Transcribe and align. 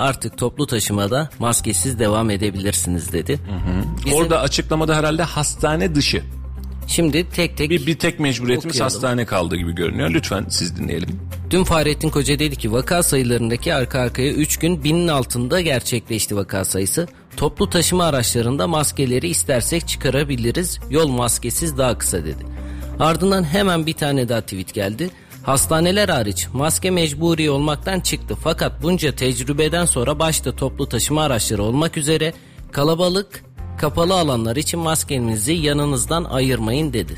artık 0.00 0.38
toplu 0.38 0.66
taşımada 0.66 1.30
maskesiz 1.38 1.98
devam 1.98 2.30
edebilirsiniz 2.30 3.12
dedi. 3.12 3.38
Bizim- 4.04 4.18
Orada 4.18 4.40
açıklamada 4.40 4.96
herhalde 4.96 5.22
hastane 5.22 5.94
dışı. 5.94 6.22
Şimdi 6.86 7.30
tek 7.30 7.56
tek 7.56 7.70
Bir, 7.70 7.86
bir 7.86 7.98
tek 7.98 8.20
mecburiyetimiz 8.20 8.76
Okuyalım. 8.76 8.94
hastane 8.94 9.24
kaldı 9.24 9.56
gibi 9.56 9.74
görünüyor. 9.74 10.10
Lütfen 10.10 10.46
siz 10.48 10.76
dinleyelim. 10.76 11.20
Dün 11.50 11.64
Fahrettin 11.64 12.10
Koca 12.10 12.38
dedi 12.38 12.56
ki 12.56 12.72
vaka 12.72 13.02
sayılarındaki 13.02 13.74
arka 13.74 13.98
arkaya 14.00 14.32
3 14.32 14.56
gün 14.56 14.84
binin 14.84 15.08
altında 15.08 15.60
gerçekleşti 15.60 16.36
vaka 16.36 16.64
sayısı. 16.64 17.08
Toplu 17.36 17.70
taşıma 17.70 18.04
araçlarında 18.04 18.66
maskeleri 18.68 19.28
istersek 19.28 19.88
çıkarabiliriz. 19.88 20.78
Yol 20.90 21.08
maskesiz 21.08 21.78
daha 21.78 21.98
kısa 21.98 22.18
dedi. 22.24 22.46
Ardından 23.00 23.44
hemen 23.44 23.86
bir 23.86 23.92
tane 23.92 24.28
daha 24.28 24.40
tweet 24.40 24.74
geldi. 24.74 25.10
Hastaneler 25.42 26.08
hariç 26.08 26.48
maske 26.52 26.90
mecburi 26.90 27.50
olmaktan 27.50 28.00
çıktı 28.00 28.34
fakat 28.42 28.82
bunca 28.82 29.14
tecrübeden 29.14 29.84
sonra 29.84 30.18
başta 30.18 30.56
toplu 30.56 30.88
taşıma 30.88 31.22
araçları 31.22 31.62
olmak 31.62 31.96
üzere 31.96 32.32
kalabalık 32.72 33.44
kapalı 33.78 34.14
alanlar 34.14 34.56
için 34.56 34.80
maskenizi 34.80 35.52
yanınızdan 35.52 36.24
ayırmayın 36.24 36.92
dedi. 36.92 37.14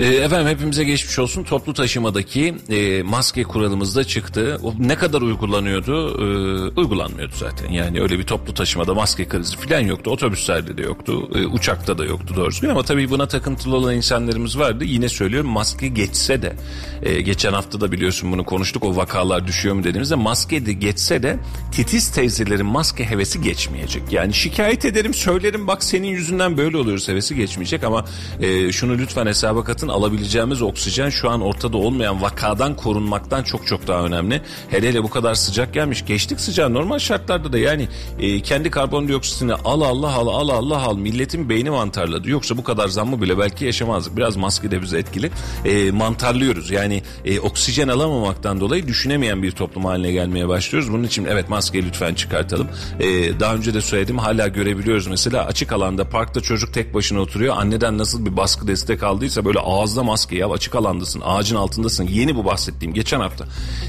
Ee, 0.00 0.06
efendim 0.06 0.46
hepimize 0.46 0.84
geçmiş 0.84 1.18
olsun. 1.18 1.44
Toplu 1.44 1.74
taşımadaki 1.74 2.54
e, 2.70 3.02
maske 3.02 3.42
kuralımız 3.42 3.96
da 3.96 4.04
çıktı. 4.04 4.60
O 4.62 4.74
ne 4.78 4.94
kadar 4.96 5.22
uygulanıyordu? 5.22 6.08
Ee, 6.08 6.80
uygulanmıyordu 6.80 7.32
zaten. 7.36 7.70
Yani 7.70 8.00
öyle 8.00 8.18
bir 8.18 8.22
toplu 8.22 8.54
taşımada 8.54 8.94
maske 8.94 9.28
krizi 9.28 9.56
falan 9.56 9.80
yoktu. 9.80 10.10
Otobüslerde 10.10 10.78
de 10.78 10.82
yoktu. 10.82 11.30
e, 11.34 11.46
uçakta 11.46 11.98
da 11.98 12.04
yoktu 12.04 12.34
doğru 12.36 12.50
düzgün. 12.50 12.68
Ama 12.68 12.82
tabii 12.82 13.10
buna 13.10 13.28
takıntılı 13.28 13.76
olan 13.76 13.94
insanlarımız 13.94 14.58
vardı. 14.58 14.84
Yine 14.84 15.08
söylüyorum 15.08 15.50
maske 15.50 15.88
geçse 15.88 16.42
de 16.42 16.56
e, 17.02 17.20
geçen 17.20 17.52
hafta 17.52 17.80
da 17.80 17.92
biliyorsun 17.92 18.32
bunu 18.32 18.44
konuştuk. 18.44 18.84
O 18.84 18.96
vakalar 18.96 19.46
düşüyor 19.46 19.74
mu 19.74 19.84
dediğimizde 19.84 20.14
maske 20.14 20.66
de 20.66 20.72
geçse 20.72 21.22
de 21.22 21.38
titiz 21.72 22.10
teyzelerin 22.12 22.66
maske 22.66 23.04
hevesi 23.04 23.42
geçmeyecek. 23.42 24.02
Yani 24.12 24.34
şikayet 24.34 24.84
ederim 24.84 25.14
söylerim 25.14 25.66
bak 25.66 25.84
senin 25.84 26.08
yüzünden 26.08 26.56
böyle 26.56 26.76
oluyoruz 26.76 27.08
hevesi 27.08 27.36
geçmeyecek 27.36 27.84
ama 27.84 28.04
e, 28.40 28.72
şunu 28.72 28.98
lütfen 28.98 29.26
hesaba 29.26 29.64
katın 29.64 29.85
alabileceğimiz 29.88 30.62
oksijen 30.62 31.10
şu 31.10 31.30
an 31.30 31.40
ortada 31.40 31.76
olmayan 31.76 32.22
vakadan 32.22 32.76
korunmaktan 32.76 33.42
çok 33.42 33.66
çok 33.66 33.86
daha 33.86 34.04
önemli. 34.04 34.42
Hele 34.68 34.88
hele 34.88 35.02
bu 35.02 35.10
kadar 35.10 35.34
sıcak 35.34 35.74
gelmiş. 35.74 36.04
Geçtik 36.06 36.40
sıcağı 36.40 36.74
normal 36.74 36.98
şartlarda 36.98 37.52
da 37.52 37.58
yani 37.58 37.88
e, 38.20 38.40
kendi 38.40 38.70
karbondioksitini 38.70 39.54
al 39.54 39.80
Allah 39.80 40.14
al 40.14 40.26
al 40.26 40.48
Allah 40.48 40.82
al 40.82 40.96
milletin 40.96 41.48
beyni 41.48 41.70
mantarladı. 41.70 42.30
Yoksa 42.30 42.56
bu 42.56 42.64
kadar 42.64 42.88
zammı 42.88 43.22
bile 43.22 43.38
belki 43.38 43.64
yaşamazdık. 43.64 44.16
Biraz 44.16 44.36
maske 44.36 44.70
de 44.70 44.82
bize 44.82 44.98
etkili. 44.98 45.30
E, 45.64 45.90
mantarlıyoruz 45.90 46.70
yani 46.70 47.02
e, 47.24 47.40
oksijen 47.40 47.88
alamamaktan 47.88 48.60
dolayı 48.60 48.86
düşünemeyen 48.86 49.42
bir 49.42 49.50
toplum 49.50 49.84
haline 49.84 50.12
gelmeye 50.12 50.48
başlıyoruz. 50.48 50.92
Bunun 50.92 51.04
için 51.04 51.24
evet 51.24 51.48
maskeyi 51.48 51.86
lütfen 51.86 52.14
çıkartalım. 52.14 52.68
E, 53.00 53.40
daha 53.40 53.54
önce 53.54 53.74
de 53.74 53.80
söyledim 53.80 54.18
hala 54.18 54.48
görebiliyoruz 54.48 55.06
mesela 55.06 55.44
açık 55.44 55.72
alanda 55.72 56.08
parkta 56.08 56.40
çocuk 56.40 56.74
tek 56.74 56.94
başına 56.94 57.20
oturuyor. 57.20 57.56
Anneden 57.56 57.98
nasıl 57.98 58.26
bir 58.26 58.36
baskı 58.36 58.66
destek 58.68 59.02
aldıysa 59.02 59.44
böyle 59.44 59.58
ağızda 59.76 60.02
maske 60.02 60.36
ya 60.36 60.50
açık 60.50 60.74
alandasın 60.74 61.22
ağacın 61.24 61.56
altındasın. 61.56 62.06
Yeni 62.06 62.36
bu 62.36 62.44
bahsettiğim 62.44 62.94
geçen 62.94 63.20
hafta. 63.20 63.44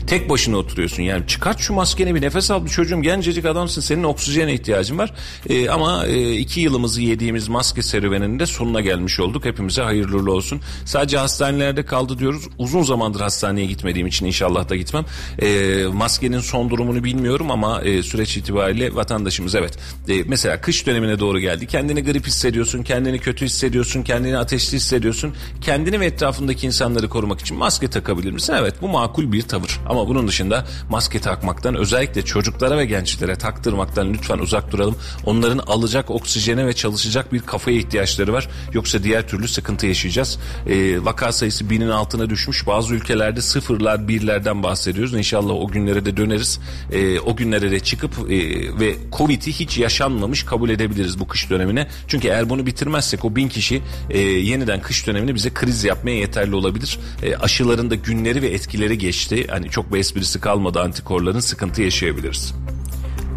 Tek 0.08 0.30
başına 0.30 0.58
oturuyorsun 0.58 1.04
yani 1.04 1.28
çıkart 1.28 1.60
şu 1.60 1.74
maskeni 1.74 2.16
bir 2.16 2.22
nefes 2.22 2.52
al 2.52 2.66
bir 2.66 2.70
çocuğum 2.70 3.02
gencecik 3.02 3.46
adamsın 3.46 3.82
senin 3.82 4.04
oksijene 4.04 4.54
ihtiyacın 4.54 4.98
var. 4.98 5.14
E, 5.50 5.70
ama 5.70 6.06
e, 6.06 6.32
iki 6.32 6.62
yılımızı 6.62 7.02
yediğimiz 7.02 7.48
maske 7.48 7.82
serüveninin 7.82 8.40
de 8.40 8.46
sonuna 8.46 8.82
gelmiş 8.82 9.20
olduk. 9.20 9.46
Hepimize 9.46 9.82
hayırlı 9.82 10.34
olsun. 10.34 10.62
Sadece 10.86 11.18
hastanelerde 11.18 11.86
kaldı 11.86 12.20
diyoruz. 12.20 12.48
Uzun 12.58 12.84
zamandır 12.84 13.22
hastaneye 13.22 13.66
gitmediğim 13.66 14.08
için 14.08 14.26
inşallah 14.26 14.70
da 14.70 14.76
gitmem. 14.76 15.06
E, 15.40 15.84
maskenin 15.94 16.40
son 16.40 16.70
durumunu 16.70 17.04
bilmiyorum 17.04 17.52
ama 17.52 17.82
e, 17.82 18.04
süreç 18.04 18.38
itibariyle 18.38 18.96
vatandaşımız 18.96 19.56
evet. 19.56 19.78
E, 20.10 20.24
mesela 20.28 20.62
kış 20.62 20.88
dönemine 20.88 21.20
doğru 21.20 21.40
geldi. 21.40 21.68
Kendini 21.68 22.04
grip 22.04 22.28
hissediyorsun, 22.28 22.84
kendini 22.84 23.20
kötü 23.20 23.46
hissediyorsun, 23.46 24.04
kendini 24.04 24.38
ateşli 24.38 24.76
hissediyorsun. 24.76 25.34
Kendini 25.62 25.77
ve 25.86 26.06
etrafındaki 26.06 26.68
insanları 26.68 27.10
korumak 27.10 27.42
için 27.42 27.58
maske 27.58 27.88
takabilir 27.88 28.32
misin? 28.32 28.54
Evet 28.60 28.76
bu 28.82 28.88
makul 28.88 29.32
bir 29.32 29.42
tavır. 29.42 29.80
Ama 29.90 30.08
bunun 30.08 30.28
dışında 30.28 30.66
maske 30.90 31.20
takmaktan 31.20 31.76
özellikle 31.76 32.26
çocuklara 32.26 32.78
ve 32.78 32.86
gençlere 32.86 33.36
taktırmaktan 33.36 34.14
lütfen 34.14 34.38
uzak 34.38 34.72
duralım. 34.72 34.96
Onların 35.26 35.58
alacak 35.58 36.10
oksijene 36.10 36.66
ve 36.68 36.74
çalışacak 36.74 37.34
bir 37.34 37.40
kafaya 37.40 37.78
ihtiyaçları 37.78 38.34
var. 38.34 38.50
Yoksa 38.74 39.04
diğer 39.04 39.28
türlü 39.28 39.48
sıkıntı 39.48 39.88
yaşayacağız. 39.88 40.40
Ee, 40.68 41.06
vaka 41.06 41.32
sayısı 41.32 41.70
binin 41.70 41.90
altına 41.90 42.30
düşmüş. 42.30 42.68
Bazı 42.68 42.94
ülkelerde 42.94 43.42
sıfırlar 43.42 44.08
birlerden 44.08 44.64
bahsediyoruz. 44.64 45.14
İnşallah 45.14 45.54
o 45.54 45.68
günlere 45.68 46.06
de 46.06 46.18
döneriz. 46.18 46.60
Ee, 46.92 47.20
o 47.20 47.36
günlere 47.36 47.72
de 47.72 47.80
çıkıp 47.80 48.32
e, 48.32 48.38
ve 48.80 48.96
Covid'i 49.18 49.52
hiç 49.52 49.78
yaşanmamış 49.78 50.44
kabul 50.44 50.70
edebiliriz 50.70 51.20
bu 51.20 51.28
kış 51.28 51.50
dönemine. 51.50 51.88
Çünkü 52.08 52.28
eğer 52.28 52.50
bunu 52.50 52.66
bitirmezsek 52.66 53.26
o 53.26 53.36
bin 53.36 53.50
kişi 53.50 53.82
e, 54.10 54.20
yeniden 54.20 54.82
kış 54.82 55.08
dönemini 55.08 55.36
bize 55.36 55.50
kriz 55.68 55.84
yapmaya 55.84 56.18
yeterli 56.18 56.56
olabilir. 56.56 57.00
E, 57.24 57.36
aşıların 57.36 57.90
da 57.90 57.96
günleri 57.96 58.42
ve 58.42 58.48
etkileri 58.48 58.98
geçti. 58.98 59.48
Hani 59.50 59.70
çok 59.70 59.94
bir 59.94 60.00
esprisi 60.00 60.40
kalmadı 60.40 60.82
antikorların 60.82 61.40
sıkıntı 61.40 61.82
yaşayabiliriz. 61.82 62.54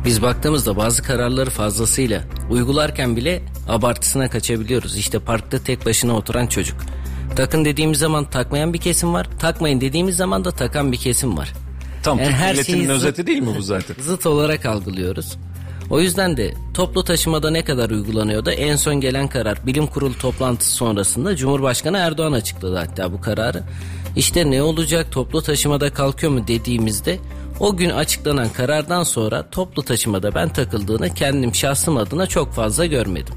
Biz 0.04 0.22
baktığımızda 0.22 0.76
bazı 0.76 1.02
kararları 1.02 1.50
fazlasıyla 1.50 2.24
uygularken 2.50 3.16
bile 3.16 3.42
abartısına 3.68 4.30
kaçabiliyoruz. 4.30 4.96
İşte 4.96 5.18
parkta 5.18 5.58
tek 5.58 5.86
başına 5.86 6.16
oturan 6.16 6.46
çocuk. 6.46 6.76
Takın 7.36 7.64
dediğimiz 7.64 7.98
zaman 7.98 8.30
takmayan 8.30 8.74
bir 8.74 8.78
kesim 8.78 9.14
var. 9.14 9.26
Takmayın 9.38 9.80
dediğimiz 9.80 10.16
zaman 10.16 10.44
da 10.44 10.50
takan 10.50 10.92
bir 10.92 10.96
kesim 10.96 11.36
var. 11.36 11.52
Tam 12.02 12.18
Yani 12.18 12.30
her 12.32 12.54
şeyi 12.54 12.84
zıt- 12.86 12.90
özeti 12.90 13.26
değil 13.26 13.42
mi 13.42 13.54
bu 13.58 13.62
zaten? 13.62 13.96
Zıt 14.02 14.26
olarak 14.26 14.66
algılıyoruz. 14.66 15.36
O 15.90 16.00
yüzden 16.00 16.36
de 16.36 16.54
toplu 16.74 17.04
taşımada 17.04 17.50
ne 17.50 17.64
kadar 17.64 17.90
uygulanıyordu? 17.90 18.50
En 18.50 18.76
son 18.76 19.00
gelen 19.00 19.28
karar 19.28 19.66
bilim 19.66 19.86
kurulu 19.86 20.18
toplantısı 20.18 20.72
sonrasında 20.72 21.36
Cumhurbaşkanı 21.36 21.98
Erdoğan 21.98 22.32
açıkladı 22.32 22.76
hatta 22.76 23.12
bu 23.12 23.20
kararı. 23.20 23.62
İşte 24.16 24.50
ne 24.50 24.62
olacak 24.62 25.12
toplu 25.12 25.42
taşımada 25.42 25.92
kalkıyor 25.92 26.32
mu 26.32 26.48
dediğimizde 26.48 27.18
o 27.60 27.76
gün 27.76 27.90
açıklanan 27.90 28.48
karardan 28.48 29.02
sonra 29.02 29.50
toplu 29.50 29.82
taşımada 29.82 30.34
ben 30.34 30.48
takıldığını 30.48 31.14
kendim 31.14 31.54
şahsım 31.54 31.96
adına 31.96 32.26
çok 32.26 32.52
fazla 32.52 32.86
görmedim. 32.86 33.34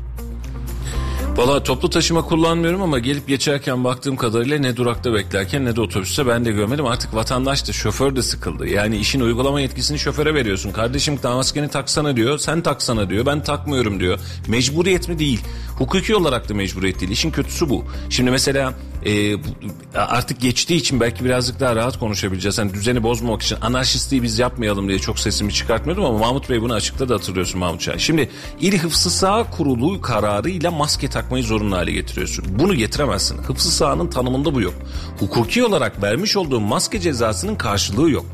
Valla 1.37 1.63
toplu 1.63 1.89
taşıma 1.89 2.21
kullanmıyorum 2.21 2.81
ama 2.81 2.99
gelip 2.99 3.27
geçerken 3.27 3.83
baktığım 3.83 4.15
kadarıyla 4.15 4.59
ne 4.59 4.77
durakta 4.77 5.13
beklerken 5.13 5.65
ne 5.65 5.75
de 5.75 5.81
otobüste 5.81 6.27
ben 6.27 6.45
de 6.45 6.51
görmedim. 6.51 6.85
Artık 6.85 7.15
vatandaş 7.15 7.67
da 7.67 7.73
şoför 7.73 8.15
de 8.15 8.21
sıkıldı. 8.21 8.67
Yani 8.67 8.97
işin 8.97 9.19
uygulama 9.19 9.61
yetkisini 9.61 9.99
şoföre 9.99 10.33
veriyorsun. 10.33 10.71
Kardeşim 10.71 11.19
maskeni 11.23 11.69
taksana 11.69 12.15
diyor. 12.15 12.37
Sen 12.37 12.61
taksana 12.61 13.09
diyor. 13.09 13.25
Ben 13.25 13.43
takmıyorum 13.43 13.99
diyor. 13.99 14.19
Mecburiyet 14.47 15.09
mi 15.09 15.19
değil. 15.19 15.41
Hukuki 15.77 16.15
olarak 16.15 16.49
da 16.49 16.53
mecburiyet 16.53 16.99
değil. 16.99 17.11
İşin 17.11 17.31
kötüsü 17.31 17.69
bu. 17.69 17.85
Şimdi 18.09 18.31
mesela 18.31 18.73
e, 19.05 19.37
artık 19.95 20.41
geçtiği 20.41 20.75
için 20.75 20.99
belki 20.99 21.25
birazcık 21.25 21.59
daha 21.59 21.75
rahat 21.75 21.99
konuşabileceğiz. 21.99 22.59
Hani 22.59 22.73
düzeni 22.73 23.03
bozmamak 23.03 23.41
için 23.41 23.57
anarşistliği 23.61 24.23
biz 24.23 24.39
yapmayalım 24.39 24.87
diye 24.87 24.99
çok 24.99 25.19
sesimi 25.19 25.53
çıkartmıyordum 25.53 26.05
ama 26.05 26.17
Mahmut 26.17 26.49
Bey 26.49 26.61
bunu 26.61 26.73
açıkladı 26.73 27.13
hatırlıyorsun 27.13 27.59
Mahmut 27.59 27.81
Çay. 27.81 27.99
Şimdi 27.99 28.29
İl 28.61 28.77
Hıfzı 28.77 29.09
Sağ 29.09 29.49
Kurulu 29.49 30.01
kararıyla 30.01 30.71
maske 30.71 31.07
takmayı 31.07 31.43
zorunlu 31.43 31.75
hale 31.75 31.91
getiriyorsun. 31.91 32.45
Bunu 32.59 32.75
getiremezsin. 32.75 33.37
Hıfzı 33.37 33.71
Sağ'ın 33.71 34.07
tanımında 34.07 34.55
bu 34.55 34.61
yok. 34.61 34.73
Hukuki 35.19 35.63
olarak 35.63 36.03
vermiş 36.03 36.37
olduğun 36.37 36.63
maske 36.63 36.99
cezasının 36.99 37.55
karşılığı 37.55 38.09
yok. 38.09 38.25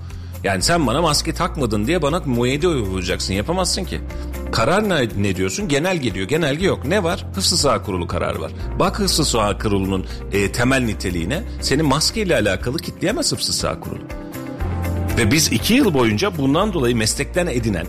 Yani 0.44 0.62
sen 0.64 0.88
bana 0.88 1.02
maske 1.02 1.34
takmadın 1.34 1.88
diye 1.88 2.02
bana 2.02 2.20
muayede 2.26 2.68
uygulayacaksın. 2.68 3.34
Yapamazsın 3.34 3.84
ki. 3.86 4.02
Karar 4.52 4.90
ne, 4.90 5.08
ne 5.18 5.36
diyorsun? 5.36 5.68
Genelge 5.68 6.14
diyor. 6.14 6.28
Genelge 6.28 6.66
yok. 6.66 6.86
Ne 6.86 7.04
var? 7.04 7.26
Hıfzı 7.36 7.58
Sağ 7.58 7.84
Kurulu 7.84 8.08
kararı 8.08 8.42
var. 8.42 8.52
Bak 8.80 9.00
Hıfzı 9.00 9.26
Sağ 9.26 9.58
Kurulu'nun 9.58 10.06
e, 10.32 10.52
temel 10.52 10.82
niteliğine 10.82 11.44
seni 11.62 11.84
maskeyle 11.84 12.36
alakalı 12.36 12.78
kitleyemez 12.78 13.32
Hıfzı 13.32 13.54
Sağ 13.54 13.80
Kurulu. 13.80 14.04
Ve 15.18 15.32
biz 15.32 15.52
iki 15.52 15.74
yıl 15.74 15.94
boyunca 15.94 16.38
bundan 16.38 16.74
dolayı 16.74 16.96
meslekten 16.96 17.48
edinen, 17.48 17.86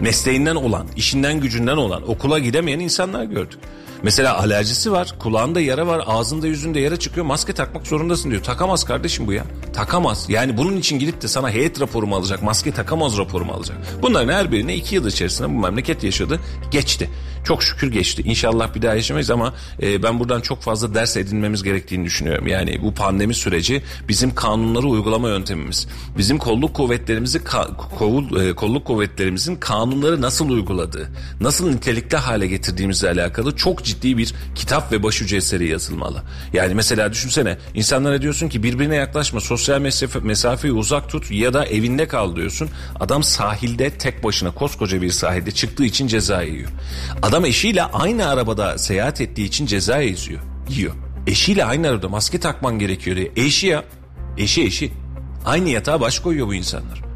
mesleğinden 0.00 0.56
olan, 0.56 0.86
işinden 0.96 1.40
gücünden 1.40 1.76
olan, 1.76 2.10
okula 2.10 2.38
gidemeyen 2.38 2.80
insanlar 2.80 3.24
gördük. 3.24 3.58
Mesela 4.02 4.38
alerjisi 4.38 4.92
var, 4.92 5.14
kulağında 5.18 5.60
yara 5.60 5.86
var, 5.86 6.02
ağzında 6.06 6.46
yüzünde 6.46 6.80
yara 6.80 6.96
çıkıyor, 6.96 7.26
maske 7.26 7.52
takmak 7.52 7.86
zorundasın 7.86 8.30
diyor. 8.30 8.42
Takamaz 8.42 8.84
kardeşim 8.84 9.26
bu 9.26 9.32
ya. 9.32 9.44
Takamaz. 9.72 10.26
Yani 10.28 10.56
bunun 10.56 10.76
için 10.76 10.98
gidip 10.98 11.22
de 11.22 11.28
sana 11.28 11.50
heyet 11.50 11.80
raporu 11.80 12.06
mu 12.06 12.16
alacak, 12.16 12.42
maske 12.42 12.72
takamaz 12.72 13.18
raporu 13.18 13.44
mu 13.44 13.52
alacak? 13.52 13.76
Bunların 14.02 14.32
her 14.32 14.52
birine 14.52 14.76
iki 14.76 14.94
yıl 14.94 15.06
içerisinde 15.06 15.48
bu 15.48 15.52
memleket 15.52 16.04
yaşadı, 16.04 16.40
geçti. 16.70 17.10
Çok 17.44 17.62
şükür 17.62 17.92
geçti. 17.92 18.22
İnşallah 18.22 18.74
bir 18.74 18.82
daha 18.82 18.94
yaşamayız 18.94 19.30
ama 19.30 19.54
e, 19.82 20.02
ben 20.02 20.20
buradan 20.20 20.40
çok 20.40 20.62
fazla 20.62 20.94
ders 20.94 21.16
edinmemiz 21.16 21.62
gerektiğini 21.62 22.04
düşünüyorum. 22.04 22.46
Yani 22.46 22.82
bu 22.82 22.94
pandemi 22.94 23.34
süreci 23.34 23.82
bizim 24.08 24.34
kanunları 24.34 24.86
uygulama 24.86 25.28
yöntemimiz. 25.28 25.88
Bizim 26.18 26.38
kolluk 26.38 26.74
kuvvetlerimizi 26.74 27.38
ka- 27.38 27.76
kovul- 27.98 28.48
e, 28.50 28.54
kolluk 28.54 28.84
kuvvetlerimizin 28.84 29.56
kanunları 29.56 30.20
nasıl 30.22 30.48
uyguladığı, 30.48 31.08
nasıl 31.40 31.70
nitelikli 31.70 32.16
hale 32.16 32.46
getirdiğimizle 32.46 33.10
alakalı 33.10 33.56
çok 33.56 33.84
ciddi 33.84 33.91
ciddi 33.92 34.18
bir 34.18 34.34
kitap 34.54 34.92
ve 34.92 35.02
başucu 35.02 35.36
eseri 35.36 35.68
yazılmalı. 35.68 36.22
Yani 36.52 36.74
mesela 36.74 37.12
düşünsene 37.12 37.58
insanlara 37.74 38.22
diyorsun 38.22 38.48
ki 38.48 38.62
birbirine 38.62 38.96
yaklaşma 38.96 39.40
sosyal 39.40 39.80
mesafe, 39.80 40.18
mesafeyi 40.18 40.74
uzak 40.74 41.08
tut 41.08 41.30
ya 41.30 41.54
da 41.54 41.66
evinde 41.66 42.08
kal 42.08 42.36
diyorsun. 42.36 42.68
Adam 43.00 43.22
sahilde 43.22 43.90
tek 43.90 44.24
başına 44.24 44.50
koskoca 44.50 45.02
bir 45.02 45.10
sahilde 45.10 45.50
çıktığı 45.50 45.84
için 45.84 46.06
ceza 46.06 46.42
yiyor. 46.42 46.70
Adam 47.22 47.44
eşiyle 47.44 47.82
aynı 47.82 48.28
arabada 48.28 48.78
seyahat 48.78 49.20
ettiği 49.20 49.44
için 49.44 49.66
ceza 49.66 49.98
yiyor. 49.98 50.40
yiyor. 50.68 50.94
Eşiyle 51.26 51.64
aynı 51.64 51.88
arabada 51.88 52.08
maske 52.08 52.40
takman 52.40 52.78
gerekiyor 52.78 53.16
diye. 53.16 53.32
Eşi 53.36 53.66
ya. 53.66 53.84
Eşi 54.38 54.62
eşi. 54.62 54.92
Aynı 55.44 55.68
yatağa 55.68 56.00
baş 56.00 56.18
koyuyor 56.18 56.46
bu 56.46 56.54
insanlar. 56.54 57.11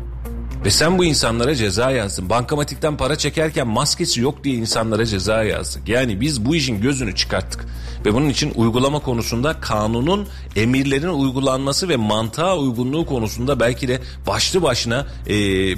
Ve 0.66 0.70
sen 0.70 0.98
bu 0.98 1.04
insanlara 1.04 1.54
ceza 1.54 1.90
yazdın. 1.90 2.30
Bankamatikten 2.30 2.96
para 2.96 3.16
çekerken 3.16 3.66
maskesi 3.66 4.20
yok 4.20 4.44
diye 4.44 4.54
insanlara 4.54 5.06
ceza 5.06 5.44
yazdık. 5.44 5.88
Yani 5.88 6.20
biz 6.20 6.44
bu 6.44 6.56
işin 6.56 6.80
gözünü 6.80 7.14
çıkarttık. 7.14 7.64
Ve 8.04 8.14
bunun 8.14 8.28
için 8.28 8.52
uygulama 8.54 8.98
konusunda 8.98 9.60
kanunun 9.60 10.28
emirlerin 10.56 11.08
uygulanması 11.08 11.88
ve 11.88 11.96
mantığa 11.96 12.58
uygunluğu 12.58 13.06
konusunda 13.06 13.60
belki 13.60 13.88
de 13.88 14.00
başlı 14.26 14.62
başına 14.62 15.06
e, 15.26 15.34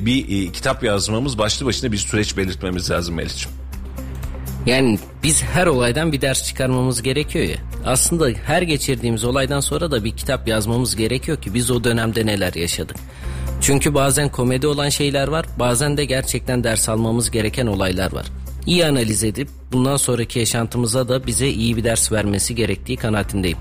bir 0.07 0.49
e, 0.49 0.53
kitap 0.53 0.85
yazmamız, 0.85 1.39
başlı 1.39 1.67
başına 1.67 1.93
bir 1.93 1.99
süreç 1.99 2.37
belirtmemiz 2.37 2.91
lazım 2.91 3.15
Melih'ciğim. 3.15 3.68
Yani 4.67 4.99
biz 5.23 5.43
her 5.43 5.67
olaydan 5.67 6.13
bir 6.13 6.21
ders 6.21 6.45
çıkarmamız 6.45 7.03
gerekiyor 7.03 7.45
ya. 7.45 7.57
Aslında 7.87 8.29
her 8.45 8.63
geçirdiğimiz 8.63 9.25
olaydan 9.25 9.61
sonra 9.61 9.91
da 9.91 10.05
bir 10.05 10.17
kitap 10.17 10.49
yazmamız 10.49 10.97
gerekiyor 10.97 11.43
ki 11.43 11.55
biz 11.55 11.71
o 11.71 11.85
dönemde 11.85 12.27
neler 12.27 12.55
yaşadık. 12.55 12.97
Çünkü 13.61 13.95
bazen 13.95 14.29
komedi 14.29 14.67
olan 14.67 14.89
şeyler 14.89 15.29
var, 15.29 15.47
bazen 15.59 15.97
de 15.97 16.05
gerçekten 16.05 16.65
ders 16.65 16.89
almamız 16.89 17.31
gereken 17.31 17.67
olaylar 17.67 18.13
var. 18.13 18.27
İyi 18.67 18.87
analiz 18.87 19.25
edip 19.25 19.49
bundan 19.73 19.97
sonraki 19.97 20.39
yaşantımıza 20.39 21.09
da 21.09 21.27
bize 21.27 21.49
iyi 21.49 21.77
bir 21.77 21.85
ders 21.85 22.13
vermesi 22.13 22.55
gerektiği 22.55 22.97
kanaatindeyim. 22.97 23.59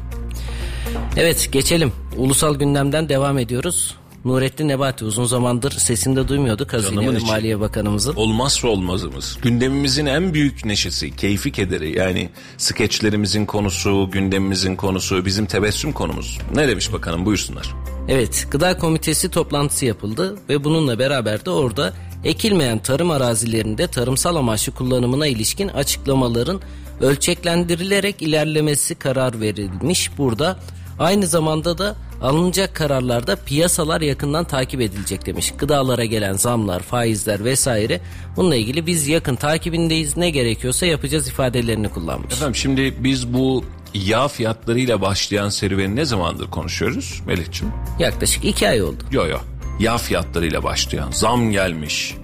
Evet 1.17 1.49
geçelim. 1.51 1.91
Ulusal 2.17 2.55
gündemden 2.55 3.09
devam 3.09 3.37
ediyoruz. 3.37 3.95
Nurettin 4.25 4.67
Nebati 4.67 5.05
uzun 5.05 5.25
zamandır 5.25 5.71
sesini 5.71 6.15
de 6.15 6.27
duymuyorduk 6.27 6.73
Hazine 6.73 7.13
ve 7.13 7.19
Maliye 7.19 7.59
Bakanımızın. 7.59 8.15
Olmazsa 8.15 8.67
olmazımız. 8.67 9.37
Gündemimizin 9.41 10.05
en 10.05 10.33
büyük 10.33 10.65
neşesi, 10.65 11.15
keyfi 11.15 11.51
kederi. 11.51 11.97
Yani 11.97 12.29
skeçlerimizin 12.57 13.45
konusu, 13.45 14.09
gündemimizin 14.11 14.75
konusu, 14.75 15.25
bizim 15.25 15.45
tebessüm 15.45 15.91
konumuz. 15.91 16.37
Ne 16.55 16.67
demiş 16.67 16.93
bakanım 16.93 17.25
buyursunlar. 17.25 17.75
Evet, 18.07 18.47
Gıda 18.51 18.77
Komitesi 18.77 19.29
toplantısı 19.29 19.85
yapıldı 19.85 20.35
ve 20.49 20.63
bununla 20.63 20.99
beraber 20.99 21.45
de 21.45 21.49
orada 21.49 21.93
ekilmeyen 22.23 22.79
tarım 22.79 23.11
arazilerinde 23.11 23.87
tarımsal 23.87 24.35
amaçlı 24.35 24.71
kullanımına 24.71 25.27
ilişkin 25.27 25.67
açıklamaların 25.67 26.61
ölçeklendirilerek 27.01 28.21
ilerlemesi 28.21 28.95
karar 28.95 29.41
verilmiş. 29.41 30.17
Burada 30.17 30.59
aynı 30.99 31.27
zamanda 31.27 31.77
da 31.77 31.95
alınacak 32.21 32.75
kararlarda 32.75 33.35
piyasalar 33.35 34.01
yakından 34.01 34.45
takip 34.45 34.81
edilecek 34.81 35.25
demiş. 35.25 35.53
Gıdalara 35.57 36.05
gelen 36.05 36.33
zamlar, 36.33 36.79
faizler 36.79 37.43
vesaire 37.43 38.01
bununla 38.35 38.55
ilgili 38.55 38.85
biz 38.85 39.07
yakın 39.07 39.35
takibindeyiz. 39.35 40.17
Ne 40.17 40.29
gerekiyorsa 40.29 40.85
yapacağız 40.85 41.27
ifadelerini 41.27 41.89
kullanmış. 41.89 42.33
Efendim 42.33 42.55
şimdi 42.55 42.93
biz 42.99 43.33
bu 43.33 43.63
yağ 43.93 44.27
fiyatlarıyla 44.27 45.01
başlayan 45.01 45.49
serüveni 45.49 45.95
ne 45.95 46.05
zamandır 46.05 46.51
konuşuyoruz 46.51 47.21
Melih'ciğim? 47.27 47.73
Yaklaşık 47.99 48.45
iki 48.45 48.69
ay 48.69 48.81
oldu. 48.81 49.03
Yo 49.11 49.27
yo. 49.27 49.37
Yağ 49.79 49.97
fiyatlarıyla 49.97 50.63
başlayan 50.63 51.11
zam 51.11 51.51
gelmiş. 51.51 52.15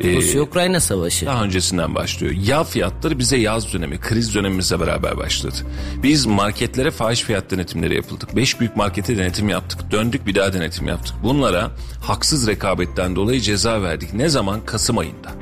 Ee, 0.00 0.16
Rusya-Ukrayna 0.16 0.80
savaşı. 0.80 1.26
Daha 1.26 1.44
öncesinden 1.44 1.94
başlıyor. 1.94 2.32
Yağ 2.46 2.64
fiyatları 2.64 3.18
bize 3.18 3.36
yaz 3.36 3.72
dönemi, 3.72 4.00
kriz 4.00 4.34
dönemimizle 4.34 4.80
beraber 4.80 5.16
başladı. 5.16 5.54
Biz 6.02 6.26
marketlere 6.26 6.90
fahiş 6.90 7.20
fiyat 7.20 7.50
denetimleri 7.50 7.94
yapıldık. 7.94 8.36
Beş 8.36 8.60
büyük 8.60 8.76
markete 8.76 9.18
denetim 9.18 9.48
yaptık. 9.48 9.90
Döndük 9.90 10.26
bir 10.26 10.34
daha 10.34 10.52
denetim 10.52 10.88
yaptık. 10.88 11.14
Bunlara 11.22 11.70
haksız 12.02 12.46
rekabetten 12.46 13.16
dolayı 13.16 13.40
ceza 13.40 13.82
verdik. 13.82 14.14
Ne 14.14 14.28
zaman? 14.28 14.66
Kasım 14.66 14.98
ayında. 14.98 15.32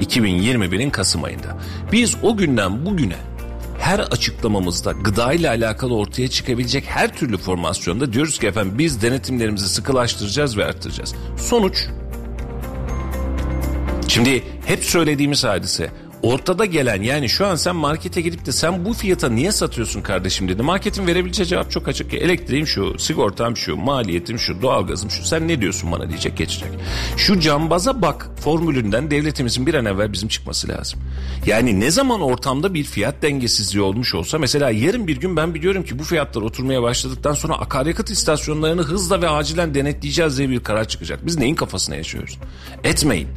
2021'in 0.00 0.90
Kasım 0.90 1.24
ayında. 1.24 1.58
Biz 1.92 2.16
o 2.22 2.36
günden 2.36 2.86
bugüne 2.86 3.16
her 3.78 3.98
açıklamamızda 3.98 4.92
gıda 4.92 5.32
ile 5.32 5.48
alakalı 5.48 5.96
ortaya 5.96 6.28
çıkabilecek 6.28 6.84
her 6.86 7.16
türlü 7.16 7.36
formasyonda 7.36 8.12
diyoruz 8.12 8.38
ki 8.38 8.46
efendim 8.46 8.78
biz 8.78 9.02
denetimlerimizi 9.02 9.68
sıkılaştıracağız 9.68 10.58
ve 10.58 10.64
arttıracağız. 10.64 11.14
Sonuç 11.36 11.86
Şimdi 14.14 14.44
hep 14.66 14.84
söylediğimiz 14.84 15.44
hadise 15.44 15.90
ortada 16.22 16.64
gelen 16.64 17.02
yani 17.02 17.28
şu 17.28 17.46
an 17.46 17.56
sen 17.56 17.76
markete 17.76 18.20
gidip 18.20 18.46
de 18.46 18.52
sen 18.52 18.84
bu 18.84 18.92
fiyata 18.92 19.28
niye 19.28 19.52
satıyorsun 19.52 20.02
kardeşim 20.02 20.48
dedi. 20.48 20.62
Marketin 20.62 21.06
verebileceği 21.06 21.46
cevap 21.46 21.70
çok 21.70 21.88
açık 21.88 22.10
ki 22.10 22.16
elektriğim 22.16 22.66
şu, 22.66 22.98
sigortam 22.98 23.56
şu, 23.56 23.76
maliyetim 23.76 24.38
şu, 24.38 24.62
doğalgazım 24.62 25.10
şu 25.10 25.24
sen 25.24 25.48
ne 25.48 25.60
diyorsun 25.60 25.92
bana 25.92 26.08
diyecek 26.08 26.36
geçecek. 26.36 26.68
Şu 27.16 27.40
cambaza 27.40 28.02
bak 28.02 28.30
formülünden 28.40 29.10
devletimizin 29.10 29.66
bir 29.66 29.74
an 29.74 29.84
evvel 29.84 30.12
bizim 30.12 30.28
çıkması 30.28 30.68
lazım. 30.68 31.00
Yani 31.46 31.80
ne 31.80 31.90
zaman 31.90 32.20
ortamda 32.20 32.74
bir 32.74 32.84
fiyat 32.84 33.22
dengesizliği 33.22 33.82
olmuş 33.82 34.14
olsa 34.14 34.38
mesela 34.38 34.70
yarın 34.70 35.06
bir 35.06 35.20
gün 35.20 35.36
ben 35.36 35.54
biliyorum 35.54 35.84
ki 35.84 35.98
bu 35.98 36.04
fiyatlar 36.04 36.42
oturmaya 36.42 36.82
başladıktan 36.82 37.34
sonra 37.34 37.54
akaryakıt 37.54 38.10
istasyonlarını 38.10 38.82
hızla 38.82 39.22
ve 39.22 39.28
acilen 39.28 39.74
denetleyeceğiz 39.74 40.38
diye 40.38 40.48
bir 40.48 40.60
karar 40.60 40.88
çıkacak. 40.88 41.26
Biz 41.26 41.38
neyin 41.38 41.54
kafasına 41.54 41.96
yaşıyoruz? 41.96 42.38
Etmeyin. 42.84 43.28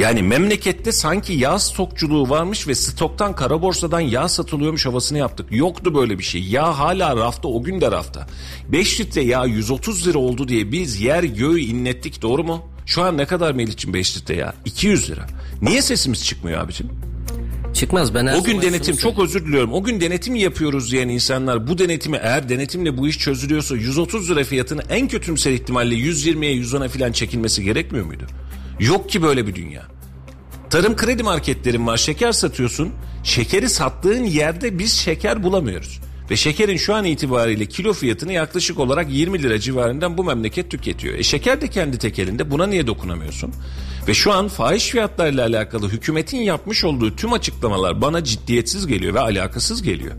Yani 0.00 0.22
memlekette 0.22 0.92
sanki 0.92 1.32
yağ 1.32 1.58
stokçuluğu 1.58 2.30
varmış 2.30 2.68
ve 2.68 2.74
stoktan 2.74 3.34
kara 3.34 3.62
borsadan 3.62 4.00
yağ 4.00 4.28
satılıyormuş 4.28 4.86
havasını 4.86 5.18
yaptık. 5.18 5.46
Yoktu 5.50 5.94
böyle 5.94 6.18
bir 6.18 6.24
şey. 6.24 6.42
Yağ 6.42 6.78
hala 6.78 7.16
rafta 7.16 7.48
o 7.48 7.62
gün 7.62 7.80
de 7.80 7.90
rafta. 7.90 8.26
5 8.68 9.00
litre 9.00 9.20
yağ 9.20 9.44
130 9.44 10.06
lira 10.06 10.18
oldu 10.18 10.48
diye 10.48 10.72
biz 10.72 11.00
yer 11.00 11.22
göğü 11.22 11.60
inlettik 11.60 12.22
doğru 12.22 12.44
mu? 12.44 12.62
Şu 12.86 13.02
an 13.02 13.18
ne 13.18 13.26
kadar 13.26 13.52
Melih'cim 13.52 13.94
5 13.94 14.16
litre 14.16 14.36
yağ? 14.36 14.54
200 14.64 15.10
lira. 15.10 15.26
Niye 15.62 15.82
sesimiz 15.82 16.24
çıkmıyor 16.24 16.60
abicim? 16.60 16.88
Çıkmaz 17.74 18.14
ben 18.14 18.26
O 18.26 18.44
gün 18.44 18.62
denetim 18.62 18.96
çok 18.96 19.18
özür 19.18 19.46
diliyorum. 19.46 19.72
O 19.72 19.82
gün 19.82 20.00
denetim 20.00 20.34
yapıyoruz 20.34 20.92
diyen 20.92 21.08
insanlar 21.08 21.66
bu 21.66 21.78
denetimi 21.78 22.16
eğer 22.22 22.48
denetimle 22.48 22.98
bu 22.98 23.08
iş 23.08 23.18
çözülüyorsa 23.18 23.76
130 23.76 24.30
lira 24.30 24.44
fiyatını 24.44 24.82
en 24.88 25.08
kötümser 25.08 25.52
ihtimalle 25.52 25.94
120'ye 25.94 26.54
110'a 26.56 26.88
falan 26.88 27.12
çekilmesi 27.12 27.64
gerekmiyor 27.64 28.06
muydu? 28.06 28.26
Yok 28.80 29.10
ki 29.10 29.22
böyle 29.22 29.46
bir 29.46 29.54
dünya. 29.54 29.82
Tarım 30.70 30.96
kredi 30.96 31.22
marketlerin 31.22 31.86
var 31.86 31.96
şeker 31.96 32.32
satıyorsun. 32.32 32.92
Şekeri 33.24 33.68
sattığın 33.68 34.24
yerde 34.24 34.78
biz 34.78 34.92
şeker 34.92 35.42
bulamıyoruz. 35.42 36.00
Ve 36.30 36.36
şekerin 36.36 36.76
şu 36.76 36.94
an 36.94 37.04
itibariyle 37.04 37.66
kilo 37.66 37.92
fiyatını 37.92 38.32
yaklaşık 38.32 38.78
olarak 38.78 39.10
20 39.10 39.42
lira 39.42 39.58
civarından 39.58 40.18
bu 40.18 40.24
memleket 40.24 40.70
tüketiyor. 40.70 41.14
E 41.14 41.22
şeker 41.22 41.60
de 41.60 41.68
kendi 41.68 41.98
tekelinde 41.98 42.50
buna 42.50 42.66
niye 42.66 42.86
dokunamıyorsun? 42.86 43.52
Ve 44.08 44.14
şu 44.14 44.32
an 44.32 44.48
fahiş 44.48 44.88
fiyatlarla 44.88 45.42
alakalı 45.42 45.88
hükümetin 45.88 46.38
yapmış 46.38 46.84
olduğu 46.84 47.16
tüm 47.16 47.32
açıklamalar 47.32 48.02
bana 48.02 48.24
ciddiyetsiz 48.24 48.86
geliyor 48.86 49.14
ve 49.14 49.20
alakasız 49.20 49.82
geliyor. 49.82 50.14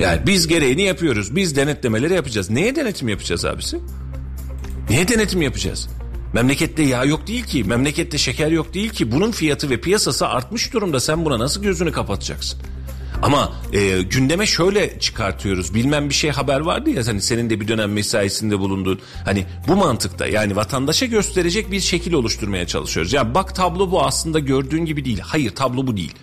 Yani 0.00 0.20
biz 0.26 0.46
gereğini 0.46 0.82
yapıyoruz. 0.82 1.36
Biz 1.36 1.56
denetlemeleri 1.56 2.14
yapacağız. 2.14 2.50
Neye 2.50 2.76
denetim 2.76 3.08
yapacağız 3.08 3.44
abisi? 3.44 3.78
Niye 4.90 5.08
denetim 5.08 5.42
yapacağız? 5.42 5.88
Memlekette 6.32 6.82
yağ 6.82 7.04
yok 7.04 7.26
değil 7.26 7.44
ki, 7.44 7.64
memlekette 7.64 8.18
şeker 8.18 8.50
yok 8.50 8.74
değil 8.74 8.90
ki. 8.90 9.12
Bunun 9.12 9.30
fiyatı 9.30 9.70
ve 9.70 9.80
piyasası 9.80 10.28
artmış 10.28 10.72
durumda. 10.72 11.00
Sen 11.00 11.24
buna 11.24 11.38
nasıl 11.38 11.62
gözünü 11.62 11.92
kapatacaksın? 11.92 12.60
Ama 13.22 13.52
e, 13.72 14.02
gündeme 14.02 14.46
şöyle 14.46 15.00
çıkartıyoruz. 15.00 15.74
Bilmem 15.74 16.08
bir 16.08 16.14
şey 16.14 16.30
haber 16.30 16.60
vardı 16.60 16.90
ya 16.90 17.06
hani 17.06 17.22
senin 17.22 17.50
de 17.50 17.60
bir 17.60 17.68
dönem 17.68 17.92
mesaisinde 17.92 18.58
bulunduğun. 18.58 19.00
Hani 19.24 19.46
bu 19.68 19.76
mantıkta 19.76 20.26
yani 20.26 20.56
vatandaşa 20.56 21.06
gösterecek 21.06 21.70
bir 21.70 21.80
şekil 21.80 22.12
oluşturmaya 22.12 22.66
çalışıyoruz. 22.66 23.12
Ya 23.12 23.34
bak 23.34 23.54
tablo 23.54 23.90
bu 23.90 24.04
aslında 24.04 24.38
gördüğün 24.38 24.84
gibi 24.84 25.04
değil. 25.04 25.20
Hayır 25.20 25.54
tablo 25.54 25.86
bu 25.86 25.96
değil. 25.96 26.14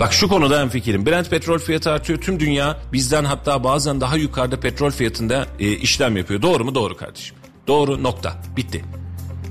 Bak 0.00 0.12
şu 0.12 0.28
konuda 0.28 0.62
en 0.62 0.68
fikirim. 0.68 1.06
Brent 1.06 1.30
petrol 1.30 1.58
fiyatı 1.58 1.90
artıyor. 1.90 2.20
Tüm 2.20 2.40
dünya 2.40 2.78
bizden 2.92 3.24
hatta 3.24 3.64
bazen 3.64 4.00
daha 4.00 4.16
yukarıda 4.16 4.60
petrol 4.60 4.90
fiyatında 4.90 5.46
e, 5.58 5.70
işlem 5.72 6.16
yapıyor. 6.16 6.42
Doğru 6.42 6.64
mu? 6.64 6.74
Doğru 6.74 6.96
kardeşim. 6.96 7.36
Doğru 7.66 8.02
nokta. 8.02 8.42
Bitti. 8.56 8.84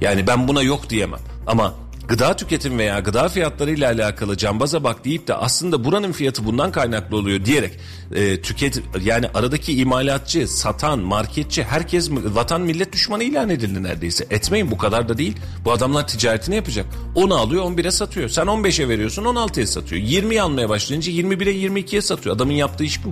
Yani 0.01 0.27
ben 0.27 0.47
buna 0.47 0.61
yok 0.61 0.89
diyemem. 0.89 1.19
Ama 1.47 1.73
gıda 2.07 2.35
tüketim 2.35 2.79
veya 2.79 2.99
gıda 2.99 3.29
fiyatları 3.29 3.71
ile 3.71 3.87
alakalı 3.87 4.37
cambaza 4.37 4.83
bak 4.83 5.05
deyip 5.05 5.27
de 5.27 5.33
aslında 5.33 5.83
buranın 5.83 6.11
fiyatı 6.11 6.45
bundan 6.45 6.71
kaynaklı 6.71 7.17
oluyor 7.17 7.45
diyerek 7.45 7.79
e, 8.15 8.41
tüket 8.41 8.81
yani 9.03 9.25
aradaki 9.33 9.77
imalatçı, 9.77 10.47
satan, 10.47 10.99
marketçi 10.99 11.63
herkes 11.63 12.11
vatan 12.11 12.61
millet 12.61 12.93
düşmanı 12.93 13.23
ilan 13.23 13.49
edildi 13.49 13.83
neredeyse. 13.83 14.27
Etmeyin 14.29 14.71
bu 14.71 14.77
kadar 14.77 15.09
da 15.09 15.17
değil. 15.17 15.35
Bu 15.65 15.71
adamlar 15.71 16.07
ticaretini 16.07 16.55
yapacak. 16.55 16.85
10'u 17.15 17.35
alıyor 17.35 17.63
11'e 17.63 17.91
satıyor. 17.91 18.29
Sen 18.29 18.45
15'e 18.45 18.89
veriyorsun 18.89 19.23
16'ya 19.23 19.67
satıyor. 19.67 20.01
20'yi 20.01 20.41
almaya 20.41 20.69
başlayınca 20.69 21.11
21'e 21.11 21.53
22'ye 21.67 22.01
satıyor. 22.01 22.35
Adamın 22.35 22.53
yaptığı 22.53 22.83
iş 22.83 23.05
bu. 23.05 23.09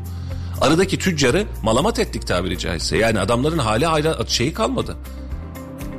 Aradaki 0.62 1.00
tüccarı 1.00 1.46
malamat 1.64 2.00
ettik 2.00 2.28
tabiri 2.28 2.58
caizse. 2.58 2.98
Yani 2.98 3.20
adamların 3.20 3.58
hali 3.58 3.86
hayra 3.86 4.18
şeyi 4.28 4.54
kalmadı. 4.54 4.98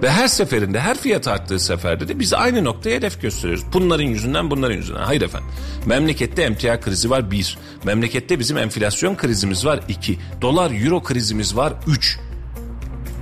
Ve 0.02 0.10
her 0.10 0.28
seferinde 0.28 0.80
her 0.80 0.98
fiyat 0.98 1.28
arttığı 1.28 1.58
seferde 1.58 2.08
de 2.08 2.18
biz 2.18 2.32
aynı 2.32 2.64
noktaya 2.64 2.96
hedef 2.96 3.22
gösteriyoruz. 3.22 3.64
Bunların 3.72 4.04
yüzünden 4.04 4.50
bunların 4.50 4.76
yüzünden. 4.76 5.02
Hayır 5.02 5.22
efendim. 5.22 5.48
Memlekette 5.86 6.42
emtia 6.42 6.80
krizi 6.80 7.10
var 7.10 7.30
bir. 7.30 7.58
Memlekette 7.84 8.38
bizim 8.38 8.58
enflasyon 8.58 9.16
krizimiz 9.16 9.64
var 9.64 9.80
iki. 9.88 10.18
Dolar 10.42 10.84
euro 10.84 11.02
krizimiz 11.02 11.56
var 11.56 11.72
üç. 11.86 12.18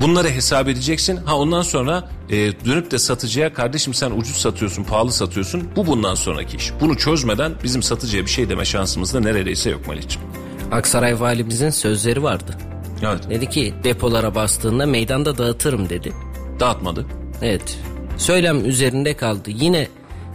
Bunları 0.00 0.30
hesap 0.30 0.68
edeceksin. 0.68 1.16
Ha 1.16 1.36
ondan 1.36 1.62
sonra 1.62 2.10
e, 2.30 2.36
dönüp 2.36 2.90
de 2.90 2.98
satıcıya 2.98 3.54
kardeşim 3.54 3.94
sen 3.94 4.10
ucuz 4.10 4.36
satıyorsun, 4.36 4.84
pahalı 4.84 5.12
satıyorsun. 5.12 5.68
Bu 5.76 5.86
bundan 5.86 6.14
sonraki 6.14 6.56
iş. 6.56 6.72
Bunu 6.80 6.96
çözmeden 6.96 7.52
bizim 7.64 7.82
satıcıya 7.82 8.24
bir 8.24 8.30
şey 8.30 8.48
deme 8.48 8.64
şansımız 8.64 9.14
da 9.14 9.20
neredeyse 9.20 9.70
yok 9.70 9.88
Melih'ciğim. 9.88 10.28
Aksaray 10.72 11.20
valimizin 11.20 11.70
sözleri 11.70 12.22
vardı. 12.22 12.56
Evet. 13.02 13.30
Dedi 13.30 13.48
ki 13.50 13.74
depolara 13.84 14.34
bastığında 14.34 14.86
meydanda 14.86 15.38
dağıtırım 15.38 15.88
dedi. 15.88 16.12
Dağıtmadı. 16.60 17.06
Evet. 17.42 17.78
Söylem 18.16 18.64
üzerinde 18.64 19.16
kaldı. 19.16 19.50
Yine 19.50 19.88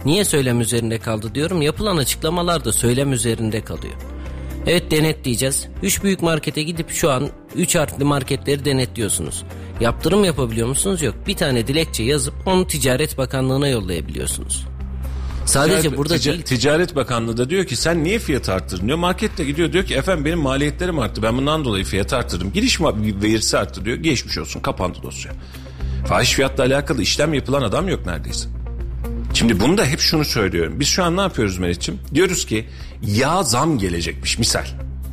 niye 0.04 0.24
söylem 0.24 0.60
üzerinde 0.60 0.98
kaldı 0.98 1.34
diyorum. 1.34 1.62
Yapılan 1.62 1.96
açıklamalar 1.96 2.64
da 2.64 2.72
söylem 2.72 3.12
üzerinde 3.12 3.60
kalıyor. 3.60 3.94
Evet 4.66 4.90
denetleyeceğiz. 4.90 5.68
Üç 5.82 6.02
büyük 6.02 6.22
markete 6.22 6.62
gidip 6.62 6.90
şu 6.90 7.10
an 7.10 7.28
üç 7.56 7.76
harfli 7.76 8.04
marketleri 8.04 8.64
denetliyorsunuz. 8.64 9.44
Yaptırım 9.80 10.24
yapabiliyor 10.24 10.68
musunuz? 10.68 11.02
Yok. 11.02 11.14
Bir 11.26 11.36
tane 11.36 11.66
dilekçe 11.66 12.02
yazıp 12.02 12.34
onu 12.46 12.66
Ticaret 12.66 13.18
Bakanlığı'na 13.18 13.68
yollayabiliyorsunuz. 13.68 14.66
Sadece 15.48 15.80
Ticaret, 15.80 15.98
burada 15.98 16.16
Tica- 16.16 16.32
değil. 16.32 16.42
Ticaret 16.42 16.96
Bakanlığı 16.96 17.36
da 17.36 17.50
diyor 17.50 17.64
ki 17.64 17.76
sen 17.76 18.04
niye 18.04 18.18
fiyat 18.18 18.48
arttırdın 18.48 18.86
diyor. 18.86 18.98
Markette 18.98 19.44
gidiyor 19.44 19.72
diyor 19.72 19.84
ki 19.84 19.94
efendim 19.94 20.24
benim 20.24 20.38
maliyetlerim 20.38 20.98
arttı. 20.98 21.22
Ben 21.22 21.36
bundan 21.36 21.64
dolayı 21.64 21.84
fiyat 21.84 22.12
arttırdım. 22.12 22.52
Giriş 22.52 22.80
verisi 22.80 23.58
arttı 23.58 23.84
diyor. 23.84 23.96
Geçmiş 23.96 24.38
olsun 24.38 24.60
kapandı 24.60 24.98
dosya. 25.02 25.32
Fahiş 26.06 26.32
fiyatla 26.32 26.64
alakalı 26.64 27.02
işlem 27.02 27.34
yapılan 27.34 27.62
adam 27.62 27.88
yok 27.88 28.06
neredeyse. 28.06 28.48
Şimdi 29.34 29.60
bunu 29.60 29.78
da 29.78 29.84
hep 29.84 30.00
şunu 30.00 30.24
söylüyorum. 30.24 30.80
Biz 30.80 30.88
şu 30.88 31.04
an 31.04 31.16
ne 31.16 31.20
yapıyoruz 31.20 31.58
Meriç'im? 31.58 31.98
Diyoruz 32.14 32.46
ki 32.46 32.66
yağ 33.02 33.42
zam 33.42 33.78
gelecekmiş 33.78 34.38
misal. 34.38 34.64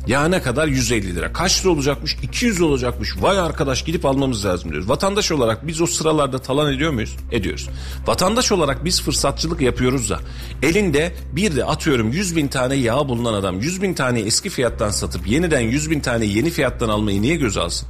Yağ 0.06 0.28
ne 0.28 0.42
kadar? 0.42 0.68
150 0.68 1.16
lira. 1.16 1.32
Kaç 1.32 1.60
lira 1.60 1.72
olacakmış? 1.72 2.16
200 2.22 2.60
olacakmış. 2.60 3.14
Vay 3.20 3.38
arkadaş 3.38 3.84
gidip 3.84 4.04
almamız 4.06 4.44
lazım 4.44 4.70
diyoruz. 4.70 4.88
Vatandaş 4.88 5.32
olarak 5.32 5.66
biz 5.66 5.80
o 5.80 5.86
sıralarda 5.86 6.38
talan 6.38 6.72
ediyor 6.72 6.92
muyuz? 6.92 7.16
Ediyoruz. 7.32 7.68
Vatandaş 8.06 8.52
olarak 8.52 8.84
biz 8.84 9.02
fırsatçılık 9.02 9.60
yapıyoruz 9.60 10.10
da 10.10 10.20
elinde 10.62 11.14
bir 11.32 11.56
de 11.56 11.64
atıyorum 11.64 12.12
100 12.12 12.36
bin 12.36 12.48
tane 12.48 12.74
yağ 12.74 13.08
bulunan 13.08 13.34
adam 13.34 13.60
100 13.60 13.82
bin 13.82 13.94
tane 13.94 14.20
eski 14.20 14.50
fiyattan 14.50 14.90
satıp 14.90 15.28
yeniden 15.28 15.60
100 15.60 15.90
bin 15.90 16.00
tane 16.00 16.24
yeni 16.24 16.50
fiyattan 16.50 16.88
almayı 16.88 17.22
niye 17.22 17.36
göz 17.36 17.56
alsın? 17.56 17.88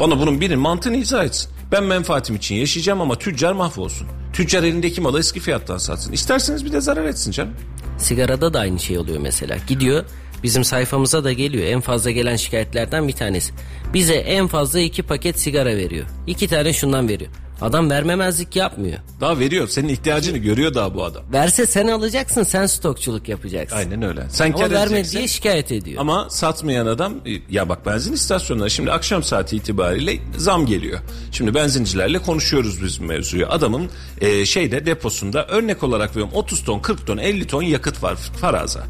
Bana 0.00 0.18
bunun 0.18 0.40
birinin 0.40 0.58
mantığını 0.58 0.96
izah 0.96 1.24
etsin. 1.24 1.50
Ben 1.72 1.84
menfaatim 1.84 2.36
için 2.36 2.54
yaşayacağım 2.54 3.00
ama 3.00 3.18
tüccar 3.18 3.52
mahvolsun. 3.52 4.08
Tüccar 4.32 4.62
elindeki 4.62 5.00
malı 5.00 5.18
eski 5.18 5.40
fiyattan 5.40 5.78
satsın. 5.78 6.12
İsterseniz 6.12 6.64
bir 6.64 6.72
de 6.72 6.80
zarar 6.80 7.04
etsin 7.04 7.30
canım. 7.30 7.52
Sigarada 7.98 8.54
da 8.54 8.60
aynı 8.60 8.80
şey 8.80 8.98
oluyor 8.98 9.18
mesela. 9.20 9.56
Gidiyor 9.66 10.04
bizim 10.42 10.64
sayfamıza 10.64 11.24
da 11.24 11.32
geliyor. 11.32 11.64
En 11.66 11.80
fazla 11.80 12.10
gelen 12.10 12.36
şikayetlerden 12.36 13.08
bir 13.08 13.12
tanesi. 13.12 13.52
Bize 13.94 14.14
en 14.14 14.46
fazla 14.46 14.80
iki 14.80 15.02
paket 15.02 15.40
sigara 15.40 15.76
veriyor. 15.76 16.06
İki 16.26 16.48
tane 16.48 16.72
şundan 16.72 17.08
veriyor. 17.08 17.30
Adam 17.62 17.90
vermemezlik 17.90 18.56
yapmıyor. 18.56 18.98
Daha 19.20 19.38
veriyor. 19.38 19.68
Senin 19.68 19.88
ihtiyacını 19.88 20.38
görüyor 20.38 20.74
daha 20.74 20.94
bu 20.94 21.04
adam. 21.04 21.22
Verse 21.32 21.66
sen 21.66 21.86
alacaksın 21.86 22.42
sen 22.42 22.66
stokçuluk 22.66 23.28
yapacaksın. 23.28 23.76
Aynen 23.76 24.02
öyle. 24.02 24.26
Sen 24.30 24.52
Ama 24.52 24.70
vermedi 24.70 25.10
diye 25.10 25.28
şikayet 25.28 25.72
ediyor. 25.72 26.00
Ama 26.00 26.30
satmayan 26.30 26.86
adam 26.86 27.14
ya 27.50 27.68
bak 27.68 27.86
benzin 27.86 28.12
istasyonları 28.12 28.70
şimdi 28.70 28.92
akşam 28.92 29.22
saati 29.22 29.56
itibariyle 29.56 30.18
zam 30.36 30.66
geliyor. 30.66 31.00
Şimdi 31.32 31.54
benzincilerle 31.54 32.18
konuşuyoruz 32.18 32.82
biz 32.82 32.98
mevzuyu. 32.98 33.46
Adamın 33.46 33.90
e, 34.20 34.46
şeyde 34.46 34.86
deposunda 34.86 35.46
örnek 35.46 35.82
olarak 35.82 36.10
veriyorum 36.10 36.34
30 36.34 36.64
ton 36.64 36.80
40 36.80 37.06
ton 37.06 37.18
50 37.18 37.46
ton 37.46 37.62
yakıt 37.62 38.02
var 38.02 38.14
faraza. 38.16 38.84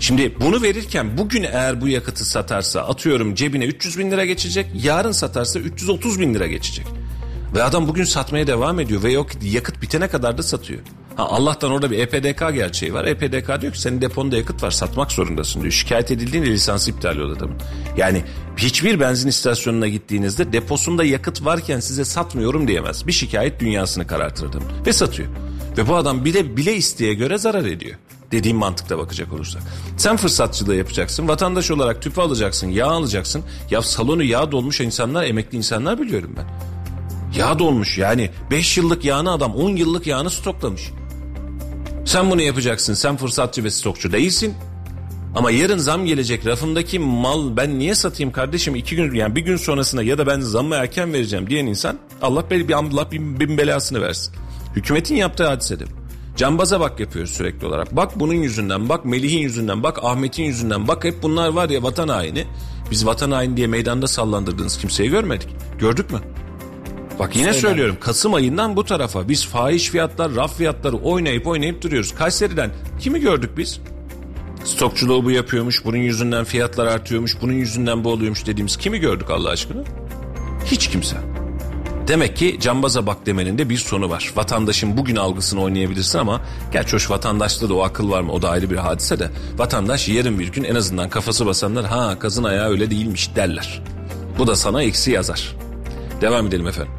Şimdi 0.00 0.40
bunu 0.40 0.62
verirken 0.62 1.18
bugün 1.18 1.42
eğer 1.42 1.80
bu 1.80 1.88
yakıtı 1.88 2.24
satarsa 2.24 2.80
atıyorum 2.80 3.34
cebine 3.34 3.64
300 3.64 3.98
bin 3.98 4.10
lira 4.10 4.24
geçecek 4.24 4.66
yarın 4.82 5.12
satarsa 5.12 5.58
330 5.58 6.20
bin 6.20 6.34
lira 6.34 6.46
geçecek. 6.46 6.86
Ve 7.54 7.62
adam 7.62 7.88
bugün 7.88 8.04
satmaya 8.04 8.46
devam 8.46 8.80
ediyor 8.80 9.02
ve 9.02 9.12
yok 9.12 9.26
yakıt 9.42 9.82
bitene 9.82 10.08
kadar 10.08 10.38
da 10.38 10.42
satıyor. 10.42 10.80
Ha, 11.16 11.24
Allah'tan 11.24 11.70
orada 11.70 11.90
bir 11.90 11.98
EPDK 11.98 12.54
gerçeği 12.54 12.94
var. 12.94 13.04
EPDK 13.04 13.60
diyor 13.60 13.72
ki 13.72 13.80
senin 13.80 14.00
deponda 14.00 14.36
yakıt 14.36 14.62
var 14.62 14.70
satmak 14.70 15.12
zorundasın 15.12 15.60
diyor. 15.60 15.72
Şikayet 15.72 16.10
edildiğinde 16.10 16.50
lisansı 16.50 16.90
iptal 16.90 17.16
oluyor 17.16 17.36
adamın. 17.36 17.56
Yani 17.96 18.22
hiçbir 18.56 19.00
benzin 19.00 19.28
istasyonuna 19.28 19.88
gittiğinizde 19.88 20.52
deposunda 20.52 21.04
yakıt 21.04 21.44
varken 21.44 21.80
size 21.80 22.04
satmıyorum 22.04 22.68
diyemez. 22.68 23.06
Bir 23.06 23.12
şikayet 23.12 23.60
dünyasını 23.60 24.06
karartır 24.06 24.48
adamın. 24.48 24.68
Ve 24.86 24.92
satıyor. 24.92 25.28
Ve 25.78 25.88
bu 25.88 25.96
adam 25.96 26.24
bile 26.24 26.56
bile 26.56 26.74
isteye 26.76 27.14
göre 27.14 27.38
zarar 27.38 27.64
ediyor. 27.64 27.96
Dediğim 28.34 28.56
mantıkla 28.56 28.98
bakacak 28.98 29.32
olursak. 29.32 29.62
Sen 29.96 30.16
fırsatçılığı 30.16 30.74
yapacaksın. 30.74 31.28
Vatandaş 31.28 31.70
olarak 31.70 32.02
tüpü 32.02 32.20
alacaksın. 32.20 32.68
Yağ 32.68 32.86
alacaksın. 32.86 33.42
Ya 33.70 33.82
salonu 33.82 34.22
yağ 34.22 34.52
dolmuş 34.52 34.80
insanlar 34.80 35.24
emekli 35.24 35.58
insanlar 35.58 36.00
biliyorum 36.00 36.34
ben. 36.36 36.46
Yağ 37.38 37.58
dolmuş 37.58 37.98
yani 37.98 38.30
5 38.50 38.76
yıllık 38.78 39.04
yağını 39.04 39.32
adam 39.32 39.54
10 39.54 39.76
yıllık 39.76 40.06
yağını 40.06 40.30
stoklamış. 40.30 40.90
Sen 42.04 42.30
bunu 42.30 42.42
yapacaksın. 42.42 42.94
Sen 42.94 43.16
fırsatçı 43.16 43.64
ve 43.64 43.70
stokçu 43.70 44.12
değilsin. 44.12 44.54
Ama 45.34 45.50
yarın 45.50 45.78
zam 45.78 46.06
gelecek 46.06 46.46
rafımdaki 46.46 46.98
mal 46.98 47.56
ben 47.56 47.78
niye 47.78 47.94
satayım 47.94 48.32
kardeşim 48.32 48.74
iki 48.74 48.96
gün 48.96 49.14
yani 49.14 49.36
bir 49.36 49.42
gün 49.42 49.56
sonrasına 49.56 50.02
ya 50.02 50.18
da 50.18 50.26
ben 50.26 50.40
zammı 50.40 50.74
erken 50.74 51.12
vereceğim 51.12 51.50
diyen 51.50 51.66
insan 51.66 51.98
Allah 52.22 52.50
bel 52.50 52.74
Allah 52.74 53.10
bin, 53.10 53.40
bin 53.40 53.58
belasını 53.58 54.00
versin. 54.00 54.34
Hükümetin 54.76 55.16
yaptığı 55.16 55.46
hadisedir. 55.46 55.88
Cambaza 56.36 56.80
bak 56.80 57.00
yapıyoruz 57.00 57.30
sürekli 57.30 57.66
olarak. 57.66 57.96
Bak 57.96 58.20
bunun 58.20 58.34
yüzünden, 58.34 58.88
bak 58.88 59.04
Melih'in 59.04 59.38
yüzünden, 59.38 59.82
bak 59.82 59.98
Ahmet'in 60.02 60.44
yüzünden, 60.44 60.88
bak 60.88 61.04
hep 61.04 61.22
bunlar 61.22 61.48
var 61.48 61.68
ya 61.68 61.82
vatan 61.82 62.08
haini. 62.08 62.44
Biz 62.90 63.06
vatan 63.06 63.30
haini 63.30 63.56
diye 63.56 63.66
meydanda 63.66 64.06
sallandırdığınız 64.06 64.78
kimseyi 64.78 65.10
görmedik. 65.10 65.48
Gördük 65.78 66.10
mü? 66.10 66.20
Bak 67.18 67.36
yine 67.36 67.52
Söyle. 67.52 67.60
söylüyorum 67.60 67.96
Kasım 68.00 68.34
ayından 68.34 68.76
bu 68.76 68.84
tarafa 68.84 69.28
biz 69.28 69.46
fahiş 69.46 69.90
fiyatlar, 69.90 70.34
raf 70.34 70.56
fiyatları 70.56 70.96
oynayıp 70.96 71.46
oynayıp 71.46 71.82
duruyoruz. 71.82 72.14
Kayseri'den 72.14 72.70
kimi 73.00 73.20
gördük 73.20 73.50
biz? 73.56 73.80
Stokçuluğu 74.64 75.24
bu 75.24 75.30
yapıyormuş, 75.30 75.84
bunun 75.84 75.96
yüzünden 75.96 76.44
fiyatlar 76.44 76.86
artıyormuş, 76.86 77.36
bunun 77.42 77.52
yüzünden 77.52 78.04
bu 78.04 78.10
oluyormuş 78.10 78.46
dediğimiz 78.46 78.76
kimi 78.76 78.98
gördük 78.98 79.30
Allah 79.30 79.48
aşkına? 79.48 79.84
Hiç 80.64 80.88
kimse. 80.88 81.16
Demek 82.08 82.36
ki 82.36 82.56
cambaza 82.60 83.06
bak 83.06 83.26
demenin 83.26 83.58
de 83.58 83.68
bir 83.68 83.76
sonu 83.76 84.10
var. 84.10 84.32
Vatandaşın 84.36 84.96
bugün 84.96 85.16
algısını 85.16 85.62
oynayabilirsin 85.62 86.18
ama 86.18 86.40
gerçi 86.72 86.92
hoş 86.92 87.10
vatandaşta 87.10 87.68
da 87.68 87.74
o 87.74 87.82
akıl 87.82 88.10
var 88.10 88.20
mı 88.20 88.32
o 88.32 88.42
da 88.42 88.50
ayrı 88.50 88.70
bir 88.70 88.76
hadise 88.76 89.18
de. 89.18 89.30
Vatandaş 89.56 90.08
yarın 90.08 90.38
bir 90.38 90.52
gün 90.52 90.64
en 90.64 90.74
azından 90.74 91.08
kafası 91.08 91.46
basanlar 91.46 91.84
ha 91.84 92.18
kazın 92.18 92.44
ayağı 92.44 92.70
öyle 92.70 92.90
değilmiş 92.90 93.36
derler. 93.36 93.82
Bu 94.38 94.46
da 94.46 94.56
sana 94.56 94.82
eksi 94.82 95.10
yazar. 95.10 95.56
Devam 96.20 96.46
edelim 96.46 96.66
efendim. 96.66 96.92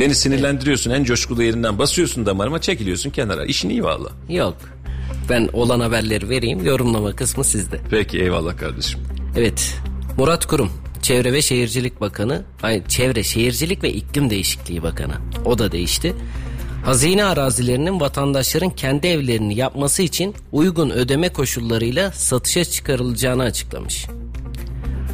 Beni 0.00 0.14
sinirlendiriyorsun 0.14 0.90
en 0.90 1.04
coşkulu 1.04 1.42
yerinden 1.42 1.78
basıyorsun 1.78 2.26
damarıma 2.26 2.60
çekiliyorsun 2.60 3.10
kenara. 3.10 3.44
İşin 3.44 3.68
iyi 3.68 3.84
valla. 3.84 4.08
Yok. 4.28 4.56
Ben 5.28 5.48
olan 5.52 5.80
haberleri 5.80 6.28
vereyim. 6.28 6.64
Yorumlama 6.64 7.12
kısmı 7.16 7.44
sizde. 7.44 7.80
Peki 7.90 8.18
eyvallah 8.18 8.56
kardeşim. 8.56 9.00
Evet. 9.36 9.76
Murat 10.18 10.46
Kurum. 10.46 10.70
Çevre 11.02 11.32
ve 11.32 11.42
Şehircilik 11.42 12.00
Bakanı. 12.00 12.44
Ay, 12.62 12.86
Çevre, 12.88 13.22
Şehircilik 13.22 13.82
ve 13.82 13.92
İklim 13.92 14.30
Değişikliği 14.30 14.82
Bakanı. 14.82 15.14
O 15.44 15.58
da 15.58 15.72
değişti. 15.72 16.14
Hazine 16.84 17.24
arazilerinin 17.24 18.00
vatandaşların 18.00 18.70
kendi 18.70 19.06
evlerini 19.06 19.56
yapması 19.56 20.02
için 20.02 20.34
uygun 20.52 20.90
ödeme 20.90 21.28
koşullarıyla 21.28 22.12
satışa 22.12 22.64
çıkarılacağını 22.64 23.42
açıklamış. 23.42 24.06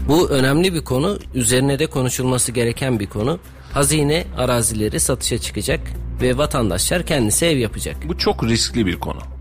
Bu 0.08 0.28
önemli 0.28 0.74
bir 0.74 0.84
konu, 0.84 1.18
üzerine 1.34 1.78
de 1.78 1.86
konuşulması 1.86 2.52
gereken 2.52 3.00
bir 3.00 3.06
konu. 3.06 3.38
Hazine 3.72 4.24
arazileri 4.36 5.00
satışa 5.00 5.38
çıkacak 5.38 5.80
ve 6.22 6.38
vatandaşlar 6.38 7.06
kendisi 7.06 7.46
ev 7.46 7.58
yapacak. 7.58 7.96
Bu 8.08 8.18
çok 8.18 8.44
riskli 8.44 8.86
bir 8.86 8.96
konu. 8.96 9.35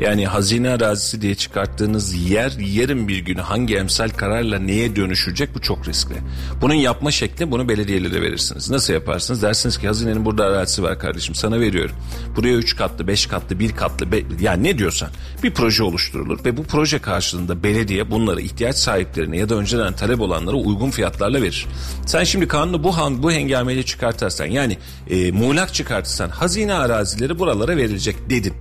Yani 0.00 0.26
hazine 0.26 0.70
arazisi 0.70 1.22
diye 1.22 1.34
çıkarttığınız 1.34 2.30
yer 2.30 2.52
yarın 2.58 3.08
bir 3.08 3.18
gün 3.18 3.34
hangi 3.34 3.76
emsal 3.76 4.08
kararla 4.08 4.58
neye 4.58 4.96
dönüşecek 4.96 5.54
bu 5.54 5.60
çok 5.60 5.88
riskli. 5.88 6.14
Bunun 6.60 6.74
yapma 6.74 7.10
şekli 7.10 7.50
bunu 7.50 7.68
belediyelere 7.68 8.22
verirsiniz. 8.22 8.70
Nasıl 8.70 8.92
yaparsınız? 8.92 9.42
Dersiniz 9.42 9.78
ki 9.78 9.86
hazinenin 9.86 10.24
burada 10.24 10.44
arazisi 10.44 10.82
var 10.82 10.98
kardeşim 10.98 11.34
sana 11.34 11.60
veriyorum. 11.60 11.96
Buraya 12.36 12.54
3 12.54 12.76
katlı, 12.76 13.06
5 13.06 13.26
katlı, 13.26 13.58
1 13.58 13.72
katlı 13.72 14.12
be, 14.12 14.22
yani 14.40 14.64
ne 14.64 14.78
diyorsan 14.78 15.08
bir 15.42 15.54
proje 15.54 15.82
oluşturulur 15.82 16.44
ve 16.44 16.56
bu 16.56 16.64
proje 16.64 16.98
karşılığında 16.98 17.62
belediye 17.62 18.10
bunları 18.10 18.40
ihtiyaç 18.40 18.76
sahiplerine 18.76 19.36
ya 19.38 19.48
da 19.48 19.54
önceden 19.54 19.92
talep 19.92 20.20
olanlara 20.20 20.56
uygun 20.56 20.90
fiyatlarla 20.90 21.42
verir. 21.42 21.66
Sen 22.06 22.24
şimdi 22.24 22.48
kanunu 22.48 22.84
bu 22.84 22.96
han, 22.96 23.22
bu 23.22 23.32
hengameyle 23.32 23.82
çıkartarsan 23.82 24.46
yani 24.46 24.78
e, 25.10 25.32
muğlak 25.32 25.74
çıkartırsan 25.74 26.28
hazine 26.28 26.74
arazileri 26.74 27.38
buralara 27.38 27.76
verilecek 27.76 28.30
dedin. 28.30 28.54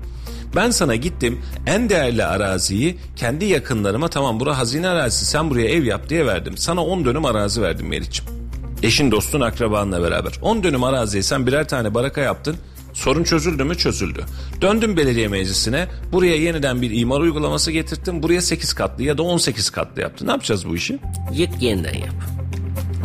Ben 0.55 0.69
sana 0.71 0.95
gittim 0.95 1.41
en 1.65 1.89
değerli 1.89 2.25
araziyi 2.25 2.97
kendi 3.15 3.45
yakınlarıma 3.45 4.07
tamam 4.07 4.39
bura 4.39 4.57
hazine 4.57 4.87
arazisi 4.89 5.25
sen 5.25 5.49
buraya 5.49 5.69
ev 5.69 5.83
yap 5.83 6.09
diye 6.09 6.25
verdim. 6.25 6.57
Sana 6.57 6.85
10 6.85 7.05
dönüm 7.05 7.25
arazi 7.25 7.61
verdim 7.61 7.87
Meriç'im. 7.87 8.25
Eşin, 8.83 9.11
dostun, 9.11 9.41
akrabanla 9.41 10.01
beraber. 10.03 10.33
10 10.41 10.63
dönüm 10.63 10.83
araziye 10.83 11.23
sen 11.23 11.47
birer 11.47 11.67
tane 11.67 11.93
baraka 11.93 12.21
yaptın. 12.21 12.55
Sorun 12.93 13.23
çözüldü 13.23 13.63
mü? 13.63 13.77
Çözüldü. 13.77 14.25
Döndüm 14.61 14.97
belediye 14.97 15.27
meclisine. 15.27 15.87
Buraya 16.11 16.35
yeniden 16.35 16.81
bir 16.81 16.91
imar 16.91 17.19
uygulaması 17.19 17.71
getirttim. 17.71 18.23
Buraya 18.23 18.41
8 18.41 18.73
katlı 18.73 19.03
ya 19.03 19.17
da 19.17 19.23
18 19.23 19.69
katlı 19.69 20.01
yaptı. 20.01 20.27
Ne 20.27 20.31
yapacağız 20.31 20.69
bu 20.69 20.75
işi? 20.75 20.99
Yık 21.33 21.61
yeniden 21.61 21.93
yap. 21.93 22.13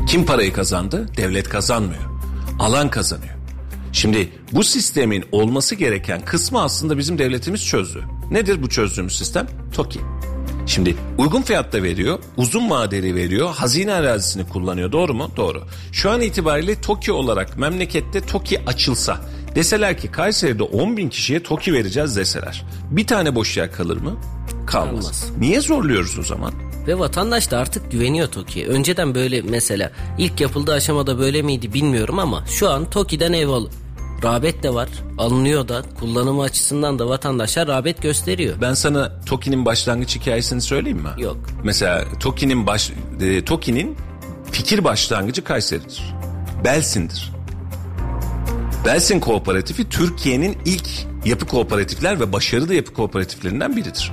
Kim 0.09 0.27
parayı 0.27 0.53
kazandı? 0.53 1.09
Devlet 1.17 1.49
kazanmıyor. 1.49 2.03
Alan 2.59 2.91
kazanıyor. 2.91 3.35
Şimdi 3.95 4.29
bu 4.53 4.65
sistemin 4.65 5.25
olması 5.33 5.75
gereken 5.75 6.25
kısmı 6.25 6.63
aslında 6.63 6.99
bizim 6.99 7.19
devletimiz 7.19 7.67
çözdü. 7.67 8.05
Nedir 8.31 8.63
bu 8.63 8.69
çözdüğümüz 8.69 9.19
sistem? 9.19 9.47
TOKİ. 9.75 10.01
Şimdi 10.67 10.97
uygun 11.19 11.43
fiyatta 11.43 11.83
veriyor, 11.83 12.19
uzun 12.37 12.71
vadeli 12.71 13.15
veriyor, 13.15 13.55
hazine 13.55 13.93
arazisini 13.93 14.49
kullanıyor. 14.49 14.93
Doğru 14.93 15.15
mu? 15.15 15.31
Doğru. 15.37 15.63
Şu 15.93 16.11
an 16.11 16.21
itibariyle 16.21 16.81
TOKİ 16.81 17.13
olarak 17.13 17.59
memlekette 17.59 18.21
TOKİ 18.21 18.61
açılsa 18.67 19.21
deseler 19.55 19.99
ki 19.99 20.11
Kayseri'de 20.11 20.63
10 20.63 20.97
bin 20.97 21.09
kişiye 21.09 21.43
TOKİ 21.43 21.73
vereceğiz 21.73 22.17
deseler 22.17 22.65
bir 22.91 23.07
tane 23.07 23.35
boş 23.35 23.57
yer 23.57 23.73
kalır 23.73 23.97
mı? 23.97 24.17
Kalmaz. 24.67 24.91
Kalmaz. 24.91 25.27
Niye 25.39 25.61
zorluyoruz 25.61 26.19
o 26.19 26.23
zaman? 26.23 26.53
Ve 26.87 26.99
vatandaş 26.99 27.51
da 27.51 27.59
artık 27.59 27.93
güveniyor 27.93 28.29
TOKİ'ye. 28.29 28.67
Önceden 28.67 29.15
böyle 29.15 29.43
mesela 29.43 29.93
ilk 30.19 30.41
yapıldığı 30.41 30.73
aşamada 30.73 31.19
böyle 31.19 31.43
miydi 31.43 31.73
bilmiyorum 31.73 32.19
ama 32.19 32.47
şu 32.47 32.71
an 32.71 32.91
TOKİ'den 32.91 33.33
ev 33.33 33.49
al. 33.49 33.67
Rağbet 34.25 34.63
de 34.63 34.75
var. 34.75 34.89
Alınıyor 35.19 35.69
da. 35.69 35.83
Kullanımı 36.01 36.43
açısından 36.43 36.99
da 36.99 37.09
vatandaşlar 37.09 37.69
rağbet 37.69 38.03
gösteriyor. 38.03 38.57
Ben 38.61 38.75
sana 38.75 39.21
TOKİ'nin 39.27 39.65
başlangıç 39.65 40.17
hikayesini 40.17 40.61
söyleyeyim 40.61 40.99
mi? 40.99 41.23
Yok. 41.23 41.37
Mesela 41.65 42.05
TOKİ'nin 42.21 42.67
baş 42.67 42.93
e, 43.21 43.45
TOKİ'nin 43.45 43.97
fikir 44.53 44.85
başlangıcı 44.85 45.45
Kayseri'dir. 45.45 46.15
Belsin'dir. 46.65 47.33
Belsin 48.85 49.21
Kooperatifi 49.21 49.89
Türkiye'nin 49.89 50.59
ilk 50.65 50.89
yapı 51.25 51.47
kooperatifler 51.47 52.21
ve 52.21 52.33
başarılı 52.33 52.75
yapı 52.75 52.95
kooperatiflerinden 52.95 53.77
biridir. 53.77 54.13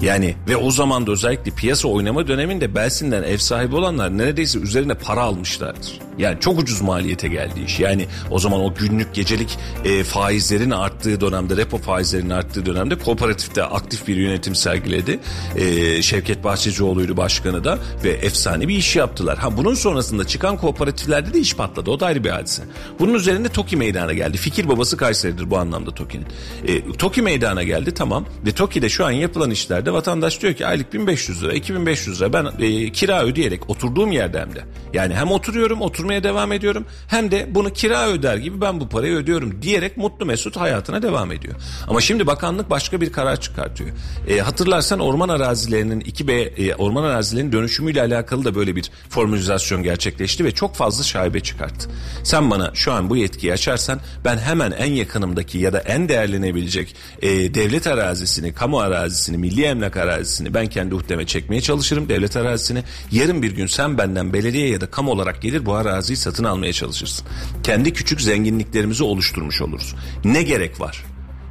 Yani 0.00 0.34
ve 0.48 0.56
o 0.56 0.70
zaman 0.70 1.06
da 1.06 1.10
özellikle 1.10 1.50
piyasa 1.50 1.88
oynama 1.88 2.28
döneminde 2.28 2.74
Belsin'den 2.74 3.22
ev 3.22 3.36
sahibi 3.36 3.76
olanlar 3.76 4.18
neredeyse 4.18 4.58
üzerine 4.58 4.94
para 4.94 5.22
almışlardır. 5.22 6.00
Yani 6.18 6.40
çok 6.40 6.58
ucuz 6.58 6.80
maliyete 6.80 7.28
geldi 7.28 7.60
iş. 7.66 7.80
Yani 7.80 8.06
o 8.30 8.38
zaman 8.38 8.60
o 8.60 8.74
günlük 8.74 9.14
gecelik 9.14 9.58
e, 9.84 10.04
faizlerin 10.04 10.70
arttığı 10.70 11.20
dönemde, 11.20 11.56
repo 11.56 11.78
faizlerinin 11.78 12.30
arttığı 12.30 12.66
dönemde 12.66 12.98
kooperatifte 12.98 13.64
aktif 13.64 14.08
bir 14.08 14.16
yönetim 14.16 14.54
sergiledi. 14.54 15.20
E, 15.56 16.02
Şevket 16.02 16.44
Bahçecioğlu'ydu 16.44 17.16
başkanı 17.16 17.64
da 17.64 17.78
ve 18.04 18.10
efsane 18.10 18.68
bir 18.68 18.76
iş 18.76 18.96
yaptılar. 18.96 19.38
Ha 19.38 19.56
bunun 19.56 19.74
sonrasında 19.74 20.26
çıkan 20.26 20.56
kooperatiflerde 20.56 21.34
de 21.34 21.38
iş 21.38 21.56
patladı. 21.56 21.90
O 21.90 22.00
da 22.00 22.06
ayrı 22.06 22.24
bir 22.24 22.30
hadise. 22.30 22.62
Bunun 22.98 23.14
üzerinde 23.14 23.48
TOKİ 23.48 23.76
meydana 23.76 24.12
geldi. 24.12 24.36
Fikir 24.36 24.68
babası 24.68 24.96
Kayseri'dir 24.96 25.50
bu 25.50 25.58
anlamda 25.58 25.90
TOKİ'nin. 25.90 26.26
E, 26.68 26.92
TOKİ 26.92 27.22
meydana 27.22 27.62
geldi 27.62 27.94
tamam 27.94 28.26
ve 28.46 28.52
TOKİ'de 28.52 28.88
şu 28.88 29.06
an 29.06 29.10
yapılan 29.10 29.50
işlerde 29.50 29.92
vatandaş 29.92 30.42
diyor 30.42 30.54
ki 30.54 30.66
aylık 30.66 30.94
1500 30.94 31.42
lira, 31.42 31.52
2500 31.52 32.20
lira 32.20 32.32
ben 32.32 32.46
e, 32.58 32.92
kira 32.92 33.24
ödeyerek 33.24 33.70
oturduğum 33.70 34.12
yerde 34.12 34.40
hem 34.40 34.54
de. 34.54 34.64
Yani 34.94 35.14
hem 35.14 35.30
oturuyorum, 35.30 35.82
oturmaya 36.02 36.24
devam 36.24 36.52
ediyorum 36.52 36.86
hem 37.08 37.30
de 37.30 37.54
bunu 37.54 37.72
kira 37.72 38.08
öder 38.08 38.36
gibi 38.36 38.60
ben 38.60 38.80
bu 38.80 38.88
parayı 38.88 39.14
ödüyorum 39.14 39.62
diyerek 39.62 39.96
mutlu 39.96 40.26
mesut 40.26 40.56
hayatına 40.56 41.02
devam 41.02 41.32
ediyor. 41.32 41.54
Ama 41.88 42.00
şimdi 42.00 42.26
bakanlık 42.26 42.70
başka 42.70 43.00
bir 43.00 43.12
karar 43.12 43.40
çıkartıyor. 43.40 43.90
E, 44.28 44.38
hatırlarsan 44.38 44.98
orman 45.00 45.28
arazilerinin 45.28 46.00
2B 46.00 46.32
e, 46.32 46.74
orman 46.74 47.02
arazilerinin 47.04 47.52
dönüşümüyle 47.52 48.00
alakalı 48.00 48.44
da 48.44 48.54
böyle 48.54 48.76
bir 48.76 48.90
formülizasyon 49.08 49.82
gerçekleşti 49.82 50.44
ve 50.44 50.50
çok 50.50 50.74
fazla 50.74 51.04
şaibe 51.04 51.40
çıkarttı. 51.40 51.90
Sen 52.24 52.50
bana 52.50 52.70
şu 52.74 52.92
an 52.92 53.10
bu 53.10 53.16
yetkiyi 53.16 53.52
açarsan 53.52 54.00
ben 54.24 54.38
hemen 54.38 54.70
en 54.70 54.92
yakınımdaki 54.92 55.58
ya 55.58 55.72
da 55.72 55.78
en 55.78 56.08
değerlenebilecek 56.08 56.96
e, 57.22 57.54
devlet 57.54 57.86
arazisini, 57.86 58.54
kamu 58.54 58.80
arazisini, 58.80 59.38
milli 59.38 59.62
emlak 59.62 59.96
arazisini 59.96 60.54
ben 60.54 60.66
kendi 60.66 60.94
uhdeme 60.94 61.26
çekmeye 61.26 61.60
çalışırım 61.60 62.08
devlet 62.08 62.36
arazisini. 62.36 62.82
Yarın 63.12 63.42
bir 63.42 63.52
gün 63.52 63.66
sen 63.66 63.98
benden 63.98 64.32
belediye 64.32 64.68
ya 64.68 64.80
da 64.80 64.86
kamu 64.86 65.10
olarak 65.10 65.42
gelir 65.42 65.66
bu 65.66 65.74
araziyi 65.92 66.16
satın 66.16 66.44
almaya 66.44 66.72
çalışırsın. 66.72 67.26
Kendi 67.62 67.92
küçük 67.92 68.20
zenginliklerimizi 68.20 69.04
oluşturmuş 69.04 69.62
oluruz. 69.62 69.94
Ne 70.24 70.42
gerek 70.42 70.80
var? 70.80 71.04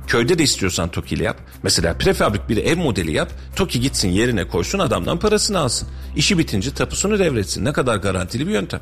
Köyde 0.08 0.38
de 0.40 0.44
istiyorsan 0.44 0.92
TOKİ'li 0.92 1.24
yap. 1.24 1.38
Mesela 1.64 1.98
prefabrik 1.98 2.50
bir 2.50 2.58
ev 2.58 2.78
modeli 2.78 3.12
yap. 3.12 3.32
TOKİ 3.56 3.80
gitsin 3.80 4.10
yerine 4.10 4.48
koysun 4.48 4.80
adamdan 4.80 5.20
parasını 5.20 5.60
alsın. 5.60 5.88
İşi 6.16 6.38
bitince 6.38 6.74
tapusunu 6.74 7.20
devretsin. 7.20 7.66
Ne 7.66 7.74
kadar 7.74 7.96
garantili 7.96 8.48
bir 8.48 8.52
yöntem. 8.52 8.80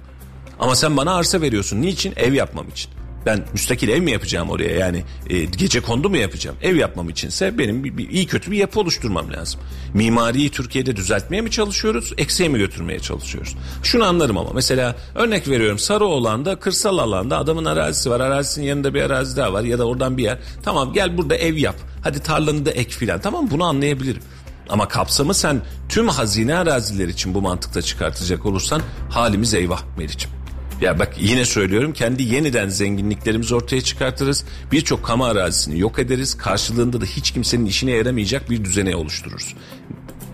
Ama 0.59 0.75
sen 0.75 0.97
bana 0.97 1.15
arsa 1.15 1.41
veriyorsun. 1.41 1.81
Niçin? 1.81 2.13
Ev 2.15 2.33
yapmam 2.33 2.69
için. 2.69 2.91
Ben 3.29 3.43
müstakil 3.53 3.89
ev 3.89 4.01
mi 4.01 4.11
yapacağım 4.11 4.49
oraya 4.49 4.71
yani 4.71 5.03
e, 5.29 5.43
gece 5.43 5.81
kondu 5.81 6.09
mu 6.09 6.17
yapacağım? 6.17 6.57
Ev 6.61 6.75
yapmam 6.75 7.09
içinse 7.09 7.57
benim 7.57 7.83
bir, 7.83 7.97
bir, 7.97 8.09
iyi 8.09 8.25
kötü 8.25 8.51
bir 8.51 8.57
yapı 8.57 8.79
oluşturmam 8.79 9.33
lazım. 9.33 9.61
Mimariyi 9.93 10.49
Türkiye'de 10.49 10.95
düzeltmeye 10.95 11.41
mi 11.41 11.51
çalışıyoruz, 11.51 12.13
eksiğe 12.17 12.49
mi 12.49 12.57
götürmeye 12.57 12.99
çalışıyoruz? 12.99 13.55
Şunu 13.83 14.03
anlarım 14.03 14.37
ama 14.37 14.49
mesela 14.53 14.95
örnek 15.15 15.47
veriyorum 15.47 15.79
Sarıoğlan'da 15.79 16.55
kırsal 16.55 16.97
alanda 16.97 17.37
adamın 17.37 17.65
arazisi 17.65 18.09
var, 18.09 18.19
arazisinin 18.19 18.65
yanında 18.65 18.93
bir 18.93 19.01
arazi 19.01 19.37
daha 19.37 19.53
var 19.53 19.63
ya 19.63 19.79
da 19.79 19.87
oradan 19.87 20.17
bir 20.17 20.23
yer. 20.23 20.37
Tamam 20.63 20.93
gel 20.93 21.17
burada 21.17 21.35
ev 21.35 21.55
yap, 21.55 21.75
hadi 22.03 22.19
tarlanı 22.19 22.65
da 22.65 22.71
ek 22.71 22.89
filan 22.89 23.21
tamam 23.21 23.47
bunu 23.51 23.63
anlayabilirim. 23.63 24.21
Ama 24.69 24.87
kapsamı 24.87 25.33
sen 25.33 25.61
tüm 25.89 26.07
hazine 26.07 26.55
araziler 26.55 27.07
için 27.07 27.33
bu 27.33 27.41
mantıkta 27.41 27.81
çıkartacak 27.81 28.45
olursan 28.45 28.81
halimiz 29.09 29.53
eyvah 29.53 29.81
Meriç'im. 29.97 30.38
Ya 30.81 30.99
bak 30.99 31.13
yine 31.19 31.45
söylüyorum 31.45 31.93
kendi 31.93 32.23
yeniden 32.23 32.69
zenginliklerimizi 32.69 33.55
ortaya 33.55 33.81
çıkartırız. 33.81 34.45
Birçok 34.71 35.05
kamu 35.05 35.25
arazisini 35.25 35.79
yok 35.79 35.99
ederiz. 35.99 36.37
Karşılığında 36.37 37.01
da 37.01 37.05
hiç 37.05 37.31
kimsenin 37.31 37.65
işine 37.65 37.91
yaramayacak 37.91 38.49
bir 38.49 38.63
düzene 38.63 38.95
oluştururuz. 38.95 39.55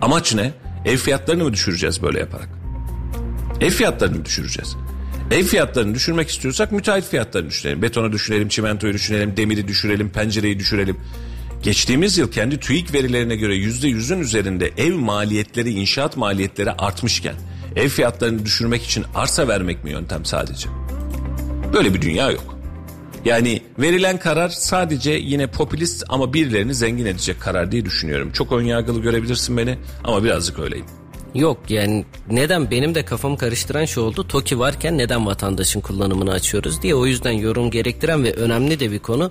Amaç 0.00 0.34
ne? 0.34 0.52
Ev 0.84 0.96
fiyatlarını 0.96 1.44
mı 1.44 1.52
düşüreceğiz 1.52 2.02
böyle 2.02 2.18
yaparak? 2.18 2.48
Ev 3.60 3.70
fiyatlarını 3.70 4.18
mı 4.18 4.24
düşüreceğiz? 4.24 4.76
Ev 5.30 5.44
fiyatlarını 5.44 5.94
düşürmek 5.94 6.28
istiyorsak 6.28 6.72
müteahhit 6.72 7.04
fiyatlarını 7.04 7.50
düşürelim. 7.50 7.82
Betonu 7.82 8.12
düşürelim, 8.12 8.48
çimentoyu 8.48 8.92
düşürelim, 8.92 9.36
demiri 9.36 9.68
düşürelim, 9.68 10.10
pencereyi 10.10 10.58
düşürelim. 10.58 10.96
Geçtiğimiz 11.62 12.18
yıl 12.18 12.32
kendi 12.32 12.60
TÜİK 12.60 12.94
verilerine 12.94 13.36
göre 13.36 13.56
yüzde 13.56 13.88
yüzün 13.88 14.20
üzerinde 14.20 14.70
ev 14.76 14.94
maliyetleri, 14.94 15.70
inşaat 15.70 16.16
maliyetleri 16.16 16.72
artmışken 16.72 17.34
ev 17.76 17.88
fiyatlarını 17.88 18.44
düşürmek 18.44 18.82
için 18.82 19.04
arsa 19.14 19.48
vermek 19.48 19.84
mi 19.84 19.90
yöntem 19.90 20.24
sadece? 20.24 20.68
Böyle 21.72 21.94
bir 21.94 22.02
dünya 22.02 22.30
yok. 22.30 22.56
Yani 23.24 23.62
verilen 23.78 24.18
karar 24.18 24.48
sadece 24.48 25.12
yine 25.12 25.46
popülist 25.46 26.04
ama 26.08 26.34
birilerini 26.34 26.74
zengin 26.74 27.06
edecek 27.06 27.40
karar 27.40 27.72
diye 27.72 27.84
düşünüyorum. 27.84 28.32
Çok 28.32 28.52
önyargılı 28.52 29.00
görebilirsin 29.00 29.56
beni 29.56 29.78
ama 30.04 30.24
birazcık 30.24 30.58
öyleyim. 30.58 30.86
Yok 31.34 31.58
yani 31.68 32.04
neden 32.30 32.70
benim 32.70 32.94
de 32.94 33.04
kafamı 33.04 33.38
karıştıran 33.38 33.84
şey 33.84 34.02
oldu. 34.02 34.28
TOKİ 34.28 34.58
varken 34.58 34.98
neden 34.98 35.26
vatandaşın 35.26 35.80
kullanımını 35.80 36.32
açıyoruz 36.32 36.82
diye 36.82 36.94
o 36.94 37.06
yüzden 37.06 37.32
yorum 37.32 37.70
gerektiren 37.70 38.24
ve 38.24 38.32
önemli 38.32 38.80
de 38.80 38.90
bir 38.90 38.98
konu. 38.98 39.30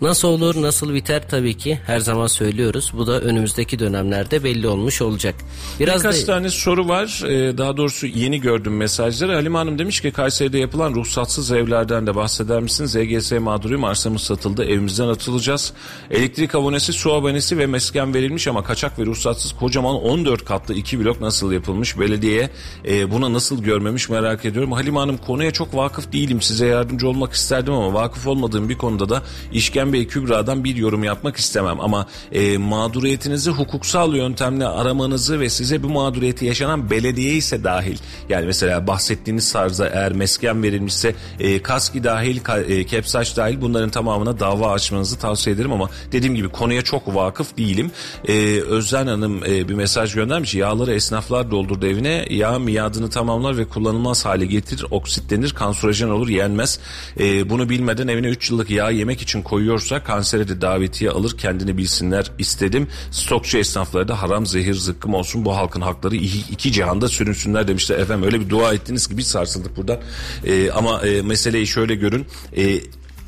Nasıl 0.00 0.28
olur, 0.28 0.62
nasıl 0.62 0.94
biter 0.94 1.28
tabii 1.28 1.56
ki 1.56 1.78
her 1.86 1.98
zaman 1.98 2.26
söylüyoruz. 2.26 2.92
Bu 2.96 3.06
da 3.06 3.20
önümüzdeki 3.20 3.78
dönemlerde 3.78 4.44
belli 4.44 4.68
olmuş 4.68 5.02
olacak. 5.02 5.34
Biraz 5.80 6.04
Birkaç 6.04 6.22
da... 6.22 6.26
tane 6.26 6.50
soru 6.50 6.88
var. 6.88 7.22
Ee, 7.26 7.58
daha 7.58 7.76
doğrusu 7.76 8.06
yeni 8.06 8.40
gördüm 8.40 8.76
mesajları. 8.76 9.34
Halime 9.34 9.58
Hanım 9.58 9.78
demiş 9.78 10.00
ki 10.00 10.10
Kayseri'de 10.10 10.58
yapılan 10.58 10.94
ruhsatsız 10.94 11.52
evlerden 11.52 12.06
de 12.06 12.14
bahseder 12.14 12.60
misiniz? 12.60 12.96
EGS 12.96 13.32
mağduruyum 13.32 13.84
arsamız 13.84 14.22
satıldı 14.22 14.64
evimizden 14.64 15.08
atılacağız. 15.08 15.72
Elektrik 16.10 16.54
abonesi, 16.54 16.92
su 16.92 17.12
abonesi 17.12 17.58
ve 17.58 17.66
mesken 17.66 18.14
verilmiş 18.14 18.48
ama 18.48 18.64
kaçak 18.64 18.98
ve 18.98 19.06
ruhsatsız 19.06 19.52
kocaman 19.52 19.94
14 19.94 20.44
katlı 20.44 20.74
iki 20.74 21.00
blok 21.00 21.20
nasıl 21.20 21.52
yapılmış? 21.52 21.98
Belediye 21.98 22.50
e, 22.88 23.10
buna 23.10 23.32
nasıl 23.32 23.62
görmemiş 23.62 24.08
merak 24.08 24.44
ediyorum. 24.44 24.72
Halime 24.72 24.98
Hanım 24.98 25.16
konuya 25.16 25.50
çok 25.50 25.74
vakıf 25.74 26.12
değilim. 26.12 26.42
Size 26.42 26.66
yardımcı 26.66 27.08
olmak 27.08 27.32
isterdim 27.32 27.74
ama 27.74 27.94
vakıf 27.94 28.26
olmadığım 28.26 28.68
bir 28.68 28.78
konuda 28.78 29.08
da 29.08 29.22
işkembe 29.52 29.85
Bey 29.92 30.06
Kübra'dan 30.06 30.64
bir 30.64 30.76
yorum 30.76 31.04
yapmak 31.04 31.36
istemem 31.36 31.80
ama 31.80 32.06
e, 32.32 32.58
mağduriyetinizi 32.58 33.50
hukuksal 33.50 34.14
yöntemle 34.14 34.66
aramanızı 34.66 35.40
ve 35.40 35.48
size 35.48 35.82
bu 35.82 35.88
mağduriyeti 35.88 36.44
yaşanan 36.44 36.90
belediye 36.90 37.34
ise 37.34 37.64
dahil 37.64 37.98
yani 38.28 38.46
mesela 38.46 38.86
bahsettiğiniz 38.86 39.48
sarza 39.48 39.86
eğer 39.86 40.12
mesken 40.12 40.62
verilmişse 40.62 41.14
e, 41.40 41.62
kaski 41.62 42.04
dahil 42.04 42.40
ka, 42.40 42.58
e, 42.58 42.86
kepsaç 42.86 43.36
dahil 43.36 43.60
bunların 43.60 43.90
tamamına 43.90 44.40
dava 44.40 44.72
açmanızı 44.72 45.18
tavsiye 45.18 45.56
ederim 45.56 45.72
ama 45.72 45.90
dediğim 46.12 46.34
gibi 46.34 46.48
konuya 46.48 46.82
çok 46.82 47.14
vakıf 47.14 47.56
değilim. 47.56 47.90
E, 48.28 48.60
Özden 48.60 49.06
Hanım 49.06 49.44
e, 49.44 49.68
bir 49.68 49.74
mesaj 49.74 50.14
göndermiş. 50.14 50.54
Yağları 50.54 50.94
esnaflar 50.94 51.50
doldurdu 51.50 51.86
evine. 51.86 52.26
Yağ 52.30 52.58
miadını 52.58 53.10
tamamlar 53.10 53.58
ve 53.58 53.64
kullanılmaz 53.64 54.24
hale 54.24 54.46
getirir 54.46 54.86
oksitlenir 54.90 55.50
kanserojen 55.50 56.08
olur 56.08 56.28
yenmez. 56.28 56.78
E, 57.20 57.50
bunu 57.50 57.68
bilmeden 57.68 58.08
evine 58.08 58.26
3 58.26 58.50
yıllık 58.50 58.70
yağ 58.70 58.90
yemek 58.90 59.22
için 59.22 59.42
koyuyor 59.42 59.75
satıyorsa 59.78 60.04
kansere 60.04 60.48
de 60.48 60.60
davetiye 60.60 61.10
alır 61.10 61.38
kendini 61.38 61.76
bilsinler 61.76 62.32
istedim. 62.38 62.88
Stokçu 63.10 63.58
esnafları 63.58 64.08
da 64.08 64.22
haram 64.22 64.46
zehir 64.46 64.74
zıkkım 64.74 65.14
olsun 65.14 65.44
bu 65.44 65.56
halkın 65.56 65.80
hakları 65.80 66.16
iki, 66.16 66.38
iki 66.52 66.72
cihanda 66.72 67.08
sürünsünler 67.08 67.68
demişler. 67.68 67.98
Efendim 67.98 68.24
öyle 68.26 68.40
bir 68.40 68.50
dua 68.50 68.74
ettiniz 68.74 69.06
ki 69.06 69.16
biz 69.16 69.26
sarsıldık 69.26 69.76
buradan. 69.76 69.98
E, 70.44 70.70
ama 70.70 71.02
e, 71.02 71.22
meseleyi 71.22 71.66
şöyle 71.66 71.94
görün. 71.94 72.26
E, 72.56 72.80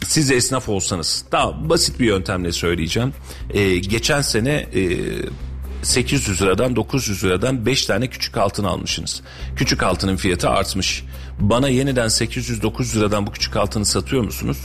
siz 0.06 0.30
esnaf 0.30 0.68
olsanız 0.68 1.24
daha 1.32 1.68
basit 1.70 2.00
bir 2.00 2.06
yöntemle 2.06 2.52
söyleyeceğim. 2.52 3.12
E, 3.50 3.78
geçen 3.78 4.22
sene 4.22 4.66
e, 4.74 4.82
800 5.82 6.42
liradan 6.42 6.76
900 6.76 7.24
liradan 7.24 7.66
5 7.66 7.86
tane 7.86 8.06
küçük 8.06 8.36
altın 8.36 8.64
almışsınız. 8.64 9.22
Küçük 9.56 9.82
altının 9.82 10.16
fiyatı 10.16 10.48
artmış. 10.48 11.04
Bana 11.40 11.68
yeniden 11.68 12.08
800-900 12.08 12.96
liradan 12.96 13.26
bu 13.26 13.32
küçük 13.32 13.56
altını 13.56 13.84
satıyor 13.84 14.22
musunuz? 14.22 14.58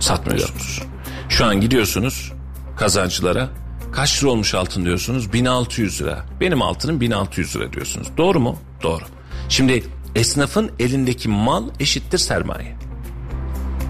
Satmıyorsunuz. 0.00 0.82
Şu 1.28 1.44
an 1.44 1.60
gidiyorsunuz 1.60 2.32
kazancılara 2.76 3.48
kaç 3.92 4.22
lira 4.22 4.30
olmuş 4.30 4.54
altın 4.54 4.84
diyorsunuz? 4.84 5.32
1600 5.32 6.02
lira. 6.02 6.26
Benim 6.40 6.62
altınım 6.62 7.00
1600 7.00 7.56
lira 7.56 7.72
diyorsunuz. 7.72 8.08
Doğru 8.16 8.40
mu? 8.40 8.58
Doğru. 8.82 9.04
Şimdi 9.48 9.84
esnafın 10.14 10.70
elindeki 10.78 11.28
mal 11.28 11.64
eşittir 11.80 12.18
sermaye. 12.18 12.76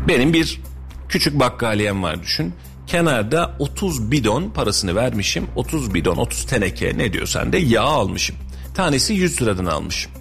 Benim 0.09 0.33
bir 0.33 0.61
küçük 1.09 1.41
bakkaliyem 1.41 2.03
var 2.03 2.23
düşün. 2.23 2.55
Kenarda 2.87 3.57
30 3.59 4.11
bidon 4.11 4.51
parasını 4.51 4.95
vermişim. 4.95 5.47
30 5.57 5.95
bidon 5.95 6.17
30 6.17 6.47
teneke 6.47 6.99
ne 6.99 7.13
diyorsan 7.13 7.53
de 7.53 7.59
yağ 7.59 7.83
almışım. 7.83 8.37
Tanesi 8.75 9.15
100 9.15 9.43
liradan 9.43 9.65
almışım. 9.67 10.13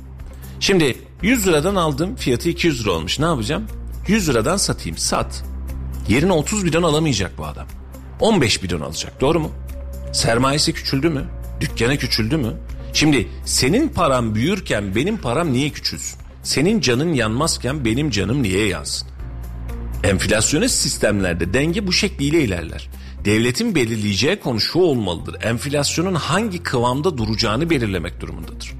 Şimdi 0.60 0.98
100 1.22 1.48
liradan 1.48 1.76
aldım 1.76 2.16
fiyatı 2.16 2.50
200 2.50 2.82
lira 2.82 2.92
olmuş 2.92 3.20
ne 3.20 3.26
yapacağım? 3.26 3.68
100 4.08 4.30
liradan 4.30 4.58
satayım 4.58 4.98
sat. 4.98 5.44
Yerine 6.10 6.32
30 6.32 6.66
bidon 6.66 6.84
alamayacak 6.84 7.38
bu 7.38 7.46
adam. 7.46 7.68
15 8.20 8.64
bidon 8.64 8.82
alacak 8.82 9.22
doğru 9.22 9.40
mu? 9.40 9.52
Sermayesi 10.14 10.74
küçüldü 10.74 11.10
mü? 11.10 11.26
Dükkanı 11.62 11.98
küçüldü 11.98 12.38
mü? 12.38 12.54
Şimdi 12.94 13.28
senin 13.46 13.90
param 13.90 14.36
büyürken 14.36 14.96
benim 14.96 15.18
param 15.18 15.54
niye 15.54 15.70
küçülsün? 15.70 16.20
Senin 16.44 16.82
canın 16.82 17.14
yanmazken 17.14 17.86
benim 17.86 18.10
canım 18.10 18.44
niye 18.44 18.68
yansın? 18.68 19.08
Enflasyonist 20.04 20.76
sistemlerde 20.76 21.54
denge 21.54 21.88
bu 21.88 21.94
şekliyle 21.94 22.44
ilerler. 22.44 22.90
Devletin 23.26 23.76
belirleyeceği 23.76 24.40
konu 24.40 24.60
şu 24.60 24.80
olmalıdır. 24.80 25.38
Enflasyonun 25.42 26.16
hangi 26.16 26.64
kıvamda 26.64 27.18
duracağını 27.18 27.70
belirlemek 27.70 28.22
durumundadır. 28.22 28.79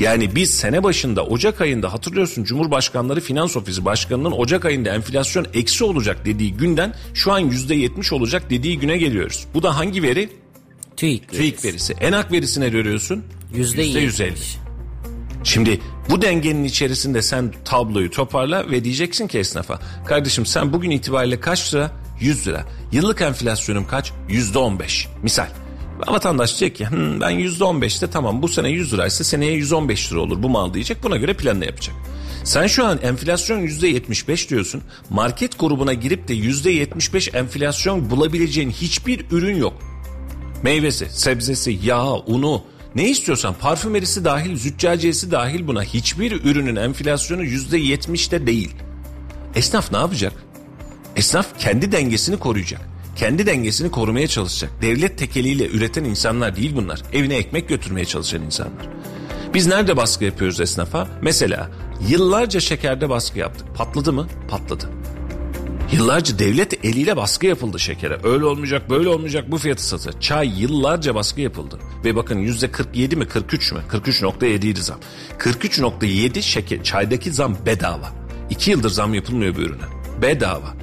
Yani 0.00 0.34
biz 0.34 0.50
sene 0.50 0.82
başında 0.82 1.26
Ocak 1.26 1.60
ayında 1.60 1.92
hatırlıyorsun 1.92 2.44
Cumhurbaşkanları 2.44 3.20
Finans 3.20 3.56
Ofisi 3.56 3.84
Başkanı'nın 3.84 4.30
Ocak 4.32 4.64
ayında 4.64 4.90
enflasyon 4.90 5.46
eksi 5.54 5.84
olacak 5.84 6.24
dediği 6.24 6.56
günden 6.56 6.94
şu 7.14 7.32
an 7.32 7.38
yüzde 7.38 7.74
yetmiş 7.74 8.12
olacak 8.12 8.50
dediği 8.50 8.78
güne 8.78 8.98
geliyoruz. 8.98 9.46
Bu 9.54 9.62
da 9.62 9.76
hangi 9.76 10.02
veri? 10.02 10.30
TÜİK, 10.96 11.28
TÜİK 11.28 11.64
verisi. 11.64 11.92
Enak 11.92 12.32
verisine 12.32 12.68
görüyorsun. 12.68 13.24
Yüzde 13.54 13.82
yüz 13.82 14.20
elli. 14.20 14.34
Şimdi 15.44 15.80
bu 16.10 16.22
dengenin 16.22 16.64
içerisinde 16.64 17.22
sen 17.22 17.52
tabloyu 17.64 18.10
toparla 18.10 18.70
ve 18.70 18.84
diyeceksin 18.84 19.26
ki 19.26 19.38
esnafa 19.38 19.80
kardeşim 20.06 20.46
sen 20.46 20.72
bugün 20.72 20.90
itibariyle 20.90 21.40
kaç 21.40 21.74
lira? 21.74 21.90
100 22.20 22.46
lira. 22.46 22.64
Yıllık 22.92 23.20
enflasyonum 23.20 23.86
kaç? 23.86 24.12
Yüzde 24.28 24.58
15. 24.58 25.08
Misal. 25.22 25.46
Vatandaş 26.08 26.60
diyecek 26.60 26.76
ki 26.76 26.86
Hm, 26.86 27.20
ben 27.20 27.30
yüzde 27.30 27.64
15'te 27.64 28.10
tamam 28.10 28.42
bu 28.42 28.48
sene 28.48 28.68
100 28.68 28.92
liraysa 28.94 29.24
seneye 29.24 29.52
115 29.52 30.12
lira 30.12 30.20
olur 30.20 30.42
bu 30.42 30.48
mal 30.48 30.74
diyecek 30.74 31.02
buna 31.02 31.16
göre 31.16 31.34
planla 31.34 31.64
yapacak. 31.64 31.94
Sen 32.44 32.66
şu 32.66 32.86
an 32.86 32.98
enflasyon 33.02 33.58
yüzde 33.58 33.88
75 33.88 34.50
diyorsun. 34.50 34.82
Market 35.10 35.58
grubuna 35.58 35.92
girip 35.92 36.28
de 36.28 36.34
yüzde 36.34 36.70
75 36.70 37.34
enflasyon 37.34 38.10
bulabileceğin 38.10 38.70
hiçbir 38.70 39.24
ürün 39.30 39.56
yok. 39.56 39.72
Meyvesi, 40.62 41.06
sebzesi, 41.10 41.78
yağı, 41.82 42.16
unu, 42.26 42.62
ne 42.94 43.08
istiyorsan 43.08 43.54
parfümerisi 43.60 44.24
dahil, 44.24 44.56
züccaciyesi 44.56 45.30
dahil 45.30 45.66
buna 45.66 45.82
hiçbir 45.82 46.44
ürünün 46.44 46.76
enflasyonu 46.76 47.44
yüzde 47.44 47.78
yetmişte 47.78 48.46
değil. 48.46 48.70
Esnaf 49.54 49.92
ne 49.92 49.98
yapacak? 49.98 50.32
Esnaf 51.16 51.46
kendi 51.58 51.92
dengesini 51.92 52.38
koruyacak. 52.38 52.80
Kendi 53.20 53.46
dengesini 53.46 53.90
korumaya 53.90 54.26
çalışacak. 54.28 54.70
Devlet 54.82 55.18
tekeliyle 55.18 55.68
üreten 55.68 56.04
insanlar 56.04 56.56
değil 56.56 56.76
bunlar. 56.76 57.02
Evine 57.12 57.36
ekmek 57.36 57.68
götürmeye 57.68 58.04
çalışan 58.04 58.42
insanlar. 58.42 58.88
Biz 59.54 59.66
nerede 59.66 59.96
baskı 59.96 60.24
yapıyoruz 60.24 60.60
esnafa? 60.60 61.08
Mesela 61.22 61.70
yıllarca 62.08 62.60
şekerde 62.60 63.08
baskı 63.08 63.38
yaptık. 63.38 63.66
Patladı 63.74 64.12
mı? 64.12 64.28
Patladı. 64.48 64.90
Yıllarca 65.92 66.38
devlet 66.38 66.84
eliyle 66.84 67.16
baskı 67.16 67.46
yapıldı 67.46 67.78
şekere. 67.80 68.18
Öyle 68.22 68.44
olmayacak, 68.44 68.90
böyle 68.90 69.08
olmayacak 69.08 69.50
bu 69.50 69.58
fiyatı 69.58 69.86
satır. 69.86 70.20
Çay 70.20 70.60
yıllarca 70.60 71.14
baskı 71.14 71.40
yapıldı. 71.40 71.78
Ve 72.04 72.16
bakın 72.16 72.38
yüzde 72.38 72.70
47 72.70 73.16
mi 73.16 73.28
43 73.28 73.72
mü? 73.72 73.80
43.7 73.90 74.66
idi 74.66 74.82
zam. 74.82 74.98
43.7 75.38 76.42
şeker, 76.42 76.82
çaydaki 76.82 77.32
zam 77.32 77.56
bedava. 77.66 78.12
İki 78.50 78.70
yıldır 78.70 78.90
zam 78.90 79.14
yapılmıyor 79.14 79.56
bu 79.56 79.60
ürüne. 79.60 79.84
Bedava. 80.22 80.74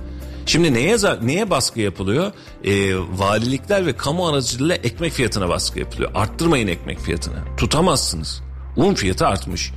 Şimdi 0.47 0.73
neye 0.73 0.97
neye 1.21 1.49
baskı 1.49 1.81
yapılıyor? 1.81 2.31
Ee, 2.63 2.95
valilikler 2.97 3.86
ve 3.86 3.93
kamu 3.93 4.27
aracılığıyla 4.27 4.75
ekmek 4.75 5.13
fiyatına 5.13 5.49
baskı 5.49 5.79
yapılıyor. 5.79 6.12
Arttırmayın 6.15 6.67
ekmek 6.67 6.99
fiyatını. 6.99 7.36
Tutamazsınız. 7.57 8.41
Un 8.75 8.93
fiyatı 8.93 9.27
artmış 9.27 9.71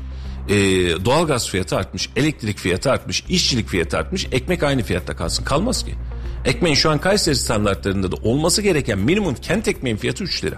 e, 0.50 0.54
doğalgaz 1.04 1.48
fiyatı 1.48 1.76
artmış, 1.76 2.11
elektrik 2.16 2.59
fiyatı 2.59 2.90
artmış, 2.90 3.24
işçilik 3.28 3.68
fiyatı 3.68 3.98
artmış, 3.98 4.28
ekmek 4.33 4.62
aynı 4.62 4.83
fiyatta 4.83 5.16
kalsın. 5.16 5.44
Kalmaz 5.44 5.85
ki. 5.85 5.94
Ekmeğin 6.44 6.74
şu 6.74 6.90
an 6.90 6.98
Kayseri 6.98 7.37
standartlarında 7.37 8.12
da 8.12 8.16
olması 8.16 8.62
gereken 8.62 8.98
minimum 8.98 9.35
kent 9.35 9.68
ekmeğin 9.68 9.96
fiyatı 9.96 10.24
3 10.24 10.44
lira. 10.44 10.56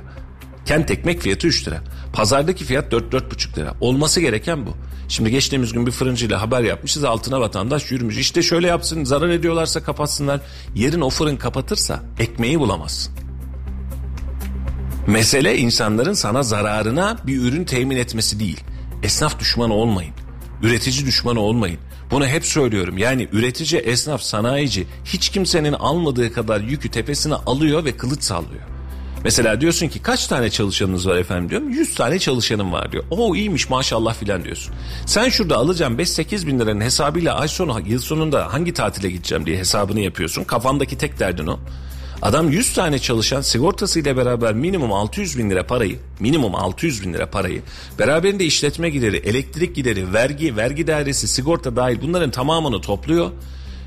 Kent 0.65 0.91
ekmek 0.91 1.21
fiyatı 1.21 1.47
3 1.47 1.69
lira. 1.69 1.81
Pazardaki 2.13 2.65
fiyat 2.65 2.93
4-4,5 2.93 3.57
lira. 3.57 3.75
Olması 3.81 4.21
gereken 4.21 4.67
bu. 4.67 4.77
Şimdi 5.13 5.31
geçtiğimiz 5.31 5.73
gün 5.73 5.87
bir 5.87 5.93
fırıncıyla 5.93 6.43
haber 6.43 6.63
yapmışız 6.63 7.05
altına 7.05 7.41
vatandaş 7.41 7.91
yürümüş. 7.91 8.19
İşte 8.19 8.43
şöyle 8.43 8.67
yapsın 8.67 9.05
zarar 9.05 9.29
ediyorlarsa 9.29 9.83
kapatsınlar. 9.83 10.41
Yerin 10.75 11.01
o 11.01 11.11
fırın 11.11 11.37
kapatırsa 11.37 12.03
ekmeği 12.19 12.61
bulamazsın. 12.61 13.15
Mesele 15.07 15.59
insanların 15.59 16.13
sana 16.13 16.43
zararına 16.43 17.17
bir 17.27 17.43
ürün 17.43 17.65
temin 17.65 17.97
etmesi 17.97 18.41
değil. 18.41 18.61
Esnaf 19.03 19.41
düşmanı 19.41 19.75
olmayın. 19.75 20.15
Üretici 20.63 21.07
düşmanı 21.07 21.41
olmayın. 21.41 21.79
Bunu 22.11 22.27
hep 22.27 22.47
söylüyorum. 22.47 22.99
Yani 22.99 23.29
üretici, 23.33 23.81
esnaf, 23.81 24.23
sanayici 24.23 24.87
hiç 25.05 25.29
kimsenin 25.29 25.73
almadığı 25.73 26.33
kadar 26.33 26.61
yükü 26.61 26.91
tepesine 26.91 27.35
alıyor 27.35 27.85
ve 27.85 27.97
kılıç 27.97 28.23
sallıyor. 28.23 28.72
Mesela 29.25 29.61
diyorsun 29.61 29.89
ki 29.89 30.03
kaç 30.03 30.27
tane 30.27 30.51
çalışanınız 30.51 31.09
var 31.09 31.17
efendim 31.17 31.51
diyorum. 31.51 31.71
100 31.71 31.95
tane 31.95 32.19
çalışanım 32.19 32.73
var 32.73 32.93
diyor. 32.93 33.05
O 33.11 33.37
iyiymiş 33.37 33.71
maşallah 33.71 34.15
filan 34.15 34.45
diyorsun. 34.45 34.75
Sen 35.07 35.29
şurada 35.29 35.57
alacağım 35.57 35.99
5-8 35.99 36.47
bin 36.47 36.61
liranın 36.61 36.81
hesabıyla 36.81 37.35
ay 37.35 37.49
sonu 37.49 37.81
yıl 37.87 37.99
sonunda 37.99 38.53
hangi 38.53 38.73
tatile 38.73 39.11
gideceğim 39.11 39.47
diye 39.47 39.59
hesabını 39.59 40.01
yapıyorsun. 40.01 40.45
Kafandaki 40.45 40.99
tek 40.99 41.19
derdin 41.19 41.47
o. 41.47 41.59
Adam 42.23 42.51
100 42.51 42.75
tane 42.75 42.99
çalışan 42.99 43.41
sigortasıyla 43.41 44.17
beraber 44.17 44.55
minimum 44.55 44.93
600 44.93 45.39
bin 45.39 45.51
lira 45.51 45.67
parayı, 45.67 45.99
minimum 46.21 46.55
600 46.55 47.03
bin 47.03 47.13
lira 47.13 47.31
parayı, 47.31 47.63
beraberinde 47.99 48.45
işletme 48.45 48.91
gideri, 48.91 49.17
elektrik 49.17 49.77
gideri, 49.77 50.13
vergi, 50.13 50.57
vergi 50.57 50.87
dairesi, 50.87 51.29
sigorta 51.29 51.77
dahil 51.77 51.99
bunların 52.03 52.31
tamamını 52.31 52.81
topluyor. 52.81 53.31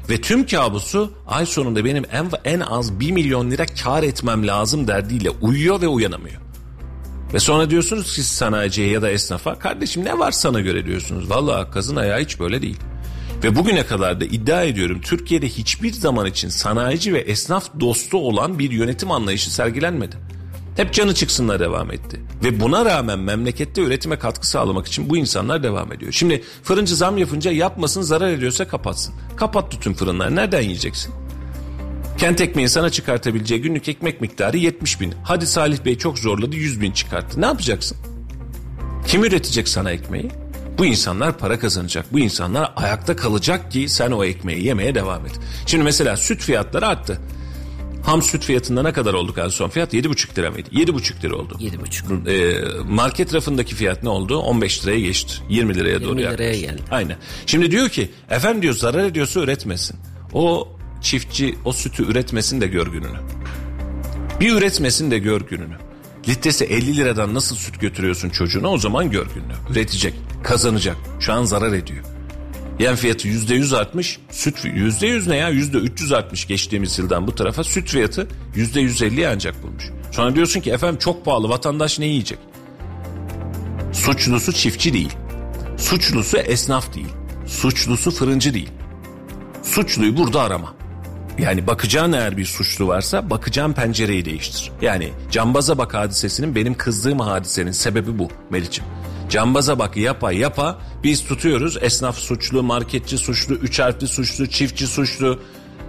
Ve 0.10 0.22
tüm 0.22 0.46
kabusu 0.46 1.12
ay 1.28 1.46
sonunda 1.46 1.86
benim 1.86 2.04
en, 2.12 2.30
en 2.46 2.60
az 2.60 3.00
1 3.00 3.12
milyon 3.12 3.52
lira 3.52 3.66
kar 3.66 4.04
etmem 4.04 4.48
lazım 4.48 4.88
derdiyle 4.88 5.30
uyuyor 5.30 5.82
ve 5.82 5.88
uyanamıyor. 5.88 6.42
Ve 7.34 7.40
sonra 7.40 7.70
diyorsunuz 7.70 8.16
ki 8.16 8.24
sanayiciye 8.24 8.88
ya 8.88 9.02
da 9.02 9.10
esnafa 9.10 9.60
kardeşim 9.60 10.06
ne 10.06 10.20
var 10.20 10.32
sana 10.32 10.62
göre 10.62 10.86
diyorsunuz. 10.86 11.30
Vallahi 11.30 11.72
kazın 11.72 11.96
ayağı 11.96 12.22
hiç 12.22 12.40
böyle 12.40 12.62
değil. 12.62 12.78
Ve 13.44 13.56
bugüne 13.56 13.86
kadar 13.86 14.22
da 14.22 14.26
iddia 14.26 14.64
ediyorum 14.64 15.02
Türkiye'de 15.02 15.50
hiçbir 15.50 15.94
zaman 15.94 16.26
için 16.26 16.50
sanayici 16.50 17.14
ve 17.14 17.20
esnaf 17.20 17.80
dostu 17.80 18.18
olan 18.18 18.60
bir 18.60 18.72
yönetim 18.72 19.12
anlayışı 19.12 19.54
sergilenmedi. 19.54 20.16
Hep 20.76 20.94
canı 20.94 21.14
çıksınlar 21.14 21.60
devam 21.60 21.92
etti. 21.92 22.20
Ve 22.44 22.60
buna 22.60 22.86
rağmen 22.86 23.20
memlekette 23.20 23.82
üretime 23.82 24.20
katkı 24.20 24.48
sağlamak 24.48 24.88
için 24.88 25.10
bu 25.10 25.18
insanlar 25.18 25.64
devam 25.64 25.94
ediyor. 25.94 26.12
Şimdi 26.12 26.44
fırıncı 26.64 26.96
zam 26.96 27.18
yapınca 27.18 27.52
yapmasın 27.52 28.02
zarar 28.02 28.30
ediyorsa 28.30 28.68
kapatsın. 28.68 29.16
Kapat 29.36 29.82
tüm 29.82 29.94
fırınlar 29.94 30.36
nereden 30.36 30.62
yiyeceksin? 30.62 31.14
Kent 32.18 32.42
ekmeğin 32.42 32.68
sana 32.68 32.90
çıkartabileceği 32.90 33.62
günlük 33.62 33.90
ekmek 33.90 34.22
miktarı 34.22 34.58
70 34.58 35.02
bin. 35.02 35.14
Hadi 35.24 35.48
Salih 35.48 35.86
Bey 35.86 35.98
çok 35.98 36.20
zorladı 36.20 36.56
100 36.56 36.82
bin 36.82 36.92
çıkarttı. 36.92 37.42
Ne 37.42 37.46
yapacaksın? 37.46 37.98
Kim 39.08 39.24
üretecek 39.24 39.68
sana 39.68 39.92
ekmeği? 39.92 40.32
Bu 40.78 40.86
insanlar 40.86 41.38
para 41.38 41.60
kazanacak. 41.60 42.06
Bu 42.14 42.20
insanlar 42.20 42.74
ayakta 42.76 43.16
kalacak 43.16 43.72
ki 43.72 43.90
sen 43.90 44.12
o 44.12 44.24
ekmeği 44.24 44.66
yemeye 44.66 44.96
devam 44.96 45.26
et. 45.26 45.32
Şimdi 45.66 45.84
mesela 45.84 46.18
süt 46.18 46.42
fiyatları 46.42 46.88
arttı. 46.88 47.20
Ham 48.06 48.22
süt 48.22 48.44
fiyatında 48.46 48.82
ne 48.84 48.94
kadar 48.94 49.14
olduk 49.14 49.38
en 49.38 49.48
son 49.48 49.70
fiyat? 49.70 49.94
7,5 49.94 50.38
lira 50.38 50.52
mıydı? 50.52 50.70
7,5 50.70 51.24
lira 51.24 51.36
oldu. 51.36 51.58
7,5. 51.60 52.30
Ee, 52.30 52.64
market 52.90 53.34
rafındaki 53.34 53.76
fiyat 53.76 54.04
ne 54.04 54.10
oldu? 54.10 54.38
15 54.38 54.84
liraya 54.86 55.00
geçti. 55.00 55.34
20 55.50 55.76
liraya 55.76 55.90
20 55.90 56.04
doğru 56.06 56.18
liraya 56.18 56.32
yaklaştı. 56.32 56.62
geldi. 56.62 56.82
Aynen. 56.92 57.18
Şimdi 57.46 57.72
diyor 57.72 57.90
ki 57.90 58.10
efendim 58.30 58.62
diyor 58.62 58.74
zarar 58.74 59.04
ediyorsa 59.04 59.40
üretmesin. 59.40 59.98
O 60.34 60.68
çiftçi 61.02 61.56
o 61.66 61.74
sütü 61.74 62.12
üretmesin 62.12 62.62
de 62.62 62.68
gör 62.68 62.88
gününü. 62.88 63.18
Bir 64.40 64.52
üretmesin 64.56 65.12
de 65.12 65.20
gör 65.20 65.42
gününü. 65.42 65.76
Litresi 66.28 66.66
50 66.66 66.98
liradan 66.98 67.34
nasıl 67.34 67.56
süt 67.56 67.82
götürüyorsun 67.82 68.30
çocuğuna 68.30 68.68
o 68.68 68.78
zaman 68.78 69.12
gör 69.12 69.26
gününü. 69.26 69.54
Üretecek, 69.72 70.14
kazanacak. 70.44 70.96
Şu 71.20 71.34
an 71.34 71.44
zarar 71.44 71.74
ediyor. 71.74 72.04
Yem 72.80 72.96
fiyatı 72.96 73.28
%100 73.28 73.78
artmış. 73.78 74.20
Süt 74.32 74.66
%100 74.66 75.30
ne 75.30 75.36
ya? 75.36 75.52
%300 75.52 76.16
artmış 76.16 76.48
geçtiğimiz 76.48 77.00
yıldan 77.00 77.28
bu 77.28 77.36
tarafa. 77.36 77.64
Süt 77.64 77.90
fiyatı 77.90 78.28
%150 78.56 79.28
ancak 79.34 79.64
bulmuş. 79.64 79.84
Sonra 80.12 80.36
diyorsun 80.36 80.62
ki 80.62 80.72
efendim 80.72 81.00
çok 81.00 81.26
pahalı 81.26 81.50
vatandaş 81.50 82.00
ne 82.00 82.06
yiyecek? 82.06 82.40
Suçlusu 83.94 84.54
çiftçi 84.54 84.94
değil. 84.94 85.14
Suçlusu 85.78 86.38
esnaf 86.38 86.96
değil. 86.96 87.14
Suçlusu 87.48 88.12
fırıncı 88.12 88.54
değil. 88.54 88.70
Suçluyu 89.64 90.18
burada 90.18 90.42
arama. 90.42 90.76
Yani 91.40 91.68
bakacağın 91.68 92.14
eğer 92.14 92.38
bir 92.38 92.46
suçlu 92.46 92.88
varsa 92.88 93.30
bakacağın 93.30 93.74
pencereyi 93.74 94.26
değiştir. 94.26 94.72
Yani 94.82 95.10
cambaza 95.32 95.78
bak 95.78 95.94
hadisesinin 95.94 96.56
benim 96.56 96.74
kızdığım 96.74 97.20
hadisenin 97.20 97.72
sebebi 97.72 98.20
bu 98.20 98.30
Melih'ciğim. 98.50 98.92
Cambaza 99.30 99.80
bak 99.80 99.98
yapa 99.98 100.32
yapa 100.32 100.80
biz 101.04 101.26
tutuyoruz 101.26 101.78
esnaf 101.82 102.18
suçlu, 102.18 102.64
marketçi 102.64 103.18
suçlu, 103.18 103.56
üç 103.56 103.80
harfli 103.80 104.08
suçlu, 104.08 104.48
çiftçi 104.48 104.88
suçlu. 104.88 105.40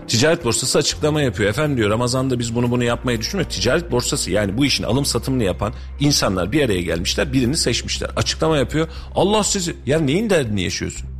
Ticaret 0.08 0.44
borsası 0.44 0.78
açıklama 0.78 1.22
yapıyor. 1.22 1.50
Efendim 1.50 1.76
diyor 1.76 1.90
Ramazan'da 1.90 2.38
biz 2.38 2.54
bunu 2.54 2.70
bunu 2.70 2.84
yapmayı 2.84 3.18
düşünmüyoruz. 3.18 3.56
Ticaret 3.56 3.90
borsası 3.92 4.30
yani 4.30 4.58
bu 4.58 4.64
işin 4.64 4.84
alım 4.84 5.04
satımını 5.04 5.44
yapan 5.44 5.72
insanlar 6.00 6.52
bir 6.52 6.64
araya 6.64 6.82
gelmişler 6.82 7.32
birini 7.32 7.56
seçmişler. 7.56 8.10
Açıklama 8.16 8.56
yapıyor. 8.56 8.88
Allah 9.14 9.44
sizi 9.44 9.76
ya 9.86 10.00
neyin 10.00 10.30
derdini 10.30 10.62
yaşıyorsun? 10.62 11.15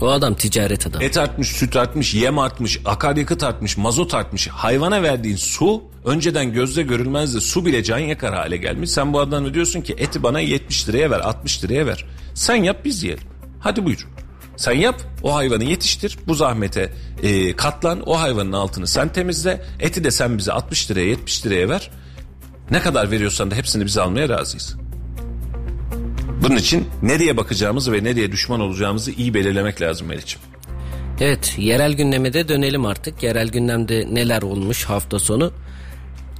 O 0.00 0.08
adam 0.08 0.34
ticaret 0.34 0.86
adam. 0.86 1.02
Et 1.02 1.16
artmış, 1.16 1.48
süt 1.48 1.76
artmış, 1.76 2.14
yem 2.14 2.38
artmış, 2.38 2.80
akaryakıt 2.84 3.42
artmış, 3.42 3.76
mazot 3.76 4.14
artmış. 4.14 4.48
Hayvana 4.48 5.02
verdiğin 5.02 5.36
su 5.36 5.82
önceden 6.04 6.52
gözle 6.52 6.82
görülmezdi. 6.82 7.40
Su 7.40 7.66
bile 7.66 7.82
can 7.82 7.98
yakar 7.98 8.34
hale 8.34 8.56
gelmiş. 8.56 8.90
Sen 8.90 9.12
bu 9.12 9.20
adamla 9.20 9.54
diyorsun 9.54 9.80
ki 9.80 9.94
eti 9.98 10.22
bana 10.22 10.40
70 10.40 10.88
liraya 10.88 11.10
ver, 11.10 11.20
60 11.20 11.64
liraya 11.64 11.86
ver. 11.86 12.04
Sen 12.34 12.54
yap 12.54 12.84
biz 12.84 13.02
yiyelim. 13.02 13.24
Hadi 13.60 13.84
buyur. 13.84 14.08
Sen 14.56 14.72
yap 14.72 15.00
o 15.22 15.34
hayvanı 15.34 15.64
yetiştir 15.64 16.18
bu 16.26 16.34
zahmete 16.34 16.92
e, 17.22 17.56
katlan 17.56 18.08
o 18.08 18.20
hayvanın 18.20 18.52
altını 18.52 18.86
sen 18.86 19.08
temizle 19.08 19.64
eti 19.80 20.04
de 20.04 20.10
sen 20.10 20.38
bize 20.38 20.52
60 20.52 20.90
liraya 20.90 21.06
70 21.06 21.46
liraya 21.46 21.68
ver. 21.68 21.90
Ne 22.70 22.80
kadar 22.80 23.10
veriyorsan 23.10 23.50
da 23.50 23.54
hepsini 23.54 23.84
biz 23.84 23.98
almaya 23.98 24.28
razıyız. 24.28 24.76
Bunun 26.42 26.56
için 26.56 26.88
nereye 27.02 27.36
bakacağımızı 27.36 27.92
ve 27.92 28.04
nereye 28.04 28.32
düşman 28.32 28.60
olacağımızı 28.60 29.10
iyi 29.10 29.34
belirlemek 29.34 29.82
lazım 29.82 30.06
Melih'ciğim. 30.06 30.46
Evet 31.20 31.54
yerel 31.58 31.92
gündeme 31.92 32.32
de 32.32 32.48
dönelim 32.48 32.86
artık. 32.86 33.22
Yerel 33.22 33.48
gündemde 33.48 34.06
neler 34.10 34.42
olmuş 34.42 34.84
hafta 34.84 35.18
sonu. 35.18 35.52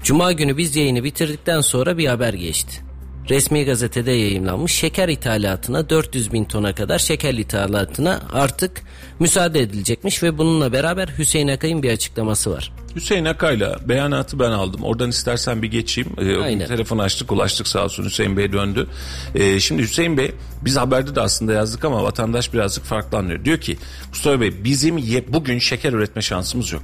Cuma 0.02 0.32
günü 0.32 0.56
biz 0.56 0.76
yayını 0.76 1.04
bitirdikten 1.04 1.60
sonra 1.60 1.98
bir 1.98 2.06
haber 2.06 2.34
geçti. 2.34 2.82
Resmi 3.30 3.64
gazetede 3.64 4.12
yayınlanmış 4.12 4.72
şeker 4.72 5.08
ithalatına 5.08 5.90
400 5.90 6.32
bin 6.32 6.44
tona 6.44 6.74
kadar 6.74 6.98
şeker 6.98 7.34
ithalatına 7.34 8.20
artık 8.32 8.82
müsaade 9.18 9.60
edilecekmiş 9.60 10.22
ve 10.22 10.38
bununla 10.38 10.72
beraber 10.72 11.08
Hüseyin 11.18 11.48
Akay'ın 11.48 11.82
bir 11.82 11.90
açıklaması 11.90 12.50
var. 12.50 12.72
Hüseyin 12.96 13.24
Akay'la 13.24 13.78
beyanatı 13.88 14.38
ben 14.38 14.50
aldım. 14.50 14.82
Oradan 14.82 15.10
istersen 15.10 15.62
bir 15.62 15.70
geçeyim. 15.70 16.10
Ee, 16.18 16.36
Aynen. 16.36 16.66
telefon 16.68 16.98
açtık 16.98 17.32
ulaştık 17.32 17.68
sağ 17.68 17.84
olsun 17.84 18.04
Hüseyin 18.04 18.36
Bey 18.36 18.52
döndü. 18.52 18.86
Ee, 19.34 19.60
şimdi 19.60 19.82
Hüseyin 19.82 20.16
Bey 20.16 20.32
biz 20.64 20.76
haberde 20.76 21.14
de 21.14 21.20
aslında 21.20 21.52
yazdık 21.52 21.84
ama 21.84 22.02
vatandaş 22.04 22.52
birazcık 22.54 22.84
farklı 22.84 23.18
anlıyor. 23.18 23.44
Diyor 23.44 23.58
ki 23.60 23.78
Mustafa 24.08 24.40
Bey 24.40 24.64
bizim 24.64 24.98
ye- 24.98 25.32
bugün 25.32 25.58
şeker 25.58 25.92
üretme 25.92 26.22
şansımız 26.22 26.72
yok. 26.72 26.82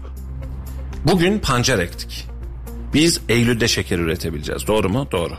Bugün 1.06 1.38
pancar 1.38 1.78
ektik. 1.78 2.26
Biz 2.94 3.20
Eylül'de 3.28 3.68
şeker 3.68 3.98
üretebileceğiz. 3.98 4.66
Doğru 4.66 4.88
mu? 4.88 5.08
Doğru. 5.12 5.32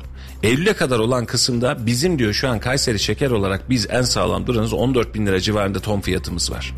Eylül'e 0.43 0.73
kadar 0.73 0.99
olan 0.99 1.25
kısımda 1.25 1.85
bizim 1.85 2.19
diyor 2.19 2.33
şu 2.33 2.49
an 2.49 2.59
Kayseri 2.59 2.99
şeker 2.99 3.31
olarak 3.31 3.69
biz 3.69 3.87
en 3.89 4.01
sağlam 4.01 4.47
duranız 4.47 4.73
14 4.73 5.15
bin 5.15 5.25
lira 5.25 5.39
civarında 5.39 5.79
ton 5.79 6.01
fiyatımız 6.01 6.51
var. 6.51 6.73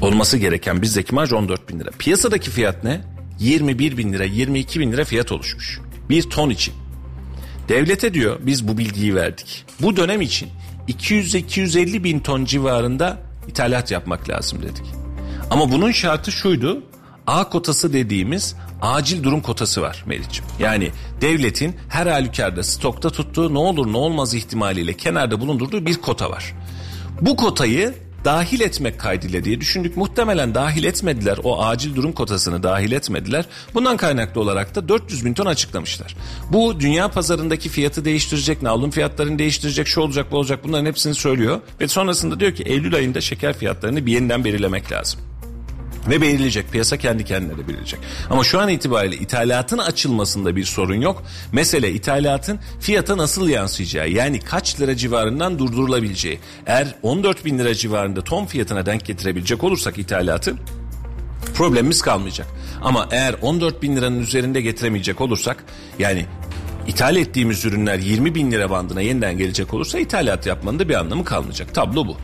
Olması 0.00 0.36
gereken 0.36 0.82
bizdeki 0.82 1.14
marj 1.14 1.32
14 1.32 1.68
bin 1.68 1.80
lira. 1.80 1.90
Piyasadaki 1.98 2.50
fiyat 2.50 2.84
ne? 2.84 3.00
21 3.38 3.96
bin 3.96 4.12
lira, 4.12 4.24
22 4.24 4.80
bin 4.80 4.92
lira 4.92 5.04
fiyat 5.04 5.32
oluşmuş. 5.32 5.80
Bir 6.10 6.22
ton 6.22 6.50
için. 6.50 6.74
Devlete 7.68 8.14
diyor 8.14 8.38
biz 8.40 8.68
bu 8.68 8.78
bilgiyi 8.78 9.14
verdik. 9.14 9.64
Bu 9.82 9.96
dönem 9.96 10.20
için 10.20 10.48
200-250 10.88 12.04
bin 12.04 12.20
ton 12.20 12.44
civarında 12.44 13.18
ithalat 13.48 13.90
yapmak 13.90 14.28
lazım 14.28 14.62
dedik. 14.62 14.84
Ama 15.50 15.72
bunun 15.72 15.92
şartı 15.92 16.32
şuydu. 16.32 16.82
A 17.26 17.48
kotası 17.48 17.92
dediğimiz 17.92 18.56
acil 18.82 19.22
durum 19.22 19.40
kotası 19.40 19.82
var 19.82 20.04
Meriç'im. 20.06 20.44
Yani 20.58 20.90
devletin 21.20 21.76
her 21.88 22.06
halükarda 22.06 22.62
stokta 22.62 23.10
tuttuğu 23.10 23.54
ne 23.54 23.58
olur 23.58 23.92
ne 23.92 23.96
olmaz 23.96 24.34
ihtimaliyle 24.34 24.92
kenarda 24.96 25.40
bulundurduğu 25.40 25.86
bir 25.86 25.94
kota 25.94 26.30
var. 26.30 26.54
Bu 27.20 27.36
kotayı 27.36 27.94
dahil 28.24 28.60
etmek 28.60 29.00
kaydıyla 29.00 29.44
diye 29.44 29.60
düşündük. 29.60 29.96
Muhtemelen 29.96 30.54
dahil 30.54 30.84
etmediler. 30.84 31.38
O 31.44 31.62
acil 31.64 31.96
durum 31.96 32.12
kotasını 32.12 32.62
dahil 32.62 32.92
etmediler. 32.92 33.44
Bundan 33.74 33.96
kaynaklı 33.96 34.40
olarak 34.40 34.74
da 34.74 34.88
400 34.88 35.24
bin 35.24 35.34
ton 35.34 35.46
açıklamışlar. 35.46 36.16
Bu 36.52 36.80
dünya 36.80 37.08
pazarındaki 37.08 37.68
fiyatı 37.68 38.04
değiştirecek, 38.04 38.62
navlun 38.62 38.90
fiyatlarını 38.90 39.38
değiştirecek, 39.38 39.86
şu 39.86 40.00
olacak 40.00 40.26
bu 40.32 40.36
olacak 40.36 40.60
bunların 40.64 40.86
hepsini 40.86 41.14
söylüyor. 41.14 41.60
Ve 41.80 41.88
sonrasında 41.88 42.40
diyor 42.40 42.54
ki 42.54 42.62
Eylül 42.62 42.94
ayında 42.94 43.20
şeker 43.20 43.52
fiyatlarını 43.52 44.06
bir 44.06 44.12
yeniden 44.12 44.44
belirlemek 44.44 44.92
lazım. 44.92 45.29
Ve 46.08 46.20
belirleyecek. 46.20 46.72
Piyasa 46.72 46.96
kendi 46.96 47.24
kendine 47.24 47.58
de 47.58 47.68
belirleyecek. 47.68 48.00
Ama 48.30 48.44
şu 48.44 48.60
an 48.60 48.68
itibariyle 48.68 49.16
ithalatın 49.16 49.78
açılmasında 49.78 50.56
bir 50.56 50.64
sorun 50.64 51.00
yok. 51.00 51.22
Mesele 51.52 51.92
ithalatın 51.92 52.58
fiyata 52.80 53.16
nasıl 53.18 53.48
yansıyacağı. 53.48 54.08
Yani 54.08 54.40
kaç 54.40 54.80
lira 54.80 54.96
civarından 54.96 55.58
durdurulabileceği. 55.58 56.40
Eğer 56.66 56.94
14 57.02 57.44
bin 57.44 57.58
lira 57.58 57.74
civarında 57.74 58.24
ton 58.24 58.46
fiyatına 58.46 58.86
denk 58.86 59.04
getirebilecek 59.04 59.64
olursak 59.64 59.98
ithalatı 59.98 60.54
problemimiz 61.54 62.02
kalmayacak. 62.02 62.46
Ama 62.82 63.08
eğer 63.10 63.34
14 63.42 63.82
bin 63.82 63.96
liranın 63.96 64.20
üzerinde 64.20 64.60
getiremeyecek 64.60 65.20
olursak 65.20 65.64
yani 65.98 66.26
ithal 66.86 67.16
ettiğimiz 67.16 67.64
ürünler 67.64 67.98
20 67.98 68.34
bin 68.34 68.50
lira 68.50 68.70
bandına 68.70 69.00
yeniden 69.00 69.38
gelecek 69.38 69.74
olursa 69.74 69.98
ithalat 69.98 70.46
yapmanın 70.46 70.78
da 70.78 70.88
bir 70.88 70.94
anlamı 70.94 71.24
kalmayacak. 71.24 71.74
Tablo 71.74 72.06
bu. 72.06 72.16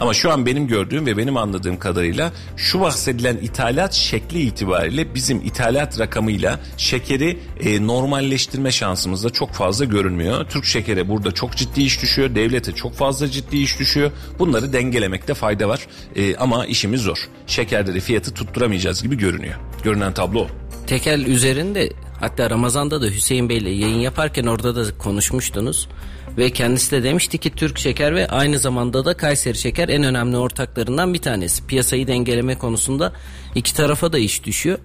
Ama 0.00 0.14
şu 0.14 0.32
an 0.32 0.46
benim 0.46 0.66
gördüğüm 0.66 1.06
ve 1.06 1.16
benim 1.16 1.36
anladığım 1.36 1.78
kadarıyla 1.78 2.32
şu 2.56 2.80
bahsedilen 2.80 3.36
ithalat 3.36 3.92
şekli 3.92 4.40
itibariyle 4.40 5.14
bizim 5.14 5.40
ithalat 5.40 6.00
rakamıyla 6.00 6.60
şekeri 6.76 7.38
e, 7.60 7.86
normalleştirme 7.86 8.70
şansımız 8.70 9.24
da 9.24 9.30
çok 9.30 9.52
fazla 9.52 9.84
görünmüyor. 9.84 10.46
Türk 10.48 10.64
şekere 10.64 11.08
burada 11.08 11.32
çok 11.32 11.56
ciddi 11.56 11.82
iş 11.82 12.02
düşüyor. 12.02 12.34
Devlete 12.34 12.72
çok 12.72 12.94
fazla 12.94 13.30
ciddi 13.30 13.56
iş 13.56 13.78
düşüyor. 13.78 14.10
Bunları 14.38 14.72
dengelemekte 14.72 15.34
fayda 15.34 15.68
var. 15.68 15.86
E, 16.16 16.36
ama 16.36 16.66
işimiz 16.66 17.00
zor. 17.00 17.28
Şekerde 17.46 17.94
de 17.94 18.00
fiyatı 18.00 18.34
tutturamayacağız 18.34 19.02
gibi 19.02 19.18
görünüyor. 19.18 19.54
Görünen 19.84 20.14
tablo 20.14 20.40
o. 20.40 20.48
Tekel 20.86 21.26
üzerinde 21.26 21.92
hatta 22.20 22.50
Ramazan'da 22.50 23.02
da 23.02 23.06
Hüseyin 23.06 23.48
Bey 23.48 23.56
ile 23.56 23.70
yayın 23.70 24.00
yaparken 24.00 24.44
orada 24.44 24.76
da 24.76 24.98
konuşmuştunuz. 24.98 25.88
Ve 26.38 26.50
kendisi 26.50 26.90
de 26.90 27.02
demişti 27.02 27.38
ki 27.38 27.50
Türk 27.50 27.78
Şeker 27.78 28.14
ve 28.14 28.26
aynı 28.28 28.58
zamanda 28.58 29.04
da 29.04 29.16
Kayseri 29.16 29.58
Şeker 29.58 29.88
en 29.88 30.02
önemli 30.02 30.36
ortaklarından 30.36 31.14
bir 31.14 31.18
tanesi. 31.18 31.66
Piyasayı 31.66 32.06
dengeleme 32.06 32.58
konusunda 32.58 33.12
iki 33.54 33.74
tarafa 33.74 34.12
da 34.12 34.18
iş 34.18 34.44
düşüyor. 34.44 34.78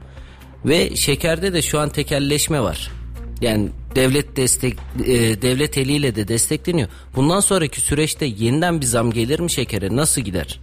Ve 0.66 0.96
şekerde 0.96 1.54
de 1.54 1.62
şu 1.62 1.80
an 1.80 1.90
tekelleşme 1.90 2.62
var. 2.62 2.92
Yani 3.42 3.70
devlet 3.96 4.38
destek 4.38 4.74
e, 5.06 5.42
devlet 5.42 5.78
eliyle 5.78 6.16
de 6.16 6.28
destekleniyor. 6.28 6.90
Bundan 7.16 7.40
sonraki 7.40 7.82
süreçte 7.82 8.26
yeniden 8.26 8.82
bir 8.82 8.86
zam 8.86 9.12
gelir 9.12 9.40
mi 9.40 9.52
şekere? 9.52 9.96
Nasıl 9.96 10.22
gider? 10.22 10.60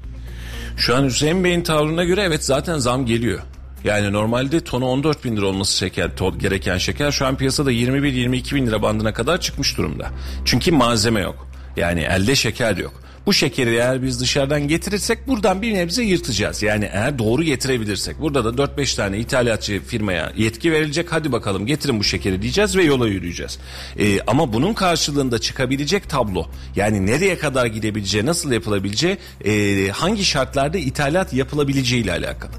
Şu 0.77 0.97
an 0.97 1.05
Hüseyin 1.05 1.45
Bey'in 1.45 1.63
tavrına 1.63 2.05
göre 2.05 2.23
evet 2.23 2.45
zaten 2.45 2.79
zam 2.79 3.07
geliyor. 3.07 3.41
Yani 3.85 4.13
normalde 4.13 4.65
tonu 4.65 4.87
14 4.87 5.25
bin 5.25 5.37
lira 5.37 5.47
olması 5.47 5.79
şeker, 5.79 6.17
to, 6.17 6.39
gereken 6.39 6.79
şeker 6.79 7.11
şu 7.11 7.27
an 7.27 7.37
piyasada 7.37 7.73
21-22 7.73 8.55
bin 8.55 8.67
lira 8.67 8.83
bandına 8.83 9.13
kadar 9.13 9.41
çıkmış 9.41 9.79
durumda. 9.79 10.11
Çünkü 10.45 10.73
malzeme 10.73 11.21
yok. 11.21 11.49
Yani 11.77 12.01
elde 12.01 12.35
şeker 12.35 12.77
yok. 12.77 13.03
Bu 13.27 13.33
şekeri 13.33 13.71
eğer 13.71 14.03
biz 14.03 14.21
dışarıdan 14.21 14.69
getirirsek 14.69 15.29
buradan 15.29 15.63
bir 15.63 15.75
nebze 15.75 16.03
yırtacağız. 16.03 16.63
Yani 16.63 16.85
eğer 16.93 17.19
doğru 17.19 17.43
getirebilirsek. 17.43 18.21
Burada 18.21 18.59
da 18.59 18.63
4-5 18.63 18.97
tane 18.97 19.19
ithalatçı 19.19 19.83
firmaya 19.87 20.33
yetki 20.37 20.73
verilecek. 20.73 21.13
Hadi 21.13 21.33
bakalım 21.33 21.67
getirin 21.67 21.99
bu 21.99 22.05
şekeri 22.05 22.43
diyeceğiz 22.43 22.77
ve 22.77 22.85
yola 22.85 23.09
yürüyeceğiz. 23.09 23.59
Ee, 23.99 24.21
ama 24.27 24.53
bunun 24.53 24.75
karşılığında 24.75 25.39
çıkabilecek 25.39 26.09
tablo. 26.09 26.47
Yani 26.77 27.07
nereye 27.07 27.39
kadar 27.39 27.67
gidebileceği, 27.67 28.27
nasıl 28.27 28.53
yapılabileceği, 28.53 29.19
e, 29.45 29.89
hangi 29.89 30.25
şartlarda 30.25 30.79
ithalat 30.79 31.33
yapılabileceği 31.33 32.03
ile 32.03 32.13
alakalı. 32.13 32.53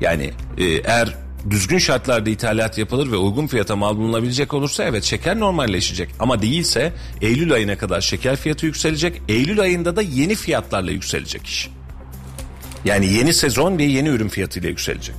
Yani 0.00 0.30
e, 0.58 0.64
eğer 0.64 1.14
düzgün 1.50 1.78
şartlarda 1.78 2.30
ithalat 2.30 2.78
yapılır 2.78 3.12
ve 3.12 3.16
uygun 3.16 3.46
fiyata 3.46 3.76
mal 3.76 3.96
bulunabilecek 3.96 4.54
olursa 4.54 4.84
evet 4.84 5.04
şeker 5.04 5.40
normalleşecek. 5.40 6.08
Ama 6.18 6.42
değilse 6.42 6.92
Eylül 7.20 7.52
ayına 7.52 7.78
kadar 7.78 8.00
şeker 8.00 8.36
fiyatı 8.36 8.66
yükselecek. 8.66 9.22
Eylül 9.28 9.60
ayında 9.60 9.96
da 9.96 10.02
yeni 10.02 10.34
fiyatlarla 10.34 10.90
yükselecek 10.90 11.46
iş. 11.46 11.70
Yani 12.84 13.12
yeni 13.12 13.34
sezon 13.34 13.78
ve 13.78 13.82
yeni 13.82 14.08
ürün 14.08 14.28
fiyatıyla 14.28 14.68
yükselecek. 14.68 15.16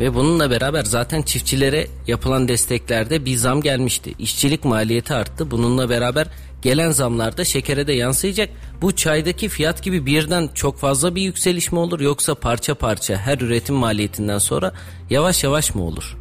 Ve 0.00 0.14
bununla 0.14 0.50
beraber 0.50 0.82
zaten 0.84 1.22
çiftçilere 1.22 1.86
yapılan 2.06 2.48
desteklerde 2.48 3.24
bir 3.24 3.36
zam 3.36 3.62
gelmişti. 3.62 4.14
İşçilik 4.18 4.64
maliyeti 4.64 5.14
arttı. 5.14 5.50
Bununla 5.50 5.90
beraber 5.90 6.28
gelen 6.62 6.90
zamlarda 6.90 7.44
şekere 7.44 7.86
de 7.86 7.92
yansıyacak. 7.92 8.50
Bu 8.82 8.96
çaydaki 8.96 9.48
fiyat 9.48 9.82
gibi 9.82 10.06
birden 10.06 10.48
çok 10.54 10.78
fazla 10.78 11.14
bir 11.14 11.22
yükseliş 11.22 11.72
mi 11.72 11.78
olur 11.78 12.00
yoksa 12.00 12.34
parça 12.34 12.74
parça 12.74 13.16
her 13.16 13.38
üretim 13.38 13.74
maliyetinden 13.74 14.38
sonra 14.38 14.72
yavaş 15.10 15.44
yavaş 15.44 15.74
mı 15.74 15.82
olur? 15.82 16.16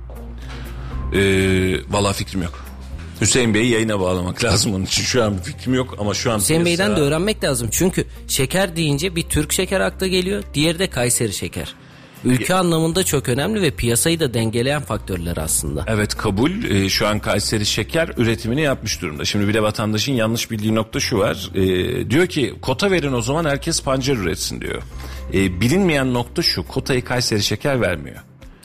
Ee, 1.13 1.93
Valla 1.93 2.13
fikrim 2.13 2.41
yok. 2.41 2.65
Hüseyin 3.21 3.53
Bey'i 3.53 3.69
yayına 3.69 3.99
bağlamak 3.99 4.43
lazım 4.43 4.75
onun 4.75 4.85
için. 4.85 5.03
Şu 5.03 5.23
an 5.23 5.37
bir 5.37 5.43
fikrim 5.43 5.73
yok 5.73 5.95
ama 5.99 6.13
şu 6.13 6.31
an... 6.31 6.39
Hüseyin 6.39 6.63
piyasa... 6.63 6.83
Bey'den 6.83 6.97
de 6.97 7.01
öğrenmek 7.01 7.43
lazım. 7.43 7.67
Çünkü 7.71 8.05
şeker 8.27 8.75
deyince 8.75 9.15
bir 9.15 9.23
Türk 9.23 9.53
şeker 9.53 9.79
akla 9.79 10.07
geliyor. 10.07 10.43
Diğeri 10.53 10.79
de 10.79 10.89
Kayseri 10.89 11.33
şeker. 11.33 11.75
Ülke 12.25 12.55
anlamında 12.55 13.03
çok 13.03 13.29
önemli 13.29 13.61
ve 13.61 13.71
piyasayı 13.71 14.19
da 14.19 14.33
dengeleyen 14.33 14.81
faktörler 14.81 15.37
aslında. 15.37 15.85
Evet 15.87 16.17
kabul. 16.17 16.63
Ee, 16.63 16.89
şu 16.89 17.07
an 17.07 17.19
Kayseri 17.19 17.65
şeker 17.65 18.09
üretimini 18.17 18.61
yapmış 18.61 19.01
durumda. 19.01 19.25
Şimdi 19.25 19.47
bir 19.47 19.53
de 19.53 19.63
vatandaşın 19.63 20.13
yanlış 20.13 20.51
bildiği 20.51 20.75
nokta 20.75 20.99
şu 20.99 21.17
var. 21.17 21.51
Ee, 21.55 22.09
diyor 22.09 22.27
ki 22.27 22.53
kota 22.61 22.91
verin 22.91 23.13
o 23.13 23.21
zaman 23.21 23.45
herkes 23.45 23.83
pancar 23.83 24.15
üretsin 24.15 24.61
diyor. 24.61 24.81
Ee, 25.33 25.61
bilinmeyen 25.61 26.13
nokta 26.13 26.41
şu. 26.41 26.67
Kotayı 26.67 27.03
Kayseri 27.03 27.43
şeker 27.43 27.81
vermiyor. 27.81 28.21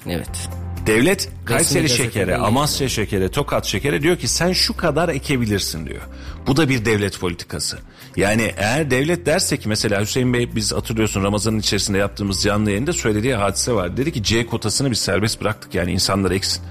Evet. 0.06 0.48
Devlet 0.86 1.28
Kayseri 1.44 1.88
şekere. 1.88 2.36
Amasya 2.36 2.88
şekere, 2.88 3.28
Tokat 3.28 3.66
şekere 3.66 4.02
diyor 4.02 4.16
ki 4.16 4.28
sen 4.28 4.52
şu 4.52 4.76
kadar 4.76 5.08
ekebilirsin 5.08 5.86
diyor. 5.86 6.00
Bu 6.46 6.56
da 6.56 6.68
bir 6.68 6.84
devlet 6.84 7.20
politikası. 7.20 7.78
Yani 8.16 8.52
eğer 8.56 8.90
devlet 8.90 9.26
derse 9.26 9.56
ki 9.56 9.68
mesela 9.68 10.00
Hüseyin 10.00 10.32
Bey 10.32 10.56
biz 10.56 10.72
hatırlıyorsun 10.72 11.24
Ramazan'ın 11.24 11.58
içerisinde 11.58 11.98
yaptığımız 11.98 12.42
canlı 12.42 12.70
yayında 12.70 12.92
söylediği 12.92 13.34
hadise 13.34 13.72
var. 13.72 13.96
Dedi 13.96 14.12
ki 14.12 14.22
C 14.22 14.46
kotasını 14.46 14.90
biz 14.90 14.98
serbest 14.98 15.40
bıraktık 15.40 15.74
yani 15.74 15.92
insanlar 15.92 16.30
eksin. 16.30 16.62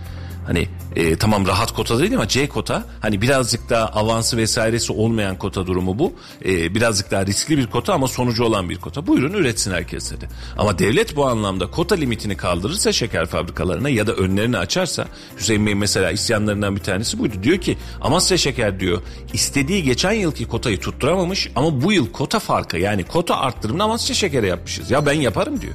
Hani 0.45 0.67
e, 0.95 1.15
tamam 1.15 1.47
rahat 1.47 1.71
kota 1.71 1.99
değil 1.99 2.15
ama 2.15 2.27
C 2.27 2.49
kota 2.49 2.84
hani 3.01 3.21
birazcık 3.21 3.69
daha 3.69 3.86
avansı 3.86 4.38
vesairesi 4.38 4.93
olmayan 4.93 5.38
kota 5.38 5.67
durumu 5.67 5.99
bu. 5.99 6.13
E, 6.45 6.75
birazcık 6.75 7.12
daha 7.12 7.25
riskli 7.25 7.58
bir 7.58 7.67
kota 7.67 7.93
ama 7.93 8.08
sonucu 8.08 8.43
olan 8.43 8.69
bir 8.69 8.77
kota. 8.77 9.08
Buyurun 9.08 9.34
üretsin 9.34 9.71
herkes 9.71 10.12
dedi. 10.12 10.29
Ama 10.58 10.79
devlet 10.79 11.15
bu 11.15 11.25
anlamda 11.25 11.71
kota 11.71 11.95
limitini 11.95 12.38
kaldırırsa 12.38 12.91
şeker 12.91 13.25
fabrikalarına 13.25 13.89
ya 13.89 14.08
da 14.08 14.13
önlerini 14.13 14.58
açarsa 14.58 15.05
Hüseyin 15.38 15.65
Bey'in 15.65 15.77
mesela 15.77 16.12
isyanlarından 16.12 16.75
bir 16.75 16.81
tanesi 16.81 17.19
buydu. 17.19 17.36
Diyor 17.43 17.58
ki 17.58 17.77
Amasya 18.01 18.38
Şeker 18.38 18.79
diyor 18.79 19.01
istediği 19.34 19.84
geçen 19.84 20.12
yılki 20.12 20.45
kotayı 20.45 20.79
tutturamamış 20.79 21.49
ama 21.55 21.81
bu 21.81 21.91
yıl 21.91 22.12
kota 22.12 22.39
farkı 22.39 22.77
yani 22.77 23.03
kota 23.03 23.38
arttırımını 23.38 23.84
Amasya 23.84 24.15
Şeker'e 24.15 24.47
yapmışız. 24.47 24.91
Ya 24.91 25.05
ben 25.05 25.13
yaparım 25.13 25.62
diyor. 25.62 25.73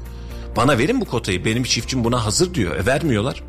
Bana 0.56 0.78
verin 0.78 1.00
bu 1.00 1.04
kotayı 1.04 1.44
benim 1.44 1.62
çiftçim 1.62 2.04
buna 2.04 2.24
hazır 2.24 2.54
diyor. 2.54 2.76
E 2.76 2.86
vermiyorlar. 2.86 3.42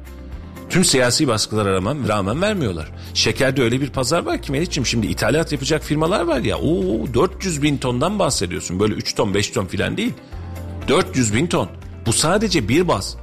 Tüm 0.71 0.85
siyasi 0.85 1.27
baskılara 1.27 1.73
rağmen, 1.73 2.07
rağmen 2.07 2.41
vermiyorlar. 2.41 2.91
Şekerde 3.13 3.61
öyle 3.61 3.81
bir 3.81 3.89
pazar 3.89 4.25
var 4.25 4.41
ki 4.41 4.51
Melih'ciğim 4.51 4.85
şimdi 4.85 5.07
ithalat 5.07 5.51
yapacak 5.51 5.83
firmalar 5.83 6.21
var 6.21 6.39
ya. 6.39 6.57
Oo 6.57 7.13
400 7.13 7.61
bin 7.61 7.77
tondan 7.77 8.19
bahsediyorsun. 8.19 8.79
Böyle 8.79 8.93
3 8.93 9.15
ton 9.15 9.33
5 9.33 9.49
ton 9.49 9.65
filan 9.65 9.97
değil. 9.97 10.13
400 10.87 11.33
bin 11.33 11.47
ton. 11.47 11.69
Bu 12.05 12.13
sadece 12.13 12.67
bir 12.67 12.87
baz. 12.87 13.17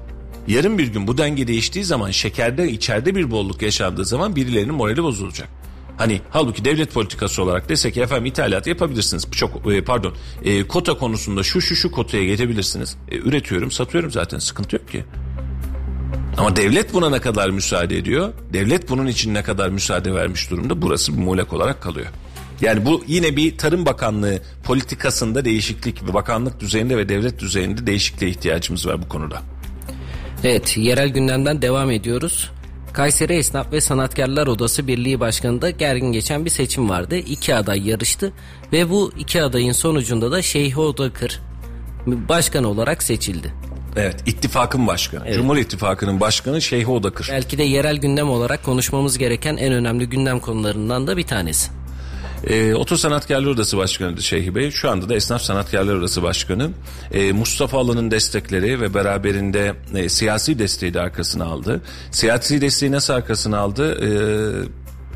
Yarın 0.48 0.78
bir 0.78 0.88
gün 0.88 1.06
bu 1.06 1.18
denge 1.18 1.46
değiştiği 1.48 1.84
zaman 1.84 2.11
şekerde 2.11 2.70
içeride 2.70 3.14
bir 3.14 3.30
bolluk 3.30 3.62
yaşandığı 3.62 4.04
zaman 4.04 4.37
birilerinin 4.37 4.74
morali 4.74 5.02
bozulacak. 5.02 5.48
Hani 5.96 6.20
halbuki 6.30 6.64
devlet 6.64 6.94
politikası 6.94 7.42
olarak 7.42 7.68
desek 7.68 7.94
ki 7.94 8.00
efendim 8.00 8.26
ithalat 8.26 8.66
yapabilirsiniz. 8.66 9.30
Çok 9.30 9.72
e, 9.72 9.84
pardon 9.84 10.14
e, 10.44 10.68
kota 10.68 10.98
konusunda 10.98 11.42
şu 11.42 11.61
şu 11.61 11.76
şu 11.76 11.90
kotaya 11.90 12.24
gelebilirsiniz. 12.24 12.96
E, 13.11 13.16
üretiyorum 13.16 13.70
satıyorum 13.70 14.11
zaten 14.11 14.38
sıkıntı 14.38 14.76
yok 14.76 14.88
ki. 14.88 15.04
Ama 16.38 16.57
devlet 16.57 16.94
buna 16.94 17.11
ne 17.11 17.20
kadar 17.20 17.51
müsaade 17.51 17.98
ediyor? 17.98 18.33
Devlet 18.53 18.90
bunun 18.90 19.07
için 19.07 19.35
ne 19.35 19.42
kadar 19.42 19.68
müsaade 19.68 20.14
vermiş 20.14 20.51
durumda? 20.51 20.83
Burası 20.83 21.12
bir 21.16 21.22
muğlak 21.22 21.53
olarak 21.53 21.83
kalıyor. 21.83 22.07
Yani 22.61 22.87
bu 22.87 23.05
yine 23.07 23.37
bir 23.37 23.59
Tarım 23.59 23.87
Bakanlığı 23.87 24.38
politikasında 24.64 25.44
değişiklik 25.44 26.09
ve 26.09 26.14
bakanlık 26.14 26.61
düzeyinde 26.61 26.96
ve 26.96 27.09
devlet 27.09 27.38
düzeyinde 27.38 27.87
değişikliğe 27.87 28.31
ihtiyacımız 28.31 28.87
var 28.87 29.03
bu 29.03 29.09
konuda. 29.09 29.42
Evet 30.44 30.77
yerel 30.77 31.09
gündemden 31.09 31.62
devam 31.62 31.90
ediyoruz. 31.90 32.51
Kayseri 32.92 33.33
Esnaf 33.33 33.72
ve 33.72 33.81
Sanatkarlar 33.81 34.46
Odası 34.46 34.87
Birliği 34.87 35.20
Başkanı'nda 35.20 35.70
gergin 35.70 36.12
geçen 36.12 36.44
bir 36.44 36.51
seçim 36.51 36.88
vardı. 36.88 37.16
İki 37.16 37.55
aday 37.55 37.88
yarıştı 37.88 38.33
ve 38.72 38.90
bu 38.90 39.12
iki 39.18 39.42
adayın 39.42 39.72
sonucunda 39.72 40.31
da 40.31 40.42
Şeyhi 40.42 40.81
Odakır 40.81 41.40
başkan 42.07 42.64
olarak 42.64 43.03
seçildi. 43.03 43.55
Evet, 43.98 44.16
ittifakın 44.26 44.87
başkanı. 44.87 45.32
Cumhur 45.32 45.56
İttifakı'nın 45.56 46.20
başkanı 46.20 46.62
Şeyhi 46.62 46.87
Odakır. 46.87 47.28
Belki 47.32 47.58
de 47.58 47.62
yerel 47.62 47.96
gündem 47.96 48.30
olarak 48.30 48.64
konuşmamız 48.64 49.18
gereken 49.18 49.56
en 49.56 49.72
önemli 49.72 50.08
gündem 50.08 50.40
konularından 50.40 51.06
da 51.06 51.16
bir 51.16 51.26
tanesi. 51.26 51.70
E, 52.46 52.74
Oto 52.74 52.96
Sanatkarlar 52.96 53.50
Odası 53.50 53.76
Başkanı'ydı 53.76 54.22
Şeyhi 54.22 54.54
Bey. 54.54 54.70
Şu 54.70 54.90
anda 54.90 55.08
da 55.08 55.14
Esnaf 55.14 55.42
Sanatkarlar 55.42 55.94
Odası 55.94 56.22
Başkanı. 56.22 56.70
E, 57.12 57.32
Mustafa 57.32 57.78
Alan'ın 57.78 58.11
destekleri 58.11 58.80
ve 58.80 58.94
beraberinde 58.94 59.74
e, 59.94 60.08
siyasi 60.08 60.58
desteği 60.58 60.94
de 60.94 61.00
arkasına 61.00 61.44
aldı. 61.44 61.80
Siyasi 62.11 62.61
desteği 62.61 62.92
nasıl 62.92 63.12
arkasına 63.12 63.58
aldı? 63.58 64.04
E, 64.04 64.08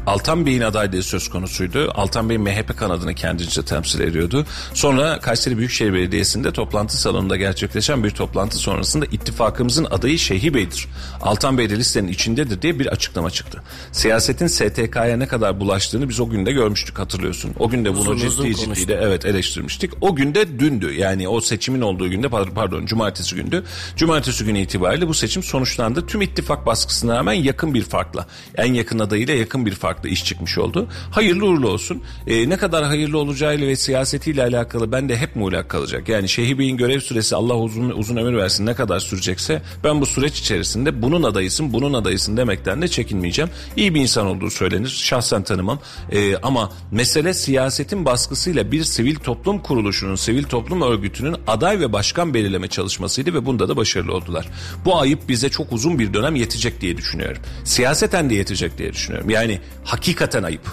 Altan 0.07 0.47
Bey'in 0.47 0.61
adaylığı 0.61 1.03
söz 1.03 1.29
konusuydu. 1.31 1.91
Altan 1.95 2.29
Bey 2.31 2.39
MHP 2.39 2.77
kanadını 2.77 3.15
kendince 3.15 3.63
temsil 3.63 4.01
ediyordu. 4.01 4.47
Sonra 4.75 5.21
Kayseri 5.21 5.59
Büyükşehir 5.59 5.93
Belediyesi'nde 5.93 6.53
toplantı 6.53 7.01
salonunda 7.01 7.37
gerçekleşen 7.37 8.05
bir 8.05 8.11
toplantı 8.11 8.57
sonrasında 8.57 9.05
ittifakımızın 9.07 9.85
adayı 9.85 10.19
Şeyhi 10.19 10.55
Bey'dir. 10.55 10.87
Altan 11.21 11.59
Bey 11.59 11.71
de 11.71 11.77
listenin 11.77 12.09
içindedir 12.09 12.63
diye 12.63 12.79
bir 12.79 12.87
açıklama 12.87 13.31
çıktı. 13.31 13.63
Siyasetin 13.93 14.47
STK'ya 14.47 15.17
ne 15.17 15.27
kadar 15.27 15.61
bulaştığını 15.61 16.09
biz 16.09 16.21
o 16.21 16.29
günde 16.29 16.53
görmüştük 16.53 16.99
hatırlıyorsun. 16.99 17.53
O 17.59 17.69
günde 17.69 17.93
bunu 17.95 18.01
Uzun 18.01 18.13
uzun 18.27 18.45
ciddi 18.45 18.55
ciddi 18.55 18.65
konuştuk. 18.65 18.89
de 18.89 18.99
evet 19.03 19.25
eleştirmiştik. 19.27 19.93
O 20.01 20.15
günde 20.17 20.59
dündü. 20.59 20.93
Yani 20.95 21.29
o 21.29 21.41
seçimin 21.41 21.81
olduğu 21.81 22.11
günde 22.11 22.29
pardon 22.29 22.87
cumartesi 22.87 23.37
gündü. 23.37 23.65
Cumartesi 23.97 24.45
günü 24.45 24.59
itibariyle 24.59 25.09
bu 25.09 25.15
seçim 25.15 25.43
sonuçlandı. 25.43 26.07
Tüm 26.07 26.23
ittifak 26.23 26.67
baskısına 26.67 27.17
rağmen 27.17 27.33
yakın 27.33 27.75
bir 27.75 27.83
farkla. 27.83 28.27
En 28.55 28.75
yakın 28.75 28.99
adayıyla 28.99 29.35
yakın 29.35 29.67
bir 29.67 29.75
farkla 29.75 29.92
iş 30.05 30.25
çıkmış 30.25 30.59
oldu. 30.59 30.89
Hayırlı 31.11 31.47
uğurlu 31.47 31.69
olsun. 31.69 32.03
Ee, 32.27 32.49
ne 32.49 32.57
kadar 32.57 32.85
hayırlı 32.85 33.19
olacağıyla 33.19 33.67
ve 33.67 33.77
siyasetiyle 33.77 34.43
alakalı 34.43 34.93
ben 34.93 35.09
de 35.09 35.17
hep 35.17 35.37
muğlak 35.37 35.69
kalacak. 35.69 36.09
Yani 36.09 36.29
Şeyhi 36.29 36.59
Bey'in 36.59 36.77
görev 36.77 37.01
süresi 37.01 37.37
Allah 37.37 37.57
uzun 37.57 37.91
uzun 37.91 38.17
ömür 38.17 38.37
versin 38.37 38.67
ne 38.67 38.75
kadar 38.75 39.01
sürecekse 39.01 39.63
ben 39.85 40.01
bu 40.01 40.07
süreç 40.07 40.39
içerisinde 40.39 41.03
bunun 41.03 41.23
adayısın 41.23 41.73
bunun 41.73 41.93
adayısın 41.93 42.37
demekten 42.37 42.83
de 42.83 42.89
çekinmeyeceğim. 42.89 43.51
İyi 43.77 43.95
bir 43.95 44.01
insan 44.01 44.27
olduğu 44.27 44.51
söylenir. 44.51 44.89
Şahsen 44.89 45.43
tanımam. 45.43 45.79
Ee, 46.13 46.37
ama 46.37 46.73
mesele 46.91 47.35
siyasetin 47.35 48.05
baskısıyla 48.05 48.73
bir 48.73 48.85
sivil 48.85 49.15
toplum 49.17 49.59
kuruluşunun, 49.59 50.15
sivil 50.15 50.45
toplum 50.45 50.83
örgütünün 50.83 51.37
aday 51.47 51.81
ve 51.81 51.93
başkan 51.93 52.35
belirleme 52.35 52.69
çalışmasıydı 52.69 53.35
ve 53.35 53.47
bunda 53.47 53.69
da 53.69 53.77
başarılı 53.77 54.15
oldular. 54.15 54.49
Bu 54.85 55.01
ayıp 55.01 55.29
bize 55.29 55.49
çok 55.49 55.73
uzun 55.73 55.99
bir 55.99 56.15
dönem 56.15 56.37
yetecek 56.37 56.81
diye 56.81 56.97
düşünüyorum. 56.97 57.43
Siyaseten 57.65 58.31
de 58.31 58.35
yetecek 58.35 58.79
diye 58.79 58.93
düşünüyorum. 58.93 59.31
Yani 59.31 59.61
hakikaten 59.85 60.43
ayıp. 60.43 60.67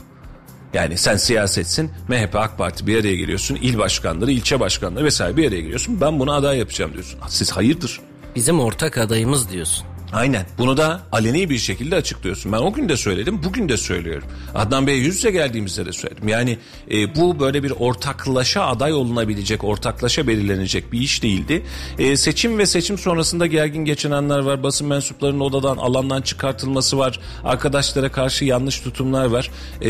Yani 0.74 0.98
sen 0.98 1.18
siyasetsin, 1.18 1.92
MHP, 2.08 2.36
AK 2.36 2.58
Parti 2.58 2.88
bir 2.88 3.02
araya 3.02 3.16
geliyorsun, 3.16 3.56
il 3.62 3.78
başkanları, 3.78 4.32
ilçe 4.32 4.60
başkanları 4.60 5.06
vesaire 5.06 5.38
bir 5.38 5.48
araya 5.48 5.62
geliyorsun. 5.62 6.02
Ben 6.02 6.20
bunu 6.20 6.34
aday 6.34 6.58
yapacağım 6.58 6.94
diyorsun. 6.94 7.20
Siz 7.28 7.52
hayırdır? 7.52 8.00
Bizim 8.36 8.60
ortak 8.60 8.98
adayımız 8.98 9.50
diyorsun. 9.50 9.86
Aynen. 10.14 10.46
Bunu 10.58 10.78
da 10.78 11.02
aleni 11.12 11.50
bir 11.50 11.58
şekilde 11.58 11.96
açıklıyorsun. 11.96 12.52
Ben 12.52 12.58
o 12.58 12.74
gün 12.74 12.90
de 12.90 12.98
söyledim, 12.98 13.44
bugün 13.44 13.70
de 13.70 13.78
söylüyorum. 13.78 14.28
Adnan 14.56 14.88
Bey'e 14.88 14.98
yüz 14.98 15.16
yüze 15.16 15.32
geldiğimizde 15.32 15.86
de 15.86 15.92
söyledim. 15.92 16.28
Yani 16.28 16.58
e, 16.92 17.16
bu 17.16 17.40
böyle 17.40 17.64
bir 17.64 17.72
ortaklaşa 17.72 18.66
aday 18.66 18.94
olunabilecek, 18.94 19.64
ortaklaşa 19.64 20.28
belirlenecek 20.28 20.92
bir 20.92 21.00
iş 21.00 21.24
değildi. 21.24 21.66
E, 22.00 22.18
seçim 22.18 22.58
ve 22.58 22.66
seçim 22.66 22.98
sonrasında 22.98 23.48
gergin 23.48 23.86
geçen 23.86 24.12
anlar 24.12 24.40
var. 24.40 24.64
Basın 24.64 24.88
mensuplarının 24.88 25.40
odadan, 25.40 25.78
alandan 25.78 26.22
çıkartılması 26.22 26.98
var. 26.98 27.20
Arkadaşlara 27.44 28.12
karşı 28.12 28.46
yanlış 28.46 28.80
tutumlar 28.80 29.26
var. 29.26 29.52
E, 29.82 29.88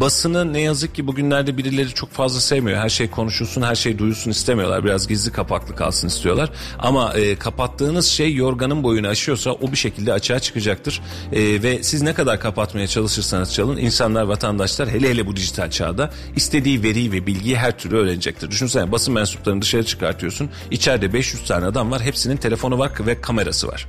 basını 0.00 0.52
ne 0.52 0.60
yazık 0.60 0.94
ki 0.94 1.06
bugünlerde 1.06 1.58
birileri 1.58 1.88
çok 1.88 2.10
fazla 2.10 2.40
sevmiyor. 2.40 2.78
Her 2.78 2.88
şey 2.88 3.10
konuşulsun, 3.10 3.62
her 3.62 3.74
şey 3.74 3.98
duyulsun 3.98 4.30
istemiyorlar. 4.30 4.84
Biraz 4.84 5.08
gizli 5.08 5.32
kapaklı 5.32 5.76
kalsın 5.76 6.08
istiyorlar. 6.08 6.50
Ama 6.78 7.14
e, 7.14 7.36
kapattığınız 7.36 8.06
şey 8.06 8.34
yorganın 8.34 8.82
boyunu 8.82 9.08
aşıyorsa 9.08 9.52
o 9.62 9.72
bir 9.72 9.76
şekilde 9.76 10.12
açığa 10.12 10.40
çıkacaktır. 10.40 11.00
Ee, 11.32 11.62
ve 11.62 11.82
siz 11.82 12.02
ne 12.02 12.14
kadar 12.14 12.40
kapatmaya 12.40 12.86
çalışırsanız 12.86 13.54
çalın 13.54 13.76
insanlar 13.76 14.22
vatandaşlar 14.22 14.88
hele 14.88 15.10
hele 15.10 15.26
bu 15.26 15.36
dijital 15.36 15.70
çağda 15.70 16.10
istediği 16.36 16.82
veriyi 16.82 17.12
ve 17.12 17.26
bilgiyi 17.26 17.56
her 17.56 17.78
türlü 17.78 17.96
öğrenecektir. 17.96 18.50
Düşünsene 18.50 18.92
basın 18.92 19.14
mensuplarını 19.14 19.62
dışarı 19.62 19.84
çıkartıyorsun. 19.84 20.50
İçeride 20.70 21.12
500 21.12 21.44
tane 21.44 21.66
adam 21.66 21.90
var 21.90 22.02
hepsinin 22.02 22.36
telefonu 22.36 22.78
var 22.78 22.92
ve 23.06 23.20
kamerası 23.20 23.68
var. 23.68 23.86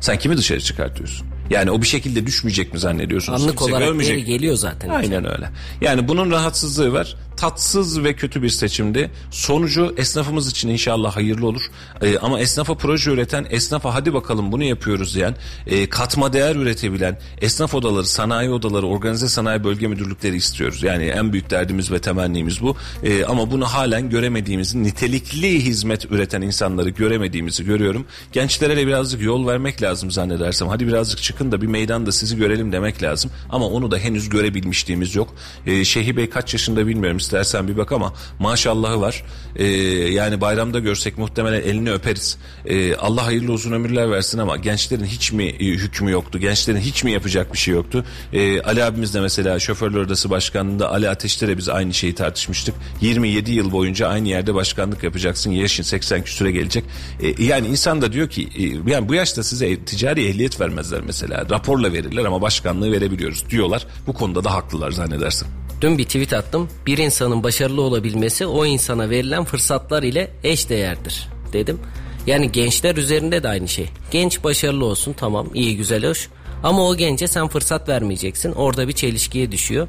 Sen 0.00 0.18
kimi 0.18 0.36
dışarı 0.36 0.60
çıkartıyorsun? 0.60 1.35
Yani 1.50 1.70
o 1.70 1.82
bir 1.82 1.86
şekilde 1.86 2.26
düşmeyecek 2.26 2.72
mi 2.72 2.78
zannediyorsunuz? 2.78 3.42
Anlık 3.42 3.58
Kimse 3.58 3.72
olarak 3.72 3.88
görmeyecek. 3.88 4.26
geliyor 4.26 4.56
zaten. 4.56 4.88
Aynen 4.88 5.32
öyle. 5.32 5.50
Yani 5.80 6.08
bunun 6.08 6.30
rahatsızlığı 6.30 6.92
var. 6.92 7.16
Tatsız 7.36 8.04
ve 8.04 8.12
kötü 8.14 8.42
bir 8.42 8.48
seçimdi. 8.48 9.10
Sonucu 9.30 9.94
esnafımız 9.96 10.50
için 10.50 10.68
inşallah 10.68 11.16
hayırlı 11.16 11.46
olur. 11.46 11.62
Ee, 12.02 12.18
ama 12.18 12.40
esnafa 12.40 12.74
proje 12.74 13.10
üreten, 13.10 13.46
esnafa 13.50 13.94
hadi 13.94 14.14
bakalım 14.14 14.52
bunu 14.52 14.64
yapıyoruz 14.64 15.14
diyen, 15.14 15.34
e, 15.66 15.88
katma 15.88 16.32
değer 16.32 16.56
üretebilen 16.56 17.18
esnaf 17.40 17.74
odaları, 17.74 18.06
sanayi 18.06 18.50
odaları, 18.50 18.86
organize 18.86 19.28
sanayi 19.28 19.64
bölge 19.64 19.86
müdürlükleri 19.86 20.36
istiyoruz. 20.36 20.82
Yani 20.82 21.04
en 21.04 21.32
büyük 21.32 21.50
derdimiz 21.50 21.90
ve 21.90 21.98
temennimiz 21.98 22.62
bu. 22.62 22.76
Ee, 23.02 23.24
ama 23.24 23.50
bunu 23.50 23.64
halen 23.64 24.10
göremediğimizi, 24.10 24.82
nitelikli 24.82 25.64
hizmet 25.64 26.04
üreten 26.10 26.42
insanları 26.42 26.90
göremediğimizi 26.90 27.64
görüyorum. 27.64 28.06
Gençlere 28.32 28.76
de 28.76 28.86
birazcık 28.86 29.22
yol 29.22 29.46
vermek 29.46 29.82
lazım 29.82 30.10
zannedersem. 30.10 30.68
Hadi 30.68 30.86
birazcık 30.86 31.22
çıkın 31.36 31.52
da 31.52 31.62
bir 31.62 31.66
meydanda 31.66 32.12
sizi 32.12 32.36
görelim 32.36 32.72
demek 32.72 33.02
lazım. 33.02 33.30
Ama 33.50 33.66
onu 33.66 33.90
da 33.90 33.98
henüz 33.98 34.28
görebilmişliğimiz 34.28 35.14
yok. 35.14 35.34
Ee, 35.66 35.84
Şehi 35.84 36.16
Bey 36.16 36.30
kaç 36.30 36.52
yaşında 36.52 36.86
bilmiyorum 36.86 37.16
istersen 37.16 37.68
bir 37.68 37.76
bak 37.76 37.92
ama 37.92 38.12
maşallahı 38.38 39.00
var. 39.00 39.24
Ee, 39.56 39.64
yani 39.64 40.40
bayramda 40.40 40.78
görsek 40.78 41.18
muhtemelen 41.18 41.60
elini 41.60 41.92
öperiz. 41.92 42.38
Ee, 42.66 42.94
Allah 42.94 43.26
hayırlı 43.26 43.52
uzun 43.52 43.72
ömürler 43.72 44.10
versin 44.10 44.38
ama 44.38 44.56
gençlerin 44.56 45.04
hiç 45.04 45.32
mi 45.32 45.44
e, 45.44 45.64
hükmü 45.64 46.10
yoktu? 46.10 46.38
Gençlerin 46.38 46.80
hiç 46.80 47.04
mi 47.04 47.12
yapacak 47.12 47.52
bir 47.52 47.58
şey 47.58 47.74
yoktu? 47.74 48.04
Ee, 48.32 48.60
Ali 48.60 48.84
abimiz 48.84 49.14
de 49.14 49.20
mesela 49.20 49.58
şoförler 49.58 50.00
odası 50.00 50.30
başkanlığında 50.30 50.90
Ali 50.90 51.08
Ateş'te 51.08 51.48
de 51.48 51.58
biz 51.58 51.68
aynı 51.68 51.94
şeyi 51.94 52.14
tartışmıştık. 52.14 52.74
27 53.00 53.52
yıl 53.52 53.72
boyunca 53.72 54.08
aynı 54.08 54.28
yerde 54.28 54.54
başkanlık 54.54 55.02
yapacaksın. 55.02 55.50
Yaşın 55.50 55.82
80 55.82 56.22
küsüre 56.22 56.50
gelecek. 56.50 56.84
Ee, 57.22 57.42
yani 57.44 57.66
insan 57.66 58.02
da 58.02 58.12
diyor 58.12 58.28
ki 58.28 58.48
e, 58.58 58.90
yani 58.90 59.08
bu 59.08 59.14
yaşta 59.14 59.42
size 59.42 59.76
ticari 59.84 60.26
ehliyet 60.26 60.60
vermezler 60.60 61.00
mesela. 61.00 61.25
Raporla 61.30 61.92
verirler 61.92 62.24
ama 62.24 62.42
başkanlığı 62.42 62.92
verebiliyoruz 62.92 63.50
diyorlar. 63.50 63.86
Bu 64.06 64.12
konuda 64.12 64.44
da 64.44 64.54
haklılar 64.54 64.90
zannedersin. 64.90 65.48
Dün 65.80 65.98
bir 65.98 66.04
tweet 66.04 66.32
attım. 66.32 66.68
Bir 66.86 66.98
insanın 66.98 67.42
başarılı 67.42 67.82
olabilmesi 67.82 68.46
o 68.46 68.66
insana 68.66 69.10
verilen 69.10 69.44
fırsatlar 69.44 70.02
ile 70.02 70.30
eş 70.44 70.68
değerdir 70.68 71.28
dedim. 71.52 71.80
Yani 72.26 72.52
gençler 72.52 72.96
üzerinde 72.96 73.42
de 73.42 73.48
aynı 73.48 73.68
şey. 73.68 73.88
Genç 74.10 74.44
başarılı 74.44 74.84
olsun 74.84 75.12
tamam 75.12 75.48
iyi 75.54 75.76
güzel 75.76 76.06
hoş. 76.06 76.28
Ama 76.62 76.86
o 76.88 76.96
gence 76.96 77.28
sen 77.28 77.48
fırsat 77.48 77.88
vermeyeceksin. 77.88 78.52
Orada 78.52 78.88
bir 78.88 78.92
çelişkiye 78.92 79.52
düşüyor. 79.52 79.88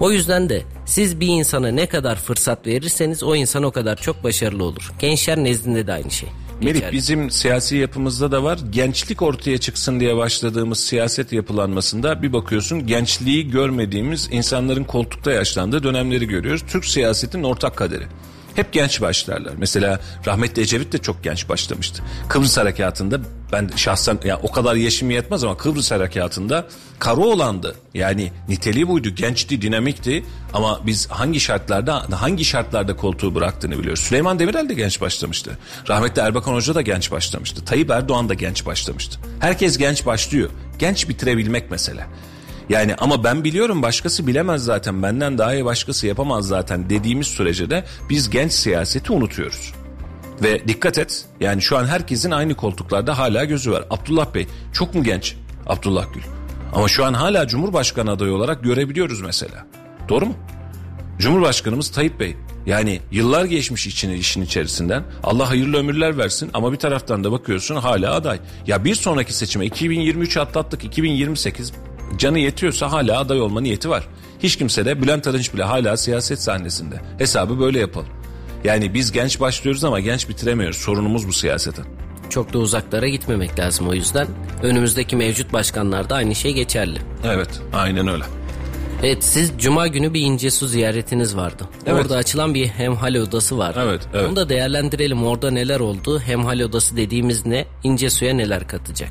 O 0.00 0.10
yüzden 0.10 0.48
de 0.48 0.62
siz 0.86 1.20
bir 1.20 1.26
insana 1.26 1.68
ne 1.68 1.86
kadar 1.86 2.16
fırsat 2.16 2.66
verirseniz 2.66 3.22
o 3.22 3.34
insan 3.34 3.62
o 3.62 3.70
kadar 3.70 3.96
çok 3.96 4.24
başarılı 4.24 4.64
olur. 4.64 4.92
Gençler 4.98 5.44
nezdinde 5.44 5.86
de 5.86 5.92
aynı 5.92 6.10
şey. 6.10 6.28
Melih 6.62 6.92
bizim 6.92 7.30
siyasi 7.30 7.76
yapımızda 7.76 8.32
da 8.32 8.44
var. 8.44 8.58
Gençlik 8.70 9.22
ortaya 9.22 9.58
çıksın 9.58 10.00
diye 10.00 10.16
başladığımız 10.16 10.80
siyaset 10.80 11.32
yapılanmasında 11.32 12.22
bir 12.22 12.32
bakıyorsun 12.32 12.86
gençliği 12.86 13.50
görmediğimiz 13.50 14.28
insanların 14.32 14.84
koltukta 14.84 15.32
yaşlandığı 15.32 15.82
dönemleri 15.82 16.26
görüyoruz. 16.26 16.62
Türk 16.68 16.84
siyasetinin 16.84 17.42
ortak 17.42 17.76
kaderi. 17.76 18.04
Hep 18.54 18.72
genç 18.72 19.00
başlarlar. 19.00 19.52
Mesela 19.58 20.00
rahmetli 20.26 20.62
Ecevit 20.62 20.92
de 20.92 20.98
çok 20.98 21.24
genç 21.24 21.48
başlamıştı. 21.48 22.02
Kıbrıs 22.28 22.56
Harekatı'nda 22.56 23.20
ben 23.52 23.70
şahsen 23.76 24.18
ya 24.24 24.40
o 24.42 24.50
kadar 24.50 24.74
yaşım 24.74 25.10
yetmez 25.10 25.44
ama 25.44 25.56
Kıbrıs 25.56 25.90
Harekatı'nda 25.90 26.66
Karaoğlan'dı. 26.98 27.74
Yani 27.94 28.32
niteliği 28.48 28.88
buydu. 28.88 29.08
Gençti, 29.08 29.62
dinamikti 29.62 30.24
ama 30.52 30.80
biz 30.86 31.06
hangi 31.10 31.40
şartlarda 31.40 32.06
hangi 32.20 32.44
şartlarda 32.44 32.96
koltuğu 32.96 33.34
bıraktığını 33.34 33.78
biliyoruz. 33.78 34.00
Süleyman 34.00 34.38
Demirel 34.38 34.68
de 34.68 34.74
genç 34.74 35.00
başlamıştı. 35.00 35.58
Rahmetli 35.88 36.22
Erbakan 36.22 36.54
Hoca 36.54 36.74
da 36.74 36.82
genç 36.82 37.10
başlamıştı. 37.10 37.64
Tayyip 37.64 37.90
Erdoğan 37.90 38.28
da 38.28 38.34
genç 38.34 38.66
başlamıştı. 38.66 39.18
Herkes 39.40 39.78
genç 39.78 40.06
başlıyor. 40.06 40.50
Genç 40.78 41.08
bitirebilmek 41.08 41.70
mesele. 41.70 42.06
Yani 42.70 42.94
ama 42.94 43.24
ben 43.24 43.44
biliyorum 43.44 43.82
başkası 43.82 44.26
bilemez 44.26 44.64
zaten 44.64 45.02
benden 45.02 45.38
daha 45.38 45.54
iyi 45.54 45.64
başkası 45.64 46.06
yapamaz 46.06 46.46
zaten 46.46 46.90
dediğimiz 46.90 47.26
sürece 47.26 47.70
de 47.70 47.84
biz 48.10 48.30
genç 48.30 48.52
siyaseti 48.52 49.12
unutuyoruz. 49.12 49.72
Ve 50.42 50.68
dikkat 50.68 50.98
et 50.98 51.24
yani 51.40 51.62
şu 51.62 51.78
an 51.78 51.86
herkesin 51.86 52.30
aynı 52.30 52.54
koltuklarda 52.54 53.18
hala 53.18 53.44
gözü 53.44 53.72
var. 53.72 53.84
Abdullah 53.90 54.34
Bey 54.34 54.46
çok 54.72 54.94
mu 54.94 55.04
genç? 55.04 55.36
Abdullah 55.66 56.14
Gül. 56.14 56.22
Ama 56.74 56.88
şu 56.88 57.04
an 57.04 57.14
hala 57.14 57.48
Cumhurbaşkanı 57.48 58.10
adayı 58.10 58.32
olarak 58.32 58.62
görebiliyoruz 58.62 59.20
mesela. 59.20 59.66
Doğru 60.08 60.26
mu? 60.26 60.34
Cumhurbaşkanımız 61.18 61.90
Tayyip 61.90 62.20
Bey. 62.20 62.36
Yani 62.66 63.00
yıllar 63.10 63.44
geçmiş 63.44 63.86
için, 63.86 64.10
işin 64.10 64.42
içerisinden. 64.42 65.04
Allah 65.22 65.50
hayırlı 65.50 65.76
ömürler 65.76 66.18
versin 66.18 66.50
ama 66.54 66.72
bir 66.72 66.76
taraftan 66.76 67.24
da 67.24 67.32
bakıyorsun 67.32 67.76
hala 67.76 68.14
aday. 68.14 68.38
Ya 68.66 68.84
bir 68.84 68.94
sonraki 68.94 69.32
seçime 69.32 69.66
2023 69.66 70.36
atlattık 70.36 70.84
2028 70.84 71.72
canı 72.18 72.38
yetiyorsa 72.38 72.92
hala 72.92 73.18
aday 73.18 73.40
olma 73.40 73.60
niyeti 73.60 73.90
var. 73.90 74.08
Hiç 74.38 74.56
kimse 74.56 74.84
de 74.84 75.02
Bülent 75.02 75.26
Arınç 75.26 75.54
bile 75.54 75.62
hala 75.62 75.96
siyaset 75.96 76.42
sahnesinde. 76.42 77.00
Hesabı 77.18 77.60
böyle 77.60 77.78
yapalım. 77.78 78.08
Yani 78.64 78.94
biz 78.94 79.12
genç 79.12 79.40
başlıyoruz 79.40 79.84
ama 79.84 80.00
genç 80.00 80.28
bitiremiyoruz. 80.28 80.76
Sorunumuz 80.76 81.28
bu 81.28 81.32
siyasetin. 81.32 81.84
Çok 82.30 82.52
da 82.52 82.58
uzaklara 82.58 83.08
gitmemek 83.08 83.58
lazım 83.58 83.88
o 83.88 83.94
yüzden. 83.94 84.26
Önümüzdeki 84.62 85.16
mevcut 85.16 85.52
başkanlarda 85.52 86.14
aynı 86.14 86.34
şey 86.34 86.52
geçerli. 86.52 86.98
Evet 87.24 87.60
aynen 87.72 88.08
öyle. 88.08 88.24
Evet 89.02 89.24
siz 89.24 89.52
cuma 89.58 89.86
günü 89.86 90.14
bir 90.14 90.20
İncesu 90.20 90.66
ziyaretiniz 90.68 91.36
vardı. 91.36 91.64
Evet. 91.86 92.02
Orada 92.02 92.16
açılan 92.16 92.54
bir 92.54 92.66
hemhal 92.66 93.14
odası 93.14 93.58
var. 93.58 93.74
Evet, 93.78 94.08
evet. 94.14 94.28
Onu 94.28 94.36
da 94.36 94.48
değerlendirelim. 94.48 95.24
Orada 95.24 95.50
neler 95.50 95.80
oldu? 95.80 96.20
Hemhal 96.20 96.60
odası 96.60 96.96
dediğimiz 96.96 97.46
ne? 97.46 97.66
İncesu'ya 97.84 98.34
neler 98.34 98.68
katacak? 98.68 99.10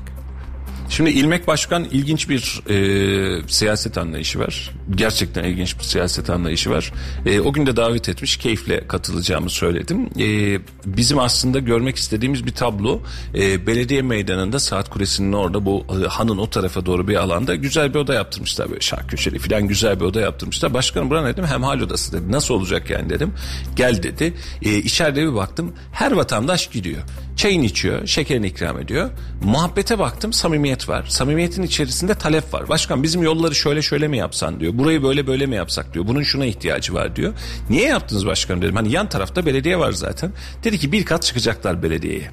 Şimdi 0.89 1.09
İlmek 1.09 1.47
Başkan 1.47 1.83
ilginç 1.83 2.29
bir 2.29 2.61
e, 2.69 3.47
siyaset 3.47 3.97
anlayışı 3.97 4.39
var. 4.39 4.71
Gerçekten 4.95 5.43
ilginç 5.43 5.79
bir 5.79 5.83
siyaset 5.83 6.29
anlayışı 6.29 6.69
var. 6.69 6.93
E, 7.25 7.39
o 7.39 7.53
gün 7.53 7.65
de 7.65 7.75
davet 7.75 8.09
etmiş, 8.09 8.37
keyifle 8.37 8.87
katılacağımı 8.87 9.49
söyledim. 9.49 10.09
E, 10.19 10.59
bizim 10.85 11.19
aslında 11.19 11.59
görmek 11.59 11.95
istediğimiz 11.95 12.45
bir 12.45 12.51
tablo. 12.51 13.01
E, 13.35 13.67
belediye 13.67 14.01
meydanında 14.01 14.59
saat 14.59 14.89
kulesinin 14.89 15.33
orada 15.33 15.65
bu 15.65 15.85
e, 16.03 16.07
hanın 16.07 16.37
o 16.37 16.49
tarafa 16.49 16.85
doğru 16.85 17.07
bir 17.07 17.15
alanda 17.15 17.55
güzel 17.55 17.93
bir 17.93 17.99
oda 17.99 18.13
yaptırmışlar. 18.13 18.69
Böyle 18.69 18.81
şark 18.81 19.09
köşeli 19.09 19.39
falan 19.39 19.67
güzel 19.67 19.99
bir 19.99 20.05
oda 20.05 20.19
yaptırmışlar. 20.19 20.73
Başkanım 20.73 21.09
buna 21.09 21.21
ne 21.21 21.33
dedim? 21.33 21.45
Hemhal 21.45 21.79
odası 21.79 22.13
dedi. 22.13 22.31
Nasıl 22.31 22.53
olacak 22.53 22.89
yani 22.89 23.09
dedim. 23.09 23.33
Gel 23.75 24.03
dedi. 24.03 24.33
E, 24.61 24.77
içeride 24.77 25.21
bir 25.21 25.35
baktım. 25.35 25.73
Her 25.91 26.11
vatandaş 26.11 26.67
gidiyor. 26.67 27.01
Çayını 27.39 27.65
içiyor, 27.65 28.07
şekerini 28.07 28.47
ikram 28.47 28.79
ediyor. 28.79 29.09
Muhabbete 29.43 29.99
baktım, 29.99 30.33
samimiyet 30.33 30.89
var. 30.89 31.05
Samimiyetin 31.09 31.63
içerisinde 31.63 32.15
talep 32.15 32.53
var. 32.53 32.69
Başkan 32.69 33.03
bizim 33.03 33.23
yolları 33.23 33.55
şöyle 33.55 33.81
şöyle 33.81 34.07
mi 34.07 34.17
yapsan 34.17 34.59
diyor. 34.59 34.77
Burayı 34.77 35.03
böyle 35.03 35.27
böyle 35.27 35.45
mi 35.45 35.55
yapsak 35.55 35.93
diyor. 35.93 36.07
Bunun 36.07 36.23
şuna 36.23 36.45
ihtiyacı 36.45 36.93
var 36.93 37.15
diyor. 37.15 37.33
Niye 37.69 37.87
yaptınız 37.87 38.25
başkanım 38.25 38.61
dedim. 38.61 38.75
Hani 38.75 38.91
yan 38.91 39.09
tarafta 39.09 39.45
belediye 39.45 39.79
var 39.79 39.91
zaten. 39.91 40.31
Dedi 40.63 40.79
ki 40.79 40.91
bir 40.91 41.05
kat 41.05 41.23
çıkacaklar 41.23 41.83
belediyeye. 41.83 42.31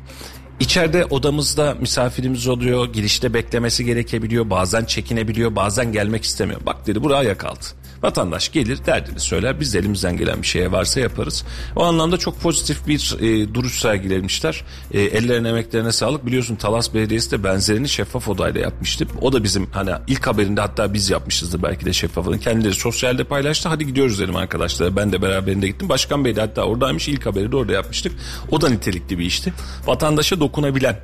İçeride 0.60 1.04
odamızda 1.04 1.76
misafirimiz 1.80 2.48
oluyor. 2.48 2.92
Girişte 2.92 3.34
beklemesi 3.34 3.84
gerekebiliyor. 3.84 4.50
Bazen 4.50 4.84
çekinebiliyor. 4.84 5.56
Bazen 5.56 5.92
gelmek 5.92 6.24
istemiyor. 6.24 6.60
Bak 6.66 6.86
dedi 6.86 7.02
buraya 7.02 7.38
kaldı. 7.38 7.64
Vatandaş 8.02 8.52
gelir 8.52 8.84
derdini 8.86 9.20
söyler 9.20 9.60
biz 9.60 9.74
de 9.74 9.78
elimizden 9.78 10.16
gelen 10.16 10.42
bir 10.42 10.46
şeye 10.46 10.72
varsa 10.72 11.00
yaparız. 11.00 11.44
O 11.76 11.84
anlamda 11.84 12.16
çok 12.16 12.40
pozitif 12.40 12.86
bir 12.86 13.16
e, 13.20 13.54
duruş 13.54 13.80
sergilemişler. 13.80 14.64
E, 14.92 15.00
ellerine 15.00 15.48
emeklerine 15.48 15.92
sağlık. 15.92 16.26
Biliyorsun 16.26 16.56
Talas 16.56 16.94
Belediyesi 16.94 17.30
de 17.30 17.44
benzerini 17.44 17.88
şeffaf 17.88 18.28
odayla 18.28 18.60
yapmıştı. 18.60 19.06
O 19.20 19.32
da 19.32 19.44
bizim 19.44 19.66
hani 19.70 19.90
ilk 20.06 20.26
haberinde 20.26 20.60
hatta 20.60 20.94
biz 20.94 21.10
yapmışızdır 21.10 21.62
belki 21.62 21.86
de 21.86 21.92
şeffafını. 21.92 22.40
Kendileri 22.40 22.74
sosyalde 22.74 23.24
paylaştı. 23.24 23.68
Hadi 23.68 23.86
gidiyoruz 23.86 24.18
dedim 24.18 24.36
arkadaşlar. 24.36 24.96
Ben 24.96 25.12
de 25.12 25.22
beraberinde 25.22 25.66
gittim. 25.66 25.88
Başkan 25.88 26.24
Bey 26.24 26.36
de 26.36 26.40
hatta 26.40 26.62
oradaymış. 26.62 27.08
ilk 27.08 27.26
haberi 27.26 27.52
de 27.52 27.56
orada 27.56 27.72
yapmıştık. 27.72 28.12
O 28.50 28.60
da 28.60 28.68
nitelikli 28.68 29.18
bir 29.18 29.24
işti. 29.24 29.52
Vatandaşa 29.86 30.40
dokunabilen 30.40 30.96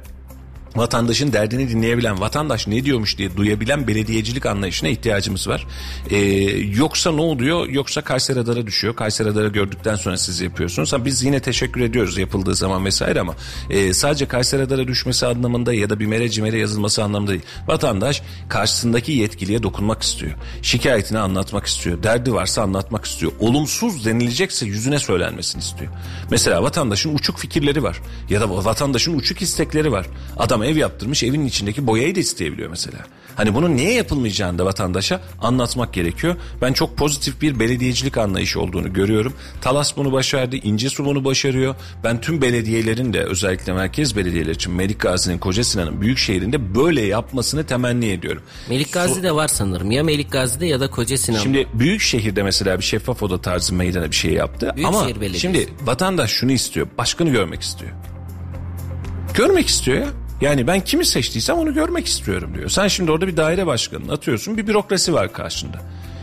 vatandaşın 0.76 1.32
derdini 1.32 1.68
dinleyebilen, 1.68 2.20
vatandaş 2.20 2.66
ne 2.66 2.84
diyormuş 2.84 3.18
diye 3.18 3.36
duyabilen 3.36 3.88
belediyecilik 3.88 4.46
anlayışına 4.46 4.88
ihtiyacımız 4.88 5.48
var. 5.48 5.66
Ee, 6.10 6.16
yoksa 6.76 7.12
ne 7.12 7.20
oluyor? 7.20 7.68
Yoksa 7.68 8.00
Kayseri 8.00 8.38
Radar'a 8.38 8.66
düşüyor. 8.66 8.96
Kayseri 8.96 9.28
Radar'ı 9.28 9.48
gördükten 9.48 9.96
sonra 9.96 10.16
siz 10.16 10.40
yapıyorsunuz. 10.40 10.92
Ha, 10.92 11.04
biz 11.04 11.22
yine 11.22 11.40
teşekkür 11.40 11.80
ediyoruz 11.80 12.18
yapıldığı 12.18 12.54
zaman 12.54 12.84
vesaire 12.84 13.20
ama 13.20 13.34
e, 13.70 13.94
sadece 13.94 14.26
Kayseri 14.26 14.62
Radar'a 14.62 14.88
düşmesi 14.88 15.26
anlamında 15.26 15.74
ya 15.74 15.90
da 15.90 16.00
bir 16.00 16.06
mere 16.06 16.28
cimere 16.28 16.58
yazılması 16.58 17.02
anlamında 17.02 17.30
değil. 17.30 17.42
Vatandaş 17.66 18.22
karşısındaki 18.48 19.12
yetkiliye 19.12 19.62
dokunmak 19.62 20.02
istiyor. 20.02 20.32
Şikayetini 20.62 21.18
anlatmak 21.18 21.66
istiyor. 21.66 22.02
Derdi 22.02 22.34
varsa 22.34 22.62
anlatmak 22.62 23.04
istiyor. 23.04 23.32
Olumsuz 23.40 24.04
denilecekse 24.04 24.66
yüzüne 24.66 24.98
söylenmesini 24.98 25.62
istiyor. 25.62 25.92
Mesela 26.30 26.62
vatandaşın 26.62 27.14
uçuk 27.14 27.38
fikirleri 27.38 27.82
var. 27.82 28.00
Ya 28.30 28.40
da 28.40 28.64
vatandaşın 28.64 29.18
uçuk 29.18 29.42
istekleri 29.42 29.92
var. 29.92 30.06
Adam 30.38 30.61
Adam 30.62 30.72
ev 30.72 30.76
yaptırmış 30.76 31.22
evin 31.22 31.46
içindeki 31.46 31.86
boyayı 31.86 32.14
da 32.14 32.20
isteyebiliyor 32.20 32.70
mesela. 32.70 32.98
Hani 33.36 33.54
bunun 33.54 33.76
niye 33.76 33.92
yapılmayacağını 33.92 34.58
da 34.58 34.64
vatandaşa 34.64 35.20
anlatmak 35.40 35.92
gerekiyor. 35.92 36.36
Ben 36.62 36.72
çok 36.72 36.96
pozitif 36.96 37.40
bir 37.40 37.60
belediyecilik 37.60 38.18
anlayışı 38.18 38.60
olduğunu 38.60 38.92
görüyorum. 38.92 39.32
Talas 39.60 39.96
bunu 39.96 40.12
başardı, 40.12 40.56
İncesu 40.56 41.04
bunu 41.04 41.24
başarıyor. 41.24 41.74
Ben 42.04 42.20
tüm 42.20 42.42
belediyelerin 42.42 43.12
de 43.12 43.24
özellikle 43.24 43.72
merkez 43.72 44.16
belediyeler 44.16 44.54
için 44.54 44.72
Melik 44.72 45.00
Gazi'nin, 45.00 45.38
Koca 45.38 45.64
Sinan'ın 45.64 46.00
büyük 46.00 46.18
şehrinde 46.18 46.74
böyle 46.74 47.02
yapmasını 47.02 47.66
temenni 47.66 48.06
ediyorum. 48.06 48.42
Melik 48.68 48.92
Gazi'de 48.92 49.34
var 49.34 49.48
sanırım. 49.48 49.90
Ya 49.90 50.02
Melik 50.02 50.32
Gazi'de 50.32 50.66
ya 50.66 50.80
da 50.80 50.90
Koca 50.90 51.16
Sinan'da. 51.16 51.42
Şimdi 51.42 51.68
büyük 51.74 52.00
şehirde 52.00 52.42
mesela 52.42 52.78
bir 52.78 52.84
şeffaf 52.84 53.22
oda 53.22 53.40
tarzı 53.40 53.74
meydana 53.74 54.10
bir 54.10 54.16
şey 54.16 54.32
yaptı. 54.32 54.72
Büyükşehir 54.76 55.16
Ama 55.16 55.34
şimdi 55.38 55.68
vatandaş 55.84 56.30
şunu 56.30 56.52
istiyor. 56.52 56.86
Başkanı 56.98 57.30
görmek 57.30 57.62
istiyor. 57.62 57.90
Görmek 59.34 59.66
istiyor 59.68 59.98
ya. 59.98 60.21
Yani 60.42 60.66
ben 60.66 60.80
kimi 60.80 61.04
seçtiysem 61.04 61.56
onu 61.56 61.74
görmek 61.74 62.06
istiyorum 62.06 62.54
diyor. 62.54 62.68
Sen 62.68 62.88
şimdi 62.88 63.10
orada 63.10 63.26
bir 63.26 63.36
daire 63.36 63.66
başkanını 63.66 64.12
atıyorsun. 64.12 64.56
Bir 64.56 64.66
bürokrasi 64.66 65.14
var 65.14 65.32
karşında. 65.32 65.78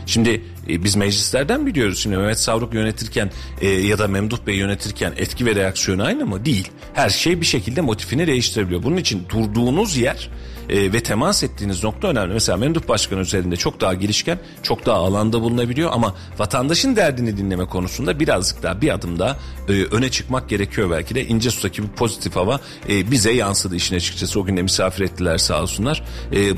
Şimdi 0.06 0.44
e, 0.70 0.84
biz 0.84 0.96
meclislerden 0.96 1.66
biliyoruz 1.66 1.98
şimdi 1.98 2.16
Mehmet 2.16 2.40
Savruk 2.40 2.74
yönetirken 2.74 3.30
e, 3.60 3.68
ya 3.68 3.98
da 3.98 4.08
Memduh 4.08 4.38
Bey 4.46 4.56
yönetirken 4.56 5.12
etki 5.16 5.46
ve 5.46 5.54
reaksiyonu 5.54 6.02
aynı 6.02 6.26
mı? 6.26 6.44
Değil. 6.44 6.68
Her 6.94 7.10
şey 7.10 7.40
bir 7.40 7.46
şekilde 7.46 7.80
motifini 7.80 8.26
değiştirebiliyor. 8.26 8.82
Bunun 8.82 8.96
için 8.96 9.22
durduğunuz 9.28 9.96
yer 9.96 10.30
e, 10.68 10.92
ve 10.92 11.00
temas 11.00 11.42
ettiğiniz 11.42 11.84
nokta 11.84 12.08
önemli. 12.08 12.32
Mesela 12.32 12.58
Memduh 12.58 12.88
Başkan 12.88 13.18
üzerinde 13.18 13.56
çok 13.56 13.80
daha 13.80 13.94
girişken, 13.94 14.38
çok 14.62 14.86
daha 14.86 14.96
alanda 14.96 15.40
bulunabiliyor 15.40 15.90
ama 15.92 16.14
vatandaşın 16.38 16.96
derdini 16.96 17.36
dinleme 17.36 17.64
konusunda 17.64 18.20
birazcık 18.20 18.62
daha 18.62 18.80
bir 18.80 18.94
adım 18.94 19.18
daha 19.18 19.36
öne 19.68 20.10
çıkmak 20.10 20.48
gerekiyor 20.48 20.90
belki 20.90 21.14
de. 21.14 21.26
İncesu'daki 21.26 21.82
bu 21.82 21.88
pozitif 21.88 22.36
hava 22.36 22.60
bize 22.88 23.32
yansıdı 23.32 23.76
işin 23.76 23.96
açıkçası. 23.96 24.40
O 24.40 24.44
gün 24.44 24.56
de 24.56 24.62
misafir 24.62 25.04
ettiler 25.04 25.38
sağ 25.38 25.62
olsunlar. 25.62 26.02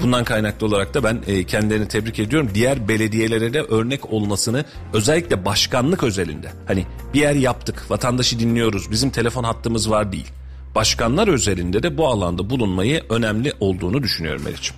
Bundan 0.02 0.24
kaynaklı 0.24 0.66
olarak 0.66 0.94
da 0.94 1.04
ben 1.04 1.18
e, 1.26 1.44
kendilerini 1.44 1.88
tebrik 1.88 2.18
ediyorum. 2.18 2.50
Diğer 2.54 2.88
belediyelere 2.88 3.52
de 3.52 3.62
örnek 3.62 4.01
olmasını 4.12 4.64
özellikle 4.92 5.44
başkanlık 5.44 6.02
özelinde. 6.02 6.52
Hani 6.66 6.86
bir 7.14 7.20
yer 7.20 7.34
yaptık, 7.34 7.90
vatandaşı 7.90 8.38
dinliyoruz, 8.38 8.90
bizim 8.90 9.10
telefon 9.10 9.44
hattımız 9.44 9.90
var 9.90 10.12
değil. 10.12 10.28
Başkanlar 10.74 11.28
özelinde 11.28 11.82
de 11.82 11.98
bu 11.98 12.08
alanda 12.08 12.50
bulunmayı 12.50 13.02
önemli 13.08 13.52
olduğunu 13.60 14.02
düşünüyorum 14.02 14.42
Meriç'im. 14.44 14.76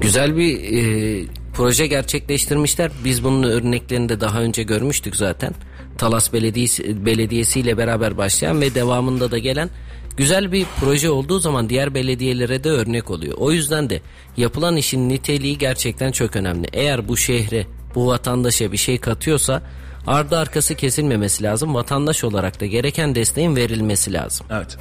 Güzel 0.00 0.36
bir 0.36 0.58
e, 0.62 1.24
proje 1.54 1.86
gerçekleştirmişler. 1.86 2.90
Biz 3.04 3.24
bunun 3.24 3.42
örneklerini 3.42 4.08
de 4.08 4.20
daha 4.20 4.40
önce 4.40 4.62
görmüştük 4.62 5.16
zaten. 5.16 5.54
Talas 5.98 6.32
Belediyesi, 6.32 7.06
Belediyesi 7.06 7.60
ile 7.60 7.78
beraber 7.78 8.16
başlayan 8.16 8.60
ve 8.60 8.74
devamında 8.74 9.30
da 9.30 9.38
gelen 9.38 9.70
güzel 10.16 10.52
bir 10.52 10.66
proje 10.80 11.10
olduğu 11.10 11.38
zaman 11.38 11.68
diğer 11.68 11.94
belediyelere 11.94 12.64
de 12.64 12.70
örnek 12.70 13.10
oluyor. 13.10 13.34
O 13.38 13.52
yüzden 13.52 13.90
de 13.90 14.00
yapılan 14.36 14.76
işin 14.76 15.08
niteliği 15.08 15.58
gerçekten 15.58 16.12
çok 16.12 16.36
önemli. 16.36 16.66
Eğer 16.72 17.08
bu 17.08 17.16
şehre, 17.16 17.66
bu 17.94 18.06
vatandaşa 18.06 18.72
bir 18.72 18.76
şey 18.76 18.98
katıyorsa 18.98 19.62
ardı 20.08 20.38
arkası 20.38 20.74
kesilmemesi 20.74 21.42
lazım. 21.42 21.74
Vatandaş 21.74 22.24
olarak 22.24 22.60
da 22.60 22.66
gereken 22.66 23.14
desteğin 23.14 23.56
verilmesi 23.56 24.12
lazım. 24.12 24.46
Evet. 24.50 24.76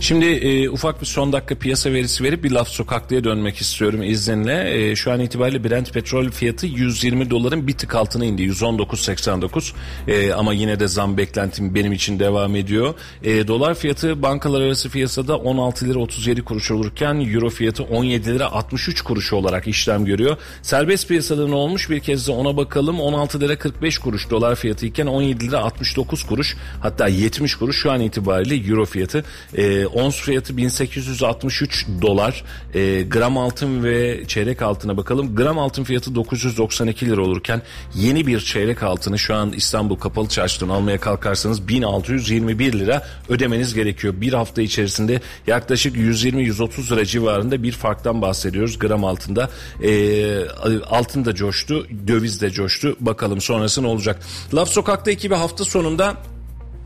Şimdi 0.00 0.26
e, 0.26 0.70
ufak 0.70 1.00
bir 1.00 1.06
son 1.06 1.32
dakika 1.32 1.54
piyasa 1.54 1.92
verisi 1.92 2.24
verip 2.24 2.44
bir 2.44 2.50
laf 2.50 2.68
sokaklıya 2.68 3.24
dönmek 3.24 3.56
istiyorum 3.56 4.02
izninle. 4.02 4.90
E, 4.90 4.96
şu 4.96 5.12
an 5.12 5.20
itibariyle 5.20 5.64
Brent 5.64 5.92
petrol 5.92 6.30
fiyatı 6.30 6.66
120 6.66 7.30
doların 7.30 7.66
bir 7.66 7.72
tık 7.72 7.94
altına 7.94 8.24
indi. 8.24 8.42
119.89 8.42 9.72
e, 10.08 10.32
ama 10.32 10.52
yine 10.52 10.80
de 10.80 10.88
zam 10.88 11.16
beklentim 11.16 11.74
benim 11.74 11.92
için 11.92 12.18
devam 12.18 12.56
ediyor. 12.56 12.94
E, 13.22 13.48
dolar 13.48 13.74
fiyatı 13.74 14.22
bankalar 14.22 14.60
arası 14.60 14.90
piyasada 14.90 15.36
16 15.36 15.88
lira 15.88 15.98
37 15.98 16.42
kuruş 16.42 16.70
olurken 16.70 17.14
euro 17.34 17.50
fiyatı 17.50 17.82
17 17.82 18.34
lira 18.34 18.52
63 18.52 19.02
kuruş 19.02 19.32
olarak 19.32 19.68
işlem 19.68 20.04
görüyor. 20.04 20.36
Serbest 20.62 21.08
piyasada 21.08 21.48
ne 21.48 21.54
olmuş 21.54 21.90
bir 21.90 22.00
kez 22.00 22.28
de 22.28 22.32
ona 22.32 22.56
bakalım. 22.56 23.00
16 23.00 23.40
lira 23.40 23.58
45 23.58 23.98
kuruş 23.98 24.30
dolar 24.30 24.54
fiyatı 24.54 24.67
iken 24.86 25.06
17 25.06 25.48
lira 25.48 25.58
69 25.58 26.24
kuruş 26.24 26.56
hatta 26.80 27.08
70 27.08 27.54
kuruş 27.54 27.82
şu 27.82 27.92
an 27.92 28.00
itibariyle 28.00 28.70
euro 28.70 28.84
fiyatı. 28.84 29.24
E, 29.56 29.86
ons 29.86 30.20
fiyatı 30.20 30.56
1863 30.56 31.86
dolar. 32.02 32.44
E, 32.74 33.02
gram 33.02 33.38
altın 33.38 33.84
ve 33.84 34.24
çeyrek 34.26 34.62
altına 34.62 34.96
bakalım. 34.96 35.36
Gram 35.36 35.58
altın 35.58 35.84
fiyatı 35.84 36.14
992 36.14 37.06
lira 37.06 37.22
olurken 37.22 37.62
yeni 37.94 38.26
bir 38.26 38.40
çeyrek 38.40 38.82
altını 38.82 39.18
şu 39.18 39.34
an 39.34 39.52
İstanbul 39.52 39.96
Kapalı 39.96 40.28
Çarşı'dan 40.28 40.68
almaya 40.68 40.98
kalkarsanız 41.00 41.68
1621 41.68 42.72
lira 42.72 43.06
ödemeniz 43.28 43.74
gerekiyor. 43.74 44.14
Bir 44.20 44.32
hafta 44.32 44.62
içerisinde 44.62 45.20
yaklaşık 45.46 45.96
120-130 45.96 46.92
lira 46.92 47.04
civarında 47.04 47.62
bir 47.62 47.72
farktan 47.72 48.22
bahsediyoruz 48.22 48.78
gram 48.78 49.04
altında. 49.04 49.50
E, 49.82 50.48
altın 50.90 51.24
da 51.24 51.34
coştu, 51.34 51.86
döviz 52.08 52.40
de 52.40 52.50
coştu. 52.50 52.96
Bakalım 53.00 53.40
sonrası 53.40 53.82
ne 53.82 53.86
olacak? 53.86 54.22
Laf 54.58 54.68
Sokak'ta 54.68 55.10
ekibi 55.10 55.34
hafta 55.34 55.64
sonunda 55.64 56.16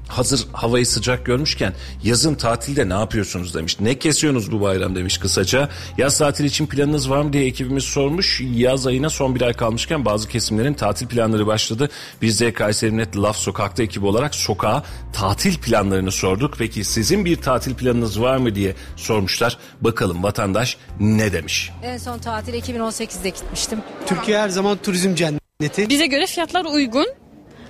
hazır 0.09 0.47
havayı 0.53 0.87
sıcak 0.87 1.27
görmüşken 1.27 1.75
yazın 2.05 2.35
tatilde 2.35 2.89
ne 2.89 2.93
yapıyorsunuz 2.93 3.55
demiş. 3.55 3.81
Ne 3.81 3.99
kesiyorsunuz 3.99 4.53
bu 4.53 4.61
bayram 4.61 4.97
demiş 4.97 5.19
kısaca. 5.19 5.69
Yaz 5.99 6.19
tatil 6.19 6.45
için 6.45 6.67
planınız 6.67 7.11
var 7.11 7.23
mı 7.23 7.33
diye 7.33 7.47
ekibimiz 7.47 7.85
sormuş. 7.85 8.41
Yaz 8.55 8.87
ayına 8.87 9.11
son 9.11 9.35
bir 9.35 9.43
ay 9.43 9.53
kalmışken 9.53 10.05
bazı 10.05 10.29
kesimlerin 10.29 10.75
tatil 10.75 11.07
planları 11.07 11.47
başladı. 11.47 11.89
Biz 12.23 12.41
de 12.41 12.53
Kayseri 12.53 12.97
Net 12.97 13.17
Laf 13.17 13.37
Sokak'ta 13.37 13.83
ekibi 13.83 14.07
olarak 14.07 14.35
sokağa 14.35 14.83
tatil 15.13 15.59
planlarını 15.59 16.13
sorduk. 16.13 16.55
Peki 16.59 16.85
sizin 16.85 17.25
bir 17.25 17.37
tatil 17.37 17.75
planınız 17.75 18.21
var 18.21 18.37
mı 18.37 18.55
diye 18.55 18.75
sormuşlar. 18.97 19.59
Bakalım 19.81 20.23
vatandaş 20.23 20.77
ne 21.01 21.33
demiş. 21.33 21.71
En 21.83 21.99
son 21.99 22.19
tatil 22.19 22.55
2018'de 22.55 23.29
gitmiştim. 23.29 23.79
Türkiye 24.07 24.39
her 24.39 24.49
zaman 24.49 24.79
turizm 24.79 25.15
cenneti. 25.15 25.89
Bize 25.89 26.07
göre 26.07 26.27
fiyatlar 26.27 26.65
uygun 26.65 27.22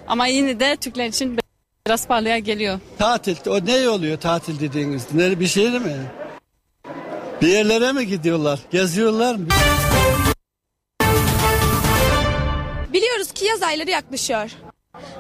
ama 0.07 0.27
yine 0.27 0.61
de 0.61 0.77
Türkler 0.77 1.07
için 1.07 1.39
biraz 1.87 2.07
pahalıya 2.07 2.39
geliyor. 2.39 2.81
Tatil 2.99 3.37
o 3.47 3.67
ne 3.67 3.89
oluyor 3.89 4.21
tatil 4.21 4.61
dediğiniz? 4.61 5.03
Ne 5.15 5.41
bir 5.41 5.47
şey 5.47 5.71
mi? 5.71 5.97
Bir 7.43 7.49
yerlere 7.49 7.93
mi 7.93 8.07
gidiyorlar? 8.07 8.61
Geziyorlar 8.71 9.35
mı? 9.35 9.47
Biliyoruz 12.93 13.33
ki 13.33 13.45
yaz 13.45 13.63
ayları 13.63 13.91
yaklaşıyor. 13.91 14.51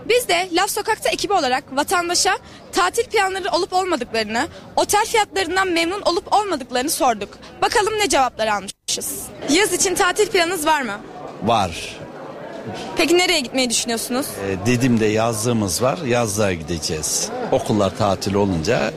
Biz 0.08 0.28
de 0.28 0.48
Laf 0.52 0.70
Sokak'ta 0.70 1.08
ekibi 1.10 1.32
olarak 1.32 1.76
vatandaşa 1.76 2.38
tatil 2.72 3.04
planları 3.04 3.50
olup 3.50 3.72
olmadıklarını, 3.72 4.46
otel 4.76 5.04
fiyatlarından 5.06 5.68
memnun 5.68 6.02
olup 6.02 6.32
olmadıklarını 6.32 6.90
sorduk. 6.90 7.38
Bakalım 7.62 7.92
ne 7.98 8.08
cevaplar 8.08 8.46
almışız. 8.46 9.22
Yaz 9.50 9.72
için 9.72 9.94
tatil 9.94 10.28
planınız 10.28 10.66
var 10.66 10.82
mı? 10.82 11.00
Var. 11.42 11.96
Peki 12.96 13.18
nereye 13.18 13.40
gitmeyi 13.40 13.70
düşünüyorsunuz? 13.70 14.26
E, 14.48 14.66
Didim'de 14.66 15.06
yazlığımız 15.06 15.82
var. 15.82 15.98
Yazlığa 15.98 16.52
gideceğiz. 16.52 17.28
Okullar 17.52 17.96
tatil 17.98 18.34
olunca 18.34 18.92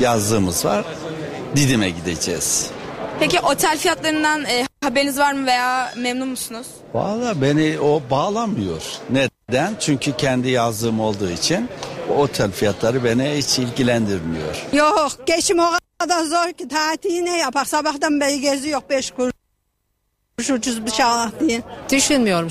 yazlığımız 0.00 0.64
var. 0.64 0.84
Didim'e 1.56 1.90
gideceğiz. 1.90 2.70
Peki 3.20 3.40
otel 3.40 3.78
fiyatlarından 3.78 4.44
e, 4.44 4.66
haberiniz 4.84 5.18
var 5.18 5.32
mı 5.32 5.46
veya 5.46 5.92
memnun 5.96 6.28
musunuz? 6.28 6.66
Valla 6.94 7.42
beni 7.42 7.80
o 7.80 8.02
bağlamıyor. 8.10 8.82
Neden? 9.10 9.74
Çünkü 9.80 10.16
kendi 10.16 10.48
yazlığım 10.50 11.00
olduğu 11.00 11.30
için 11.30 11.68
otel 12.18 12.50
fiyatları 12.50 13.04
beni 13.04 13.34
hiç 13.36 13.58
ilgilendirmiyor. 13.58 14.66
Yok 14.72 15.12
geçim 15.26 15.58
o 15.58 15.70
kadar 15.98 16.24
zor 16.24 16.52
ki 16.52 16.68
tatili 16.68 17.24
ne 17.24 17.38
yapak 17.38 17.68
sabahtan 17.68 18.20
beri 18.20 18.40
geziyor 18.40 18.82
beş 18.90 19.10
kuruş 19.10 19.32
ucuz 20.38 20.86
bir 20.86 20.90
şey 20.90 21.04
diye. 21.40 21.62
Düşünmüyorum. 21.90 22.48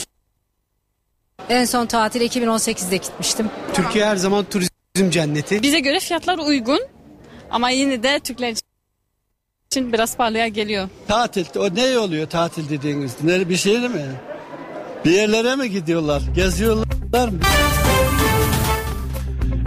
En 1.50 1.66
son 1.66 1.86
tatil 1.86 2.22
2018'de 2.22 2.98
gitmiştim. 2.98 3.50
Türkiye 3.74 4.06
her 4.06 4.16
zaman 4.16 4.46
turizm 4.46 5.10
cenneti. 5.10 5.62
Bize 5.64 5.80
göre 5.80 6.00
fiyatlar 6.00 6.38
uygun 6.38 6.80
ama 7.52 7.70
yine 7.70 8.04
de 8.04 8.20
Türkler 8.20 8.56
için 9.72 9.94
biraz 9.94 10.18
pahalıya 10.18 10.48
geliyor. 10.48 10.90
Tatil 11.08 11.46
o 11.56 11.76
ne 11.76 11.98
oluyor 12.00 12.30
tatil 12.30 12.70
dediğiniz? 12.70 13.12
Ne 13.24 13.50
bir 13.50 13.58
şey 13.58 13.80
mi? 13.80 14.06
Bir 15.06 15.12
yerlere 15.12 15.56
mi 15.56 15.70
gidiyorlar? 15.70 16.22
Geziyorlar 16.36 17.28
mı? 17.28 17.40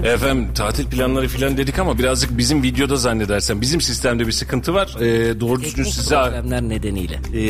Efendim 0.05 0.55
tatil 0.55 0.87
planları 0.87 1.29
filan 1.29 1.57
dedik 1.57 1.79
ama 1.79 1.99
birazcık 1.99 2.39
bizim 2.39 2.63
videoda 2.63 2.97
zannedersen 2.97 3.61
bizim 3.61 3.81
sistemde 3.81 4.27
bir 4.27 4.33
sıkıntı 4.33 4.75
var. 4.75 4.97
Ee, 5.01 5.41
doğru 5.41 5.61
düzgün 5.63 5.85
Teknik 5.85 5.95
size... 5.95 6.15
problemler 6.15 6.63
nedeniyle. 6.63 7.21
Ee, 7.35 7.41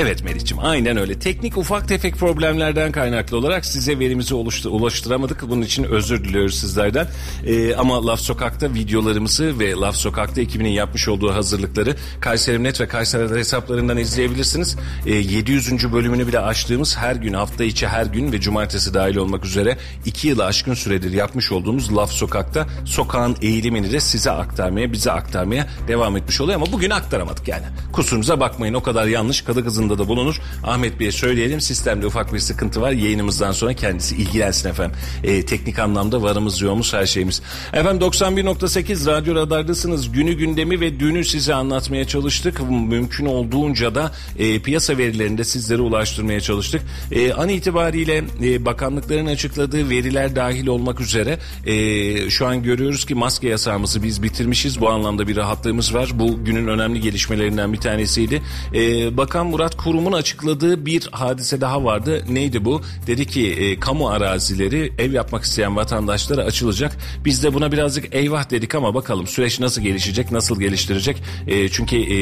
evet 0.00 0.24
Meriç'im 0.24 0.58
aynen 0.58 0.96
öyle. 0.96 1.18
Teknik 1.18 1.56
ufak 1.56 1.88
tefek 1.88 2.16
problemlerden 2.16 2.92
kaynaklı 2.92 3.36
olarak 3.36 3.64
size 3.66 3.98
verimizi 3.98 4.34
oluştu- 4.34 4.68
ulaştıramadık. 4.68 5.50
Bunun 5.50 5.62
için 5.62 5.84
özür 5.84 6.24
diliyoruz 6.24 6.54
sizlerden. 6.54 7.06
Ee, 7.46 7.74
ama 7.74 8.06
Laf 8.06 8.20
Sokak'ta 8.20 8.74
videolarımızı 8.74 9.58
ve 9.58 9.70
Laf 9.70 9.96
Sokak'ta 9.96 10.40
ekibinin 10.40 10.68
yapmış 10.70 11.08
olduğu 11.08 11.34
hazırlıkları 11.34 11.96
Kayseri 12.20 12.62
Net 12.64 12.80
ve 12.80 12.88
Kayseri 12.88 13.38
hesaplarından 13.38 13.98
izleyebilirsiniz. 13.98 14.76
Ee, 15.06 15.14
700. 15.14 15.92
bölümünü 15.92 16.26
bile 16.26 16.38
açtığımız 16.38 16.96
her 16.96 17.16
gün 17.16 17.32
hafta 17.32 17.64
içi 17.64 17.88
her 17.88 18.06
gün 18.06 18.32
ve 18.32 18.40
cumartesi 18.40 18.94
dahil 18.94 19.16
olmak 19.16 19.44
üzere 19.44 19.78
iki 20.06 20.28
yılı 20.28 20.44
aşkın 20.44 20.74
süredir 20.74 21.12
yapmış 21.12 21.52
olduğumuz 21.52 21.97
Laf 21.98 22.12
Sokak'ta 22.12 22.66
sokağın 22.84 23.36
eğilimini 23.42 23.92
de 23.92 24.00
size 24.00 24.30
aktarmaya, 24.30 24.92
bize 24.92 25.12
aktarmaya 25.12 25.66
devam 25.88 26.16
etmiş 26.16 26.40
oluyor 26.40 26.56
ama 26.56 26.72
bugün 26.72 26.90
aktaramadık 26.90 27.48
yani. 27.48 27.64
Kusurumuza 27.92 28.40
bakmayın 28.40 28.74
o 28.74 28.82
kadar 28.82 29.06
yanlış 29.06 29.42
kadı 29.42 29.64
kızında 29.64 29.98
da 29.98 30.08
bulunur. 30.08 30.40
Ahmet 30.64 31.00
Bey'e 31.00 31.12
söyleyelim 31.12 31.60
sistemde 31.60 32.06
ufak 32.06 32.34
bir 32.34 32.38
sıkıntı 32.38 32.80
var. 32.80 32.92
Yayınımızdan 32.92 33.52
sonra 33.52 33.74
kendisi 33.74 34.16
ilgilensin 34.16 34.68
efendim. 34.68 34.96
E, 35.24 35.46
teknik 35.46 35.78
anlamda 35.78 36.22
varımız 36.22 36.60
yoğumuz 36.60 36.94
her 36.94 37.06
şeyimiz. 37.06 37.42
Efendim 37.72 38.08
91.8 38.08 39.06
Radyo 39.06 39.34
Radar'dasınız. 39.34 40.12
Günü 40.12 40.32
gündemi 40.32 40.80
ve 40.80 41.00
dünü 41.00 41.24
size 41.24 41.54
anlatmaya 41.54 42.04
çalıştık. 42.04 42.60
Mümkün 42.70 43.26
olduğunca 43.26 43.94
da 43.94 44.12
e, 44.38 44.62
piyasa 44.62 44.98
verilerini 44.98 45.38
de 45.38 45.44
sizlere 45.44 45.82
ulaştırmaya 45.82 46.40
çalıştık. 46.40 46.82
E, 47.12 47.32
an 47.32 47.48
itibariyle 47.48 48.24
e, 48.42 48.64
bakanlıkların 48.64 49.26
açıkladığı 49.26 49.90
veriler 49.90 50.36
dahil 50.36 50.66
olmak 50.66 51.00
üzere 51.00 51.38
e, 51.66 51.87
şu 52.30 52.46
an 52.46 52.62
görüyoruz 52.62 53.06
ki 53.06 53.14
maske 53.14 53.48
yasağımızı 53.48 54.02
biz 54.02 54.22
bitirmişiz. 54.22 54.80
Bu 54.80 54.88
anlamda 54.88 55.28
bir 55.28 55.36
rahatlığımız 55.36 55.94
var. 55.94 56.10
Bu 56.14 56.44
günün 56.44 56.68
önemli 56.68 57.00
gelişmelerinden 57.00 57.72
bir 57.72 57.78
tanesiydi. 57.78 58.42
E, 58.74 59.16
Bakan 59.16 59.46
Murat 59.46 59.76
Kurum'un 59.76 60.12
açıkladığı 60.12 60.86
bir 60.86 61.08
hadise 61.12 61.60
daha 61.60 61.84
vardı. 61.84 62.24
Neydi 62.28 62.64
bu? 62.64 62.82
Dedi 63.06 63.26
ki 63.26 63.52
e, 63.52 63.80
kamu 63.80 64.08
arazileri 64.08 64.92
ev 64.98 65.12
yapmak 65.12 65.44
isteyen 65.44 65.76
vatandaşlara 65.76 66.42
açılacak. 66.42 66.96
Biz 67.24 67.42
de 67.42 67.54
buna 67.54 67.72
birazcık 67.72 68.14
eyvah 68.14 68.50
dedik 68.50 68.74
ama 68.74 68.94
bakalım 68.94 69.26
süreç 69.26 69.60
nasıl 69.60 69.82
gelişecek, 69.82 70.32
nasıl 70.32 70.60
geliştirecek? 70.60 71.22
E, 71.46 71.68
çünkü 71.68 71.96
e, 71.96 72.18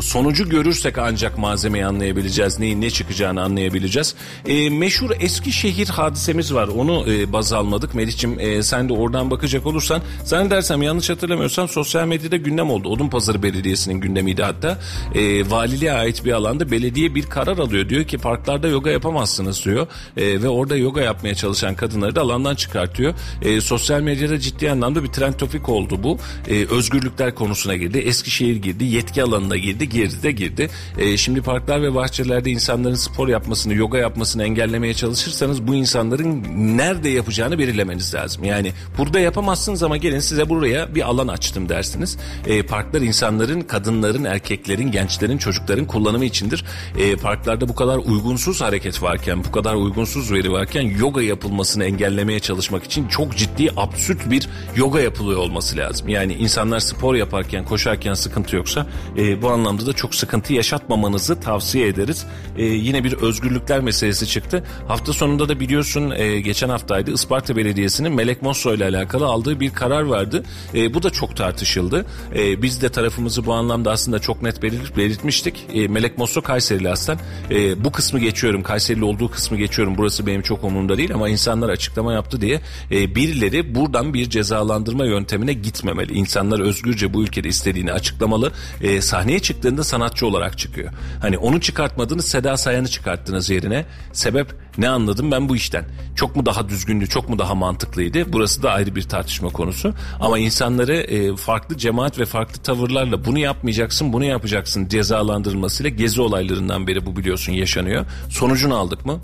sonucu 0.00 0.48
görürsek 0.48 0.98
ancak 0.98 1.38
malzemeyi 1.38 1.86
anlayabileceğiz. 1.86 2.58
Neyin 2.58 2.80
ne 2.80 2.90
çıkacağını 2.90 3.42
anlayabileceğiz. 3.42 4.14
E, 4.46 4.70
meşhur 4.70 5.10
Eskişehir 5.20 5.88
hadisemiz 5.88 6.54
var. 6.54 6.68
Onu 6.68 7.12
e, 7.12 7.32
baz 7.32 7.52
almadık. 7.52 7.94
Melih'ciğim 7.94 8.40
e, 8.40 8.62
sen 8.62 8.88
de 8.88 8.92
oradan 8.96 9.30
bakacak 9.30 9.66
olursan 9.66 10.02
zannedersem 10.24 10.82
yanlış 10.82 11.10
hatırlamıyorsam 11.10 11.68
sosyal 11.68 12.06
medyada 12.06 12.36
gündem 12.36 12.70
oldu. 12.70 12.88
Odunpazarı 12.88 13.42
Belediyesi'nin 13.42 14.00
gündemiydi 14.00 14.42
hatta. 14.42 14.78
E, 15.14 15.50
valiliğe 15.50 15.92
ait 15.92 16.24
bir 16.24 16.32
alanda 16.32 16.70
belediye 16.70 17.14
bir 17.14 17.22
karar 17.22 17.58
alıyor. 17.58 17.88
Diyor 17.88 18.04
ki 18.04 18.18
parklarda 18.18 18.68
yoga 18.68 18.90
yapamazsınız 18.90 19.64
diyor. 19.64 19.86
E, 20.16 20.42
ve 20.42 20.48
orada 20.48 20.76
yoga 20.76 21.00
yapmaya 21.00 21.34
çalışan 21.34 21.74
kadınları 21.74 22.16
da 22.16 22.20
alandan 22.20 22.54
çıkartıyor. 22.54 23.14
E, 23.42 23.60
sosyal 23.60 24.00
medyada 24.00 24.38
ciddi 24.38 24.70
anlamda 24.70 25.04
bir 25.04 25.08
trend 25.08 25.34
topik 25.34 25.68
oldu 25.68 26.02
bu. 26.02 26.18
E, 26.48 26.66
özgürlükler 26.66 27.34
konusuna 27.34 27.76
girdi. 27.76 27.98
Eskişehir 27.98 28.56
girdi. 28.56 28.84
Yetki 28.84 29.22
alanına 29.22 29.56
girdi. 29.56 29.88
Girdi 29.88 30.22
de 30.22 30.32
girdi. 30.32 30.70
E, 30.98 31.16
şimdi 31.16 31.42
parklar 31.42 31.82
ve 31.82 31.94
bahçelerde 31.94 32.50
insanların 32.50 32.94
spor 32.94 33.28
yapmasını, 33.28 33.74
yoga 33.74 33.98
yapmasını 33.98 34.44
engellemeye 34.44 34.94
çalışırsanız 34.94 35.66
bu 35.66 35.74
insanların 35.74 36.44
nerede 36.78 37.08
yapacağını 37.08 37.58
belirlemeniz 37.58 38.14
lazım. 38.14 38.44
Yani 38.44 38.72
burada 38.98 39.20
yapamazsınız 39.20 39.82
ama 39.82 39.96
gelin 39.96 40.20
size 40.20 40.48
buraya 40.48 40.94
bir 40.94 41.02
alan 41.02 41.28
açtım 41.28 41.68
dersiniz. 41.68 42.18
E, 42.46 42.62
parklar 42.62 43.00
insanların, 43.00 43.60
kadınların, 43.60 44.24
erkeklerin, 44.24 44.90
gençlerin, 44.90 45.38
çocukların 45.38 45.86
kullanımı 45.86 46.24
içindir. 46.24 46.64
E, 46.98 47.16
parklarda 47.16 47.68
bu 47.68 47.74
kadar 47.74 47.98
uygunsuz 47.98 48.60
hareket 48.60 49.02
varken, 49.02 49.44
bu 49.44 49.52
kadar 49.52 49.74
uygunsuz 49.74 50.32
veri 50.32 50.52
varken 50.52 50.82
yoga 50.82 51.22
yapılmasını 51.22 51.84
engellemeye 51.84 52.40
çalışmak 52.40 52.84
için 52.84 53.08
çok 53.08 53.36
ciddi 53.36 53.70
absürt 53.76 54.30
bir 54.30 54.48
yoga 54.76 55.00
yapılıyor 55.00 55.40
olması 55.40 55.76
lazım. 55.76 56.08
Yani 56.08 56.34
insanlar 56.34 56.80
spor 56.80 57.14
yaparken, 57.14 57.64
koşarken 57.64 58.14
sıkıntı 58.14 58.56
yoksa 58.56 58.86
e, 59.16 59.42
bu 59.42 59.50
anlamda 59.50 59.86
da 59.86 59.92
çok 59.92 60.14
sıkıntı 60.14 60.52
yaşatmamanızı 60.52 61.40
tavsiye 61.40 61.88
ederiz. 61.88 62.26
E, 62.56 62.64
yine 62.64 63.04
bir 63.04 63.12
özgürlükler 63.12 63.80
meselesi 63.80 64.26
çıktı. 64.26 64.64
Hafta 64.88 65.12
sonunda 65.12 65.48
da 65.48 65.60
biliyorsun 65.60 66.10
e, 66.10 66.40
geçen 66.40 66.68
haftaydı 66.68 67.12
Isparta 67.12 67.56
Belediyesi'nin 67.56 68.12
Melek 68.12 68.42
Mosso 68.42 68.65
ile 68.74 68.84
alakalı 68.84 69.26
aldığı 69.26 69.60
bir 69.60 69.70
karar 69.70 70.02
vardı. 70.02 70.42
E, 70.74 70.94
bu 70.94 71.02
da 71.02 71.10
çok 71.10 71.36
tartışıldı. 71.36 72.06
E, 72.34 72.62
biz 72.62 72.82
de 72.82 72.88
tarafımızı 72.88 73.46
bu 73.46 73.52
anlamda 73.54 73.90
aslında 73.90 74.18
çok 74.18 74.42
net 74.42 74.62
belirt, 74.62 74.96
belirtmiştik. 74.96 75.66
E, 75.72 75.88
Melek 75.88 76.18
Mosso 76.18 76.42
Kayserili 76.42 76.90
aslan. 76.90 77.18
E, 77.50 77.84
bu 77.84 77.92
kısmı 77.92 78.20
geçiyorum. 78.20 78.62
Kayserili 78.62 79.04
olduğu 79.04 79.30
kısmı 79.30 79.58
geçiyorum. 79.58 79.94
Burası 79.98 80.26
benim 80.26 80.42
çok 80.42 80.64
umurumda 80.64 80.96
değil 80.96 81.14
ama 81.14 81.28
insanlar 81.28 81.68
açıklama 81.68 82.12
yaptı 82.12 82.40
diye 82.40 82.60
e, 82.90 83.14
birileri 83.14 83.74
buradan 83.74 84.14
bir 84.14 84.30
cezalandırma 84.30 85.06
yöntemine 85.06 85.52
gitmemeli. 85.52 86.12
İnsanlar 86.12 86.60
özgürce 86.60 87.14
bu 87.14 87.22
ülkede 87.22 87.48
istediğini 87.48 87.92
açıklamalı. 87.92 88.52
E, 88.82 89.00
sahneye 89.00 89.38
çıktığında 89.38 89.84
sanatçı 89.84 90.26
olarak 90.26 90.58
çıkıyor. 90.58 90.92
Hani 91.20 91.38
onu 91.38 91.60
çıkartmadınız 91.60 92.24
Seda 92.28 92.56
Sayan'ı 92.56 92.88
çıkarttınız 92.88 93.50
yerine. 93.50 93.86
Sebep 94.12 94.65
ne 94.78 94.88
anladım 94.88 95.30
ben 95.30 95.48
bu 95.48 95.56
işten? 95.56 95.84
Çok 96.16 96.36
mu 96.36 96.46
daha 96.46 96.68
düzgündü, 96.68 97.06
çok 97.06 97.28
mu 97.28 97.38
daha 97.38 97.54
mantıklıydı? 97.54 98.32
Burası 98.32 98.62
da 98.62 98.70
ayrı 98.70 98.96
bir 98.96 99.02
tartışma 99.02 99.48
konusu. 99.48 99.94
Ama 100.20 100.38
insanları 100.38 100.96
e, 100.96 101.36
farklı 101.36 101.76
cemaat 101.76 102.18
ve 102.18 102.24
farklı 102.24 102.62
tavırlarla 102.62 103.24
bunu 103.24 103.38
yapmayacaksın, 103.38 104.12
bunu 104.12 104.24
yapacaksın 104.24 104.88
cezalandırılmasıyla 104.88 105.90
gezi 105.90 106.20
olaylarından 106.20 106.86
beri 106.86 107.06
bu 107.06 107.16
biliyorsun 107.16 107.52
yaşanıyor. 107.52 108.04
Sonucunu 108.28 108.76
aldık 108.76 109.06
mı? 109.06 109.20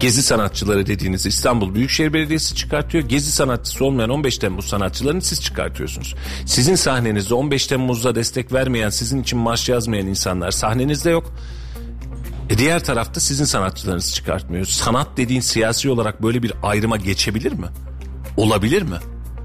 Gezi 0.00 0.22
sanatçıları 0.22 0.86
dediğiniz 0.86 1.26
İstanbul 1.26 1.74
Büyükşehir 1.74 2.12
Belediyesi 2.12 2.54
çıkartıyor. 2.54 3.04
Gezi 3.04 3.30
sanatçısı 3.32 3.84
olmayan 3.84 4.10
15 4.10 4.38
Temmuz 4.38 4.64
sanatçılarını 4.64 5.22
siz 5.22 5.42
çıkartıyorsunuz. 5.42 6.14
Sizin 6.46 6.74
sahnenizde 6.74 7.34
15 7.34 7.66
Temmuz'da 7.66 8.14
destek 8.14 8.52
vermeyen, 8.52 8.88
sizin 8.88 9.22
için 9.22 9.38
marş 9.38 9.68
yazmayan 9.68 10.06
insanlar 10.06 10.50
sahnenizde 10.50 11.10
yok. 11.10 11.32
E 12.50 12.58
diğer 12.58 12.84
tarafta 12.84 13.20
sizin 13.20 13.44
sanatçılarınızı 13.44 14.14
çıkartmıyor. 14.14 14.64
Sanat 14.64 15.08
dediğin 15.16 15.40
siyasi 15.40 15.90
olarak 15.90 16.22
böyle 16.22 16.42
bir 16.42 16.52
ayrıma 16.62 16.96
geçebilir 16.96 17.52
mi? 17.52 17.66
Olabilir 18.36 18.82
mi? 18.82 18.96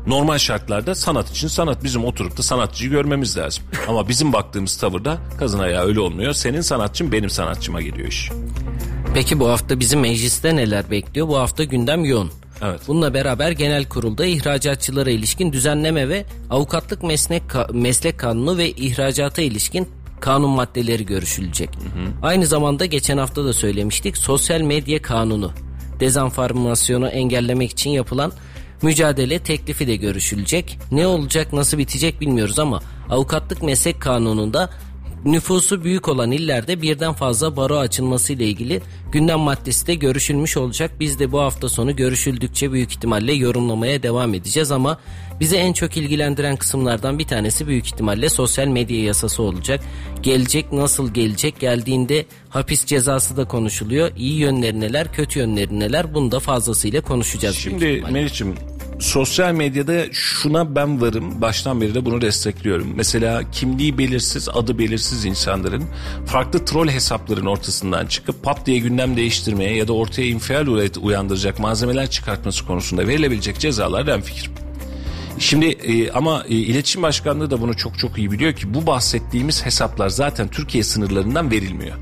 Normal 0.08 0.38
şartlarda 0.38 0.96
sanat 0.96 1.32
için 1.32 1.48
sanat 1.48 1.84
bizim 1.84 2.06
oturup 2.06 2.38
da 2.38 2.44
sanatçıyı 2.44 2.92
görmemiz 2.92 3.38
lazım. 3.38 3.64
Ama 3.88 4.08
bizim 4.08 4.34
baktığımız 4.34 4.78
tavırda 4.78 5.18
kazın 5.40 5.60
ayağı 5.60 5.86
öyle 5.86 6.00
olmuyor. 6.00 6.34
Senin 6.34 6.62
sanatçın 6.62 7.12
benim 7.12 7.30
sanatçıma 7.30 7.82
geliyor 7.82 8.08
iş. 8.08 8.32
Peki 9.14 9.40
bu 9.40 9.50
hafta 9.50 9.80
bizim 9.80 10.00
mecliste 10.00 10.56
neler 10.56 10.92
bekliyor? 10.92 11.28
Bu 11.28 11.38
hafta 11.38 11.64
gündem 11.64 12.06
yoğun. 12.06 12.32
Evet. 12.62 12.82
Bununla 12.88 13.14
beraber 13.14 13.52
genel 13.52 13.86
kurulda 13.86 14.26
ihracatçılara 14.26 15.10
ilişkin 15.10 15.54
düzenleme 15.54 16.10
ve 16.10 16.26
avukatlık 16.50 17.04
meslek, 17.04 17.44
meslek 17.74 18.20
kanunu 18.20 18.58
ve 18.58 18.70
ihracata 18.72 19.42
ilişkin 19.42 19.88
kanun 20.24 20.50
maddeleri 20.50 21.06
görüşülecek. 21.06 21.70
Aynı 22.22 22.46
zamanda 22.46 22.86
geçen 22.86 23.18
hafta 23.18 23.46
da 23.46 23.54
söylemiştik 23.54 24.18
sosyal 24.18 24.62
medya 24.62 25.02
kanunu 25.02 25.52
dezenformasyonu 26.00 27.08
engellemek 27.08 27.72
için 27.72 27.90
yapılan 27.90 28.32
mücadele 28.82 29.40
teklifi 29.40 29.88
de 29.88 29.96
görüşülecek. 29.96 30.80
Ne 30.92 31.08
olacak 31.08 31.54
nasıl 31.54 31.78
bitecek 31.78 32.22
bilmiyoruz 32.22 32.60
ama 32.60 32.82
avukatlık 33.10 33.64
meslek 33.64 34.02
kanununda 34.02 34.70
nüfusu 35.26 35.84
büyük 35.84 36.08
olan 36.08 36.32
illerde 36.32 36.82
birden 36.82 37.14
fazla 37.14 37.56
baro 37.56 37.78
açılması 37.78 38.34
ile 38.34 38.46
ilgili 38.46 38.82
gündem 39.12 39.40
maddesi 39.40 39.88
de 39.88 39.96
görüşülmüş 39.96 40.58
olacak. 40.58 40.92
Biz 41.00 41.20
de 41.20 41.32
bu 41.32 41.40
hafta 41.40 41.70
sonu 41.70 41.96
görüşüldükçe 41.96 42.72
büyük 42.72 42.92
ihtimalle 42.92 43.34
yorumlamaya 43.34 44.04
devam 44.04 44.34
edeceğiz 44.34 44.72
ama 44.72 45.00
bize 45.40 45.58
en 45.58 45.74
çok 45.74 45.98
ilgilendiren 45.98 46.56
kısımlardan 46.56 47.20
bir 47.20 47.28
tanesi 47.28 47.68
büyük 47.68 47.86
ihtimalle 47.86 48.30
sosyal 48.30 48.68
medya 48.68 49.04
yasası 49.04 49.44
olacak. 49.44 49.84
Gelecek 50.22 50.72
nasıl 50.74 51.14
gelecek 51.14 51.60
geldiğinde 51.60 52.26
hapis 52.50 52.86
cezası 52.86 53.38
da 53.38 53.46
konuşuluyor. 53.46 54.12
İyi 54.18 54.34
yönleri 54.34 54.80
neler 54.80 55.14
kötü 55.14 55.40
yönleri 55.40 55.80
neler 55.80 56.14
bunu 56.14 56.32
da 56.32 56.40
fazlasıyla 56.40 57.02
konuşacağız. 57.02 57.56
Şimdi 57.56 58.04
Meriç'im 58.12 58.56
sosyal 59.04 59.54
medyada 59.54 60.06
şuna 60.12 60.76
ben 60.76 61.02
varım 61.02 61.42
baştan 61.42 61.82
beri 61.82 61.96
de 61.96 62.06
bunu 62.06 62.22
destekliyorum. 62.22 62.94
Mesela 62.96 63.52
kimliği 63.52 63.98
belirsiz 63.98 64.50
adı 64.50 64.80
belirsiz 64.80 65.26
insanların 65.26 65.84
farklı 66.26 66.66
troll 66.66 66.88
hesapların 66.88 67.46
ortasından 67.46 68.06
çıkıp 68.06 68.44
pat 68.44 68.66
diye 68.66 68.80
gündem 68.80 69.18
değiştirmeye 69.18 69.76
ya 69.76 69.88
da 69.88 69.94
ortaya 69.94 70.28
infial 70.28 70.68
uyandıracak 71.02 71.60
malzemeler 71.60 72.10
çıkartması 72.10 72.66
konusunda 72.66 73.08
verilebilecek 73.08 73.60
cezalar 73.60 74.08
ben 74.08 74.22
fikrim. 74.22 74.52
Şimdi 75.40 75.66
e, 75.66 76.12
ama 76.12 76.44
e, 76.50 76.54
iletişim 76.54 77.02
başkanlığı 77.02 77.52
da 77.52 77.62
bunu 77.62 77.78
çok 77.78 78.00
çok 78.00 78.18
iyi 78.18 78.32
biliyor 78.32 78.54
ki 78.54 78.74
bu 78.74 78.88
bahsettiğimiz 78.88 79.66
hesaplar 79.66 80.10
zaten 80.10 80.48
Türkiye 80.48 80.84
sınırlarından 80.84 81.52
verilmiyor. 81.52 81.98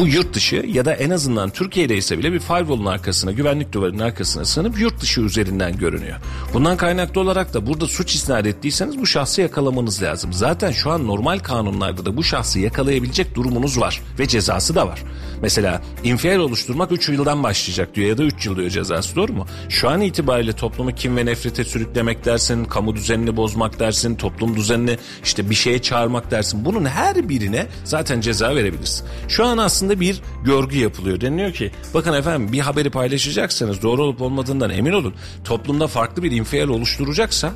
Bu 0.00 0.08
yurt 0.08 0.34
dışı 0.34 0.64
ya 0.68 0.84
da 0.84 0.92
en 0.92 1.10
azından 1.10 1.50
Türkiye'de 1.50 1.96
ise 1.96 2.18
bile 2.18 2.32
bir 2.32 2.38
firewall'un 2.38 2.86
arkasına, 2.86 3.32
güvenlik 3.32 3.72
duvarının 3.72 3.98
arkasına 3.98 4.44
sığınıp 4.44 4.80
yurt 4.80 5.00
dışı 5.00 5.20
üzerinden 5.20 5.76
görünüyor. 5.76 6.16
Bundan 6.54 6.76
kaynaklı 6.76 7.20
olarak 7.20 7.54
da 7.54 7.66
burada 7.66 7.86
suç 7.86 8.14
isnat 8.14 8.46
ettiyseniz 8.46 8.98
bu 8.98 9.06
şahsı 9.06 9.40
yakalamanız 9.40 10.02
lazım. 10.02 10.32
Zaten 10.32 10.70
şu 10.70 10.90
an 10.90 11.06
normal 11.06 11.38
kanunlarda 11.38 12.06
da 12.06 12.16
bu 12.16 12.24
şahsı 12.24 12.60
yakalayabilecek 12.60 13.34
durumunuz 13.34 13.80
var 13.80 14.02
ve 14.18 14.28
cezası 14.28 14.74
da 14.74 14.86
var. 14.86 15.02
Mesela 15.42 15.82
infial 16.04 16.38
oluşturmak 16.38 16.92
3 16.92 17.08
yıldan 17.08 17.42
başlayacak 17.42 17.94
diyor 17.94 18.08
ya 18.08 18.18
da 18.18 18.22
3 18.22 18.46
yıl 18.46 18.56
diyor 18.56 18.70
cezası 18.70 19.16
doğru 19.16 19.32
mu? 19.32 19.46
Şu 19.68 19.88
an 19.90 20.00
itibariyle 20.00 20.52
toplumu 20.52 20.94
kim 20.94 21.16
ve 21.16 21.26
nefrete 21.26 21.64
sürüklemek 21.64 22.24
dersin, 22.24 22.64
kamu 22.64 22.94
düzenini 22.94 23.36
bozmak 23.36 23.80
dersin, 23.80 24.14
toplum 24.14 24.56
düzenini 24.56 24.98
işte 25.24 25.50
bir 25.50 25.54
şeye 25.54 25.82
çağırmak 25.82 26.30
dersin. 26.30 26.64
Bunun 26.64 26.84
her 26.84 27.28
birine 27.28 27.66
zaten 27.84 28.20
ceza 28.20 28.56
verebilirsin. 28.56 29.06
Şu 29.28 29.44
an 29.44 29.58
aslında 29.58 29.89
aslında 29.90 30.00
bir 30.00 30.22
görgü 30.44 30.78
yapılıyor. 30.78 31.20
Deniliyor 31.20 31.52
ki 31.52 31.70
bakın 31.94 32.12
efendim 32.12 32.52
bir 32.52 32.60
haberi 32.60 32.90
paylaşacaksanız 32.90 33.82
doğru 33.82 34.02
olup 34.02 34.22
olmadığından 34.22 34.70
emin 34.70 34.92
olun. 34.92 35.14
Toplumda 35.44 35.86
farklı 35.86 36.22
bir 36.22 36.30
infial 36.30 36.68
oluşturacaksa 36.68 37.52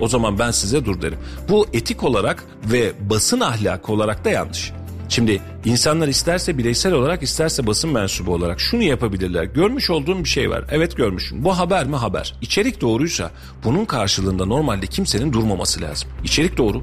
o 0.00 0.08
zaman 0.08 0.38
ben 0.38 0.50
size 0.50 0.84
dur 0.84 1.02
derim. 1.02 1.18
Bu 1.48 1.66
etik 1.72 2.04
olarak 2.04 2.44
ve 2.64 2.92
basın 3.10 3.40
ahlakı 3.40 3.92
olarak 3.92 4.24
da 4.24 4.30
yanlış. 4.30 4.72
Şimdi 5.08 5.40
insanlar 5.64 6.08
isterse 6.08 6.58
bireysel 6.58 6.92
olarak 6.92 7.22
isterse 7.22 7.66
basın 7.66 7.90
mensubu 7.90 8.34
olarak 8.34 8.60
şunu 8.60 8.82
yapabilirler. 8.82 9.44
Görmüş 9.44 9.90
olduğum 9.90 10.18
bir 10.18 10.28
şey 10.28 10.50
var. 10.50 10.64
Evet 10.70 10.96
görmüşüm. 10.96 11.44
Bu 11.44 11.58
haber 11.58 11.86
mi 11.86 11.96
haber. 11.96 12.34
İçerik 12.42 12.80
doğruysa 12.80 13.30
bunun 13.64 13.84
karşılığında 13.84 14.46
normalde 14.46 14.86
kimsenin 14.86 15.32
durmaması 15.32 15.80
lazım. 15.80 16.08
İçerik 16.24 16.56
doğru. 16.56 16.82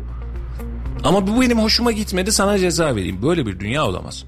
Ama 1.04 1.28
bu 1.28 1.42
benim 1.42 1.60
hoşuma 1.60 1.92
gitmedi 1.92 2.32
sana 2.32 2.60
ceza 2.60 2.96
vereyim. 2.96 3.22
Böyle 3.22 3.46
bir 3.46 3.60
dünya 3.60 3.86
olamaz. 3.86 4.26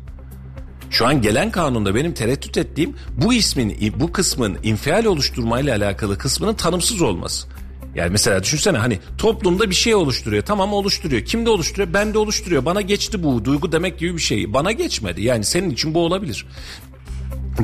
Şu 0.89 1.07
an 1.07 1.21
gelen 1.21 1.51
kanunda 1.51 1.95
benim 1.95 2.13
tereddüt 2.13 2.57
ettiğim 2.57 2.95
bu 3.17 3.33
ismin, 3.33 3.93
bu 3.99 4.11
kısmın 4.11 4.57
infial 4.63 5.05
oluşturmayla 5.05 5.77
alakalı 5.77 6.17
kısmının 6.17 6.53
tanımsız 6.53 7.01
olması. 7.01 7.47
Yani 7.95 8.09
mesela 8.11 8.43
düşünsene 8.43 8.77
hani 8.77 8.99
toplumda 9.17 9.69
bir 9.69 9.75
şey 9.75 9.95
oluşturuyor. 9.95 10.43
Tamam 10.43 10.73
oluşturuyor. 10.73 11.25
Kimde 11.25 11.49
oluşturuyor? 11.49 11.93
Bende 11.93 12.17
oluşturuyor. 12.17 12.65
Bana 12.65 12.81
geçti 12.81 13.23
bu 13.23 13.45
duygu 13.45 13.71
demek 13.71 13.99
gibi 13.99 14.13
bir 14.13 14.21
şey. 14.21 14.53
Bana 14.53 14.71
geçmedi. 14.71 15.21
Yani 15.23 15.43
senin 15.43 15.69
için 15.69 15.93
bu 15.93 15.99
olabilir. 15.99 16.45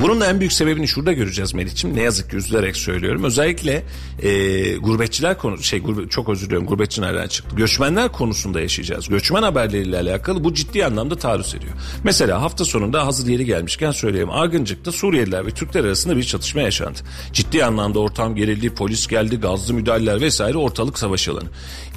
Bunun 0.00 0.20
da 0.20 0.26
en 0.26 0.40
büyük 0.40 0.52
sebebini 0.52 0.88
şurada 0.88 1.12
göreceğiz 1.12 1.54
Melih'ciğim. 1.54 1.96
Ne 1.96 2.02
yazık 2.02 2.30
ki 2.30 2.36
üzülerek 2.36 2.76
söylüyorum. 2.76 3.24
Özellikle 3.24 3.82
e, 4.22 4.76
gurbetçiler 4.76 5.38
konu 5.38 5.62
şey 5.62 5.80
gurbe, 5.80 6.08
çok 6.08 6.28
özür 6.28 6.46
diliyorum 6.46 6.66
gurbetçi 6.66 7.02
nereden 7.02 7.28
çıktı. 7.28 7.56
Göçmenler 7.56 8.12
konusunda 8.12 8.60
yaşayacağız. 8.60 9.08
Göçmen 9.08 9.42
haberleriyle 9.42 9.98
alakalı 9.98 10.44
bu 10.44 10.54
ciddi 10.54 10.86
anlamda 10.86 11.16
taarruz 11.16 11.54
ediyor. 11.54 11.72
Mesela 12.04 12.42
hafta 12.42 12.64
sonunda 12.64 13.06
hazır 13.06 13.28
yeri 13.28 13.44
gelmişken 13.44 13.90
söyleyeyim. 13.90 14.30
Argıncık'ta 14.30 14.92
Suriyeliler 14.92 15.46
ve 15.46 15.50
Türkler 15.50 15.84
arasında 15.84 16.16
bir 16.16 16.24
çatışma 16.24 16.62
yaşandı. 16.62 16.98
Ciddi 17.32 17.64
anlamda 17.64 17.98
ortam 17.98 18.34
gerildi, 18.34 18.74
polis 18.74 19.06
geldi, 19.06 19.36
gazlı 19.36 19.74
müdahaleler 19.74 20.20
vesaire 20.20 20.58
ortalık 20.58 20.98
savaş 20.98 21.28
alanı. 21.28 21.48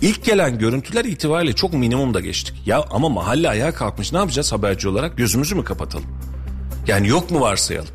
İlk 0.01 0.25
gelen 0.25 0.59
görüntüler 0.59 1.05
itibariyle 1.05 1.53
çok 1.53 1.73
minimumda 1.73 2.19
geçtik. 2.19 2.55
Ya 2.65 2.85
ama 2.91 3.09
mahalle 3.09 3.49
ayağa 3.49 3.73
kalkmış 3.73 4.13
ne 4.13 4.17
yapacağız 4.17 4.51
haberci 4.51 4.89
olarak? 4.89 5.17
Gözümüzü 5.17 5.55
mü 5.55 5.63
kapatalım? 5.63 6.28
Yani 6.89 7.07
yok 7.07 7.31
mu 7.31 7.41
varsayalım? 7.41 7.89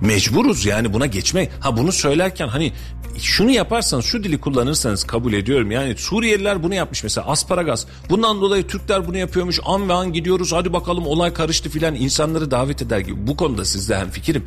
Mecburuz 0.00 0.66
yani 0.66 0.92
buna 0.92 1.06
geçmek. 1.06 1.50
Ha 1.60 1.76
bunu 1.76 1.92
söylerken 1.92 2.48
hani 2.48 2.72
şunu 3.18 3.50
yaparsanız 3.50 4.04
şu 4.04 4.24
dili 4.24 4.40
kullanırsanız 4.40 5.04
kabul 5.04 5.32
ediyorum. 5.32 5.70
Yani 5.70 5.96
Suriyeliler 5.96 6.62
bunu 6.62 6.74
yapmış 6.74 7.02
mesela 7.02 7.26
asparagas. 7.26 7.86
Bundan 8.10 8.40
dolayı 8.40 8.66
Türkler 8.66 9.08
bunu 9.08 9.16
yapıyormuş. 9.16 9.60
An 9.64 9.88
ve 9.88 9.92
an 9.92 10.12
gidiyoruz 10.12 10.52
hadi 10.52 10.72
bakalım 10.72 11.06
olay 11.06 11.32
karıştı 11.32 11.70
filan 11.70 11.94
insanları 11.94 12.50
davet 12.50 12.82
eder 12.82 12.98
gibi. 12.98 13.26
Bu 13.26 13.36
konuda 13.36 13.64
sizde 13.64 13.98
hem 13.98 14.10
fikrim. 14.10 14.46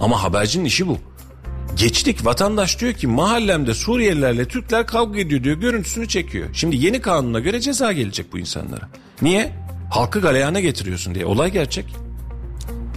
Ama 0.00 0.22
habercinin 0.22 0.64
işi 0.64 0.86
bu. 0.86 0.98
Geçtik 1.76 2.26
vatandaş 2.26 2.80
diyor 2.80 2.92
ki 2.92 3.06
mahallemde 3.06 3.74
Suriyelilerle 3.74 4.48
Türkler 4.48 4.86
kavga 4.86 5.20
ediyor 5.20 5.44
diyor 5.44 5.56
görüntüsünü 5.56 6.08
çekiyor. 6.08 6.48
Şimdi 6.52 6.76
yeni 6.76 7.00
kanuna 7.00 7.40
göre 7.40 7.60
ceza 7.60 7.92
gelecek 7.92 8.32
bu 8.32 8.38
insanlara. 8.38 8.88
Niye? 9.22 9.52
Halkı 9.90 10.20
galeyana 10.20 10.60
getiriyorsun 10.60 11.14
diye. 11.14 11.26
Olay 11.26 11.52
gerçek. 11.52 12.05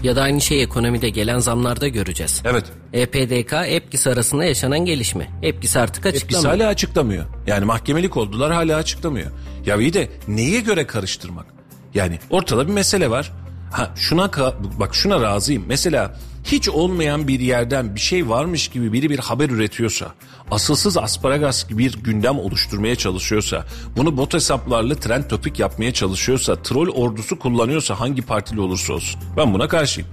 Ya 0.03 0.15
da 0.15 0.21
aynı 0.21 0.41
şey 0.41 0.63
ekonomide 0.63 1.09
gelen 1.09 1.39
zamlarda 1.39 1.87
göreceğiz. 1.87 2.41
Evet. 2.45 2.65
EPDK, 2.93 3.53
EPKİS 3.67 4.07
arasında 4.07 4.45
yaşanan 4.45 4.79
gelişme. 4.85 5.27
EPKİS 5.43 5.77
artık 5.77 6.05
EPKİS 6.05 6.23
açıklamıyor. 6.23 6.53
hala 6.59 6.67
açıklamıyor. 6.67 7.25
Yani 7.47 7.65
mahkemelik 7.65 8.17
oldular 8.17 8.53
hala 8.53 8.75
açıklamıyor. 8.75 9.31
Ya 9.65 9.75
iyi 9.77 9.93
de 9.93 10.09
neye 10.27 10.59
göre 10.59 10.87
karıştırmak? 10.87 11.45
Yani 11.93 12.19
ortada 12.29 12.67
bir 12.67 12.73
mesele 12.73 13.09
var. 13.09 13.31
Ha 13.71 13.91
şuna 13.95 14.31
bak 14.79 14.95
şuna 14.95 15.21
razıyım. 15.21 15.63
Mesela 15.67 16.15
hiç 16.43 16.69
olmayan 16.69 17.27
bir 17.27 17.39
yerden 17.39 17.95
bir 17.95 17.99
şey 17.99 18.29
varmış 18.29 18.67
gibi 18.67 18.93
biri 18.93 19.09
bir 19.09 19.19
haber 19.19 19.49
üretiyorsa, 19.49 20.13
asılsız 20.51 20.97
asparagas 20.97 21.67
gibi 21.67 21.77
bir 21.77 22.03
gündem 22.03 22.39
oluşturmaya 22.39 22.95
çalışıyorsa, 22.95 23.65
bunu 23.97 24.17
bot 24.17 24.33
hesaplarla 24.33 24.95
trend 24.95 25.23
topik 25.23 25.59
yapmaya 25.59 25.93
çalışıyorsa, 25.93 26.61
troll 26.61 26.89
ordusu 26.89 27.39
kullanıyorsa 27.39 27.99
hangi 27.99 28.21
partili 28.21 28.61
olursa 28.61 28.93
olsun. 28.93 29.21
Ben 29.37 29.53
buna 29.53 29.67
karşıyım. 29.67 30.09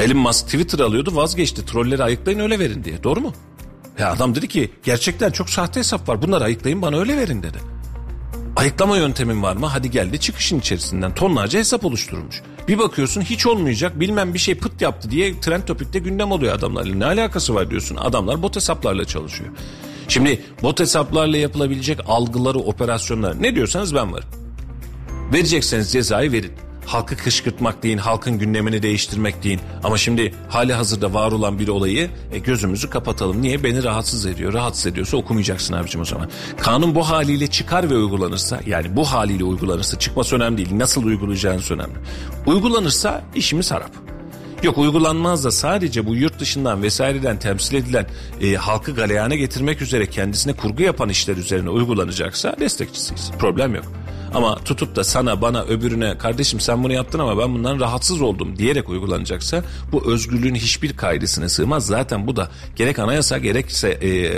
Elon 0.00 0.16
Musk 0.16 0.44
Twitter 0.44 0.78
alıyordu 0.78 1.16
vazgeçti. 1.16 1.66
Trolleri 1.66 2.02
ayıklayın 2.02 2.38
öyle 2.38 2.58
verin 2.58 2.84
diye. 2.84 3.02
Doğru 3.02 3.20
mu? 3.20 3.32
Ya 3.98 4.12
adam 4.12 4.34
dedi 4.34 4.48
ki 4.48 4.70
gerçekten 4.84 5.30
çok 5.30 5.50
sahte 5.50 5.80
hesap 5.80 6.08
var. 6.08 6.22
Bunları 6.22 6.44
ayıklayın 6.44 6.82
bana 6.82 6.98
öyle 6.98 7.16
verin 7.16 7.42
dedi. 7.42 7.58
Ayıklama 8.62 8.96
yöntemin 8.96 9.42
var 9.42 9.56
mı? 9.56 9.66
Hadi 9.66 9.90
geldi 9.90 10.20
çıkışın 10.20 10.58
içerisinden 10.58 11.14
tonlarca 11.14 11.58
hesap 11.58 11.84
oluşturulmuş. 11.84 12.42
Bir 12.68 12.78
bakıyorsun 12.78 13.20
hiç 13.20 13.46
olmayacak 13.46 14.00
bilmem 14.00 14.34
bir 14.34 14.38
şey 14.38 14.54
pıt 14.54 14.82
yaptı 14.82 15.10
diye 15.10 15.40
trend 15.40 15.62
topikte 15.62 15.98
gündem 15.98 16.32
oluyor 16.32 16.54
adamlarla. 16.54 16.94
Ne 16.94 17.04
alakası 17.04 17.54
var 17.54 17.70
diyorsun. 17.70 17.96
Adamlar 17.96 18.42
bot 18.42 18.56
hesaplarla 18.56 19.04
çalışıyor. 19.04 19.50
Şimdi 20.08 20.42
bot 20.62 20.80
hesaplarla 20.80 21.36
yapılabilecek 21.36 21.98
algıları, 22.06 22.58
operasyonlar 22.58 23.42
ne 23.42 23.54
diyorsanız 23.54 23.94
ben 23.94 24.12
varım. 24.12 24.28
Verecekseniz 25.32 25.92
cezayı 25.92 26.32
verin. 26.32 26.52
Halkı 26.86 27.16
kışkırtmak 27.16 27.82
deyin, 27.82 27.98
halkın 27.98 28.38
gündemini 28.38 28.82
değiştirmek 28.82 29.42
deyin. 29.42 29.60
Ama 29.84 29.98
şimdi 29.98 30.34
hali 30.48 30.72
hazırda 30.72 31.14
var 31.14 31.32
olan 31.32 31.58
bir 31.58 31.68
olayı 31.68 32.10
e, 32.32 32.38
gözümüzü 32.38 32.90
kapatalım. 32.90 33.42
Niye? 33.42 33.64
Beni 33.64 33.84
rahatsız 33.84 34.26
ediyor. 34.26 34.52
Rahatsız 34.52 34.86
ediyorsa 34.86 35.16
okumayacaksın 35.16 35.74
abicim 35.74 36.00
o 36.00 36.04
zaman. 36.04 36.30
Kanun 36.60 36.94
bu 36.94 37.08
haliyle 37.08 37.46
çıkar 37.46 37.90
ve 37.90 37.94
uygulanırsa, 37.94 38.60
yani 38.66 38.96
bu 38.96 39.04
haliyle 39.04 39.44
uygulanırsa 39.44 39.98
çıkması 39.98 40.36
önemli 40.36 40.58
değil. 40.58 40.78
Nasıl 40.78 41.04
uygulayacağınız 41.04 41.70
önemli. 41.70 41.94
Uygulanırsa 42.46 43.24
işimiz 43.34 43.70
harap. 43.70 43.90
Yok 44.62 44.78
uygulanmaz 44.78 45.44
da 45.44 45.50
sadece 45.50 46.06
bu 46.06 46.14
yurt 46.14 46.40
dışından 46.40 46.82
vesaireden 46.82 47.38
temsil 47.38 47.74
edilen 47.74 48.06
e, 48.40 48.54
halkı 48.54 48.94
galeyana 48.94 49.34
getirmek 49.34 49.82
üzere 49.82 50.06
kendisine 50.06 50.52
kurgu 50.52 50.82
yapan 50.82 51.08
işler 51.08 51.36
üzerine 51.36 51.70
uygulanacaksa 51.70 52.56
destekçisiyiz. 52.60 53.30
Problem 53.38 53.74
yok. 53.74 53.84
Ama 54.34 54.54
tutup 54.54 54.96
da 54.96 55.04
sana 55.04 55.42
bana 55.42 55.62
öbürüne 55.62 56.18
kardeşim 56.18 56.60
sen 56.60 56.84
bunu 56.84 56.92
yaptın 56.92 57.18
ama 57.18 57.38
ben 57.38 57.54
bundan 57.54 57.80
rahatsız 57.80 58.20
oldum 58.20 58.58
diyerek 58.58 58.88
uygulanacaksa 58.88 59.64
bu 59.92 60.12
özgürlüğün 60.12 60.54
hiçbir 60.54 60.96
kaidesine 60.96 61.48
sığmaz. 61.48 61.86
Zaten 61.86 62.26
bu 62.26 62.36
da 62.36 62.50
gerek 62.76 62.98
anayasa 62.98 63.38
gerekse 63.38 63.88
e, 63.88 64.30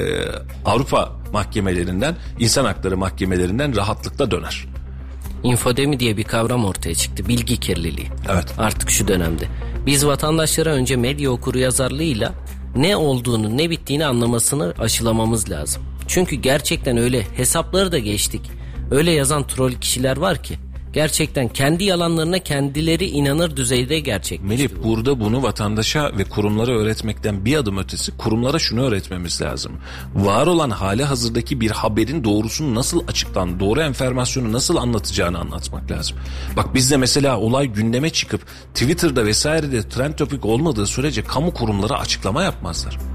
Avrupa 0.65 1.13
mahkemelerinden 1.33 2.17
insan 2.39 2.65
hakları 2.65 2.97
mahkemelerinden 2.97 3.77
rahatlıkla 3.77 4.31
döner. 4.31 4.65
İnfodemi 5.43 6.01
diye 6.01 6.17
bir 6.17 6.25
kavram 6.25 6.65
ortaya 6.65 6.95
çıktı. 6.95 7.29
Bilgi 7.29 7.61
kirliliği. 7.61 8.09
Evet. 8.33 8.55
Artık 8.59 8.91
şu 8.91 9.09
dönemde. 9.09 9.49
Biz 9.87 10.07
vatandaşlara 10.07 10.71
önce 10.71 10.97
medya 10.97 11.31
okuru 11.31 11.59
yazarlığıyla 11.59 12.33
ne 12.77 12.97
olduğunu 12.97 13.57
ne 13.57 13.71
bittiğini 13.71 14.07
anlamasını 14.07 14.75
aşılamamız 14.79 15.51
lazım. 15.51 15.83
Çünkü 16.09 16.37
gerçekten 16.37 16.97
öyle 16.97 17.23
hesapları 17.37 17.93
da 17.93 17.99
geçtik. 17.99 18.51
Öyle 18.95 19.11
yazan 19.11 19.47
troll 19.47 19.73
kişiler 19.73 20.17
var 20.17 20.43
ki 20.43 20.59
gerçekten 20.93 21.49
kendi 21.49 21.85
yalanlarına 21.85 22.39
kendileri 22.39 23.07
inanır 23.07 23.57
düzeyde 23.57 24.01
gerçekleşti. 24.01 24.49
Melih 24.49 24.85
burada 24.85 25.21
bunu 25.21 25.43
vatandaşa 25.43 26.19
ve 26.19 26.25
kurumlara 26.25 26.71
öğretmekten 26.71 27.45
bir 27.45 27.57
adım 27.57 27.79
ötesi 27.79 28.17
kurumlara 28.17 28.59
şunu 28.59 28.83
öğretmemiz 28.83 29.43
lazım. 29.43 29.73
Var 30.15 30.47
olan 30.47 30.71
hali 30.71 31.05
hazırdaki 31.05 31.61
bir 31.61 31.71
haberin 31.71 32.25
doğrusunu 32.25 32.75
nasıl 32.75 33.09
açıklan, 33.09 33.61
doğru 33.61 33.81
enformasyonu 33.81 34.53
nasıl 34.53 34.77
anlatacağını 34.77 35.39
anlatmak 35.39 35.91
lazım. 35.91 36.17
Bak 36.57 36.75
bizde 36.75 36.97
mesela 36.97 37.39
olay 37.41 37.67
gündeme 37.67 38.11
çıkıp 38.11 38.41
Twitter'da 38.75 39.25
vesairede 39.25 39.89
trend 39.89 40.15
topik 40.15 40.45
olmadığı 40.45 40.87
sürece 40.87 41.25
kamu 41.25 41.55
kurumları 41.55 41.99
açıklama 41.99 42.43
yapmazlar. 42.43 43.14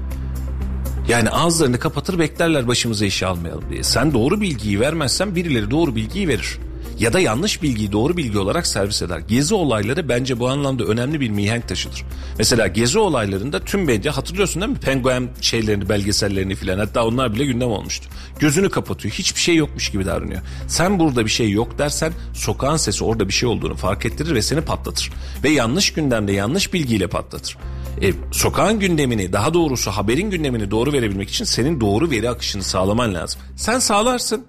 Yani 1.10 1.30
ağızlarını 1.30 1.78
kapatır 1.78 2.18
beklerler 2.18 2.68
başımıza 2.68 3.06
işe 3.06 3.26
almayalım 3.26 3.64
diye. 3.70 3.82
Sen 3.82 4.12
doğru 4.12 4.40
bilgiyi 4.40 4.80
vermezsen 4.80 5.34
birileri 5.34 5.70
doğru 5.70 5.96
bilgiyi 5.96 6.28
verir. 6.28 6.58
Ya 7.00 7.12
da 7.12 7.20
yanlış 7.20 7.62
bilgiyi 7.62 7.92
doğru 7.92 8.16
bilgi 8.16 8.38
olarak 8.38 8.66
servis 8.66 9.02
eder. 9.02 9.18
Gezi 9.18 9.54
olayları 9.54 10.08
bence 10.08 10.40
bu 10.40 10.48
anlamda 10.48 10.84
önemli 10.84 11.20
bir 11.20 11.30
mihenk 11.30 11.68
taşıdır. 11.68 12.04
Mesela 12.38 12.66
gezi 12.66 12.98
olaylarında 12.98 13.60
tüm 13.60 13.84
medya 13.84 14.16
hatırlıyorsun 14.16 14.62
değil 14.62 14.72
mi? 14.72 14.78
Penguen 14.78 15.28
şeylerini, 15.40 15.88
belgesellerini 15.88 16.54
filan 16.54 16.78
hatta 16.78 17.06
onlar 17.06 17.34
bile 17.34 17.44
gündem 17.44 17.70
olmuştu. 17.70 18.08
Gözünü 18.38 18.70
kapatıyor. 18.70 19.14
Hiçbir 19.14 19.40
şey 19.40 19.56
yokmuş 19.56 19.90
gibi 19.90 20.06
davranıyor. 20.06 20.40
Sen 20.68 20.98
burada 20.98 21.24
bir 21.24 21.30
şey 21.30 21.50
yok 21.50 21.78
dersen 21.78 22.12
sokağın 22.34 22.76
sesi 22.76 23.04
orada 23.04 23.28
bir 23.28 23.32
şey 23.32 23.48
olduğunu 23.48 23.74
fark 23.74 24.06
ettirir 24.06 24.34
ve 24.34 24.42
seni 24.42 24.60
patlatır. 24.60 25.12
Ve 25.44 25.50
yanlış 25.50 25.92
gündemde 25.92 26.32
yanlış 26.32 26.72
bilgiyle 26.72 27.06
patlatır. 27.06 27.56
E, 28.02 28.12
sokağın 28.32 28.78
gündemini 28.78 29.32
daha 29.32 29.54
doğrusu 29.54 29.90
haberin 29.90 30.30
gündemini 30.30 30.70
doğru 30.70 30.92
verebilmek 30.92 31.30
için 31.30 31.44
senin 31.44 31.80
doğru 31.80 32.10
veri 32.10 32.30
akışını 32.30 32.62
sağlaman 32.62 33.14
lazım. 33.14 33.40
Sen 33.56 33.78
sağlarsın. 33.78 34.46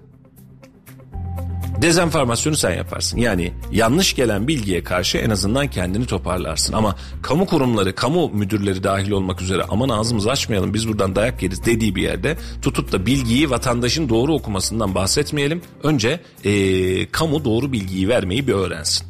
Dezenformasyonu 1.82 2.56
sen 2.56 2.74
yaparsın. 2.74 3.18
Yani 3.18 3.52
yanlış 3.72 4.14
gelen 4.14 4.48
bilgiye 4.48 4.84
karşı 4.84 5.18
en 5.18 5.30
azından 5.30 5.70
kendini 5.70 6.06
toparlarsın. 6.06 6.72
Ama 6.72 6.96
kamu 7.22 7.46
kurumları, 7.46 7.94
kamu 7.94 8.28
müdürleri 8.28 8.84
dahil 8.84 9.10
olmak 9.10 9.42
üzere 9.42 9.62
aman 9.68 9.88
ağzımızı 9.88 10.30
açmayalım 10.30 10.74
biz 10.74 10.88
buradan 10.88 11.16
dayak 11.16 11.42
yeriz 11.42 11.64
dediği 11.64 11.94
bir 11.94 12.02
yerde 12.02 12.36
tutup 12.62 12.92
da 12.92 13.06
bilgiyi 13.06 13.50
vatandaşın 13.50 14.08
doğru 14.08 14.34
okumasından 14.34 14.94
bahsetmeyelim. 14.94 15.62
Önce 15.82 16.20
ee, 16.44 17.06
kamu 17.10 17.44
doğru 17.44 17.72
bilgiyi 17.72 18.08
vermeyi 18.08 18.46
bir 18.46 18.52
öğrensin. 18.52 19.06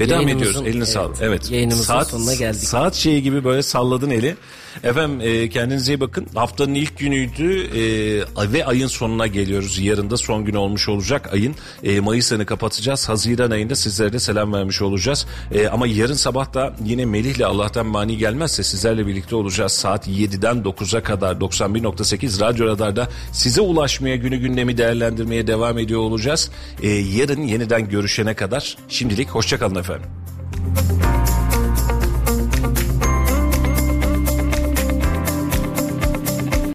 Veda 0.00 0.22
mı 0.22 0.30
ediyoruz? 0.30 0.56
Eline 0.56 0.76
evet, 0.76 0.88
sağlık. 0.88 1.16
Evet. 1.20 1.50
yayınımızın 1.50 2.02
sonuna 2.02 2.34
geldik. 2.34 2.62
Saat 2.62 2.94
şeyi 2.94 3.22
gibi 3.22 3.44
böyle 3.44 3.62
salladın 3.62 4.10
eli. 4.10 4.36
Efendim 4.84 5.20
e, 5.20 5.48
kendinize 5.48 5.92
iyi 5.94 6.00
bakın. 6.00 6.26
Haftanın 6.34 6.74
ilk 6.74 6.98
günüydü 6.98 7.62
e, 7.62 8.52
ve 8.52 8.66
ayın 8.66 8.86
sonuna 8.86 9.26
geliyoruz. 9.26 9.78
Yarın 9.78 10.10
da 10.10 10.16
son 10.16 10.44
gün 10.44 10.54
olmuş 10.54 10.88
olacak 10.88 11.32
ayın. 11.32 11.54
E, 11.82 12.00
Mayıs 12.00 12.32
ayını 12.32 12.46
kapatacağız. 12.46 13.08
Haziran 13.08 13.50
ayında 13.50 13.74
sizlere 13.74 14.12
de 14.12 14.18
selam 14.18 14.52
vermiş 14.52 14.82
olacağız. 14.82 15.26
E, 15.54 15.68
ama 15.68 15.86
yarın 15.86 16.14
sabah 16.14 16.54
da 16.54 16.74
yine 16.84 17.04
Melih'le 17.04 17.44
Allah'tan 17.44 17.86
mani 17.86 18.16
gelmezse 18.16 18.62
sizlerle 18.62 19.06
birlikte 19.06 19.36
olacağız. 19.36 19.72
Saat 19.72 20.08
7'den 20.08 20.56
9'a 20.56 21.02
kadar 21.02 21.36
91.8 21.36 22.40
Radyo 22.40 22.66
Radar'da 22.66 23.08
size 23.32 23.60
ulaşmaya 23.60 24.16
günü 24.16 24.36
gündemi 24.36 24.78
değerlendirmeye 24.78 25.46
devam 25.46 25.78
ediyor 25.78 26.00
olacağız. 26.00 26.50
E, 26.82 26.88
yarın 26.88 27.42
yeniden 27.42 27.88
görüşene 27.88 28.34
kadar 28.34 28.76
şimdilik 28.88 29.28
hoşçakalın 29.28 29.74
efendim. 29.74 30.10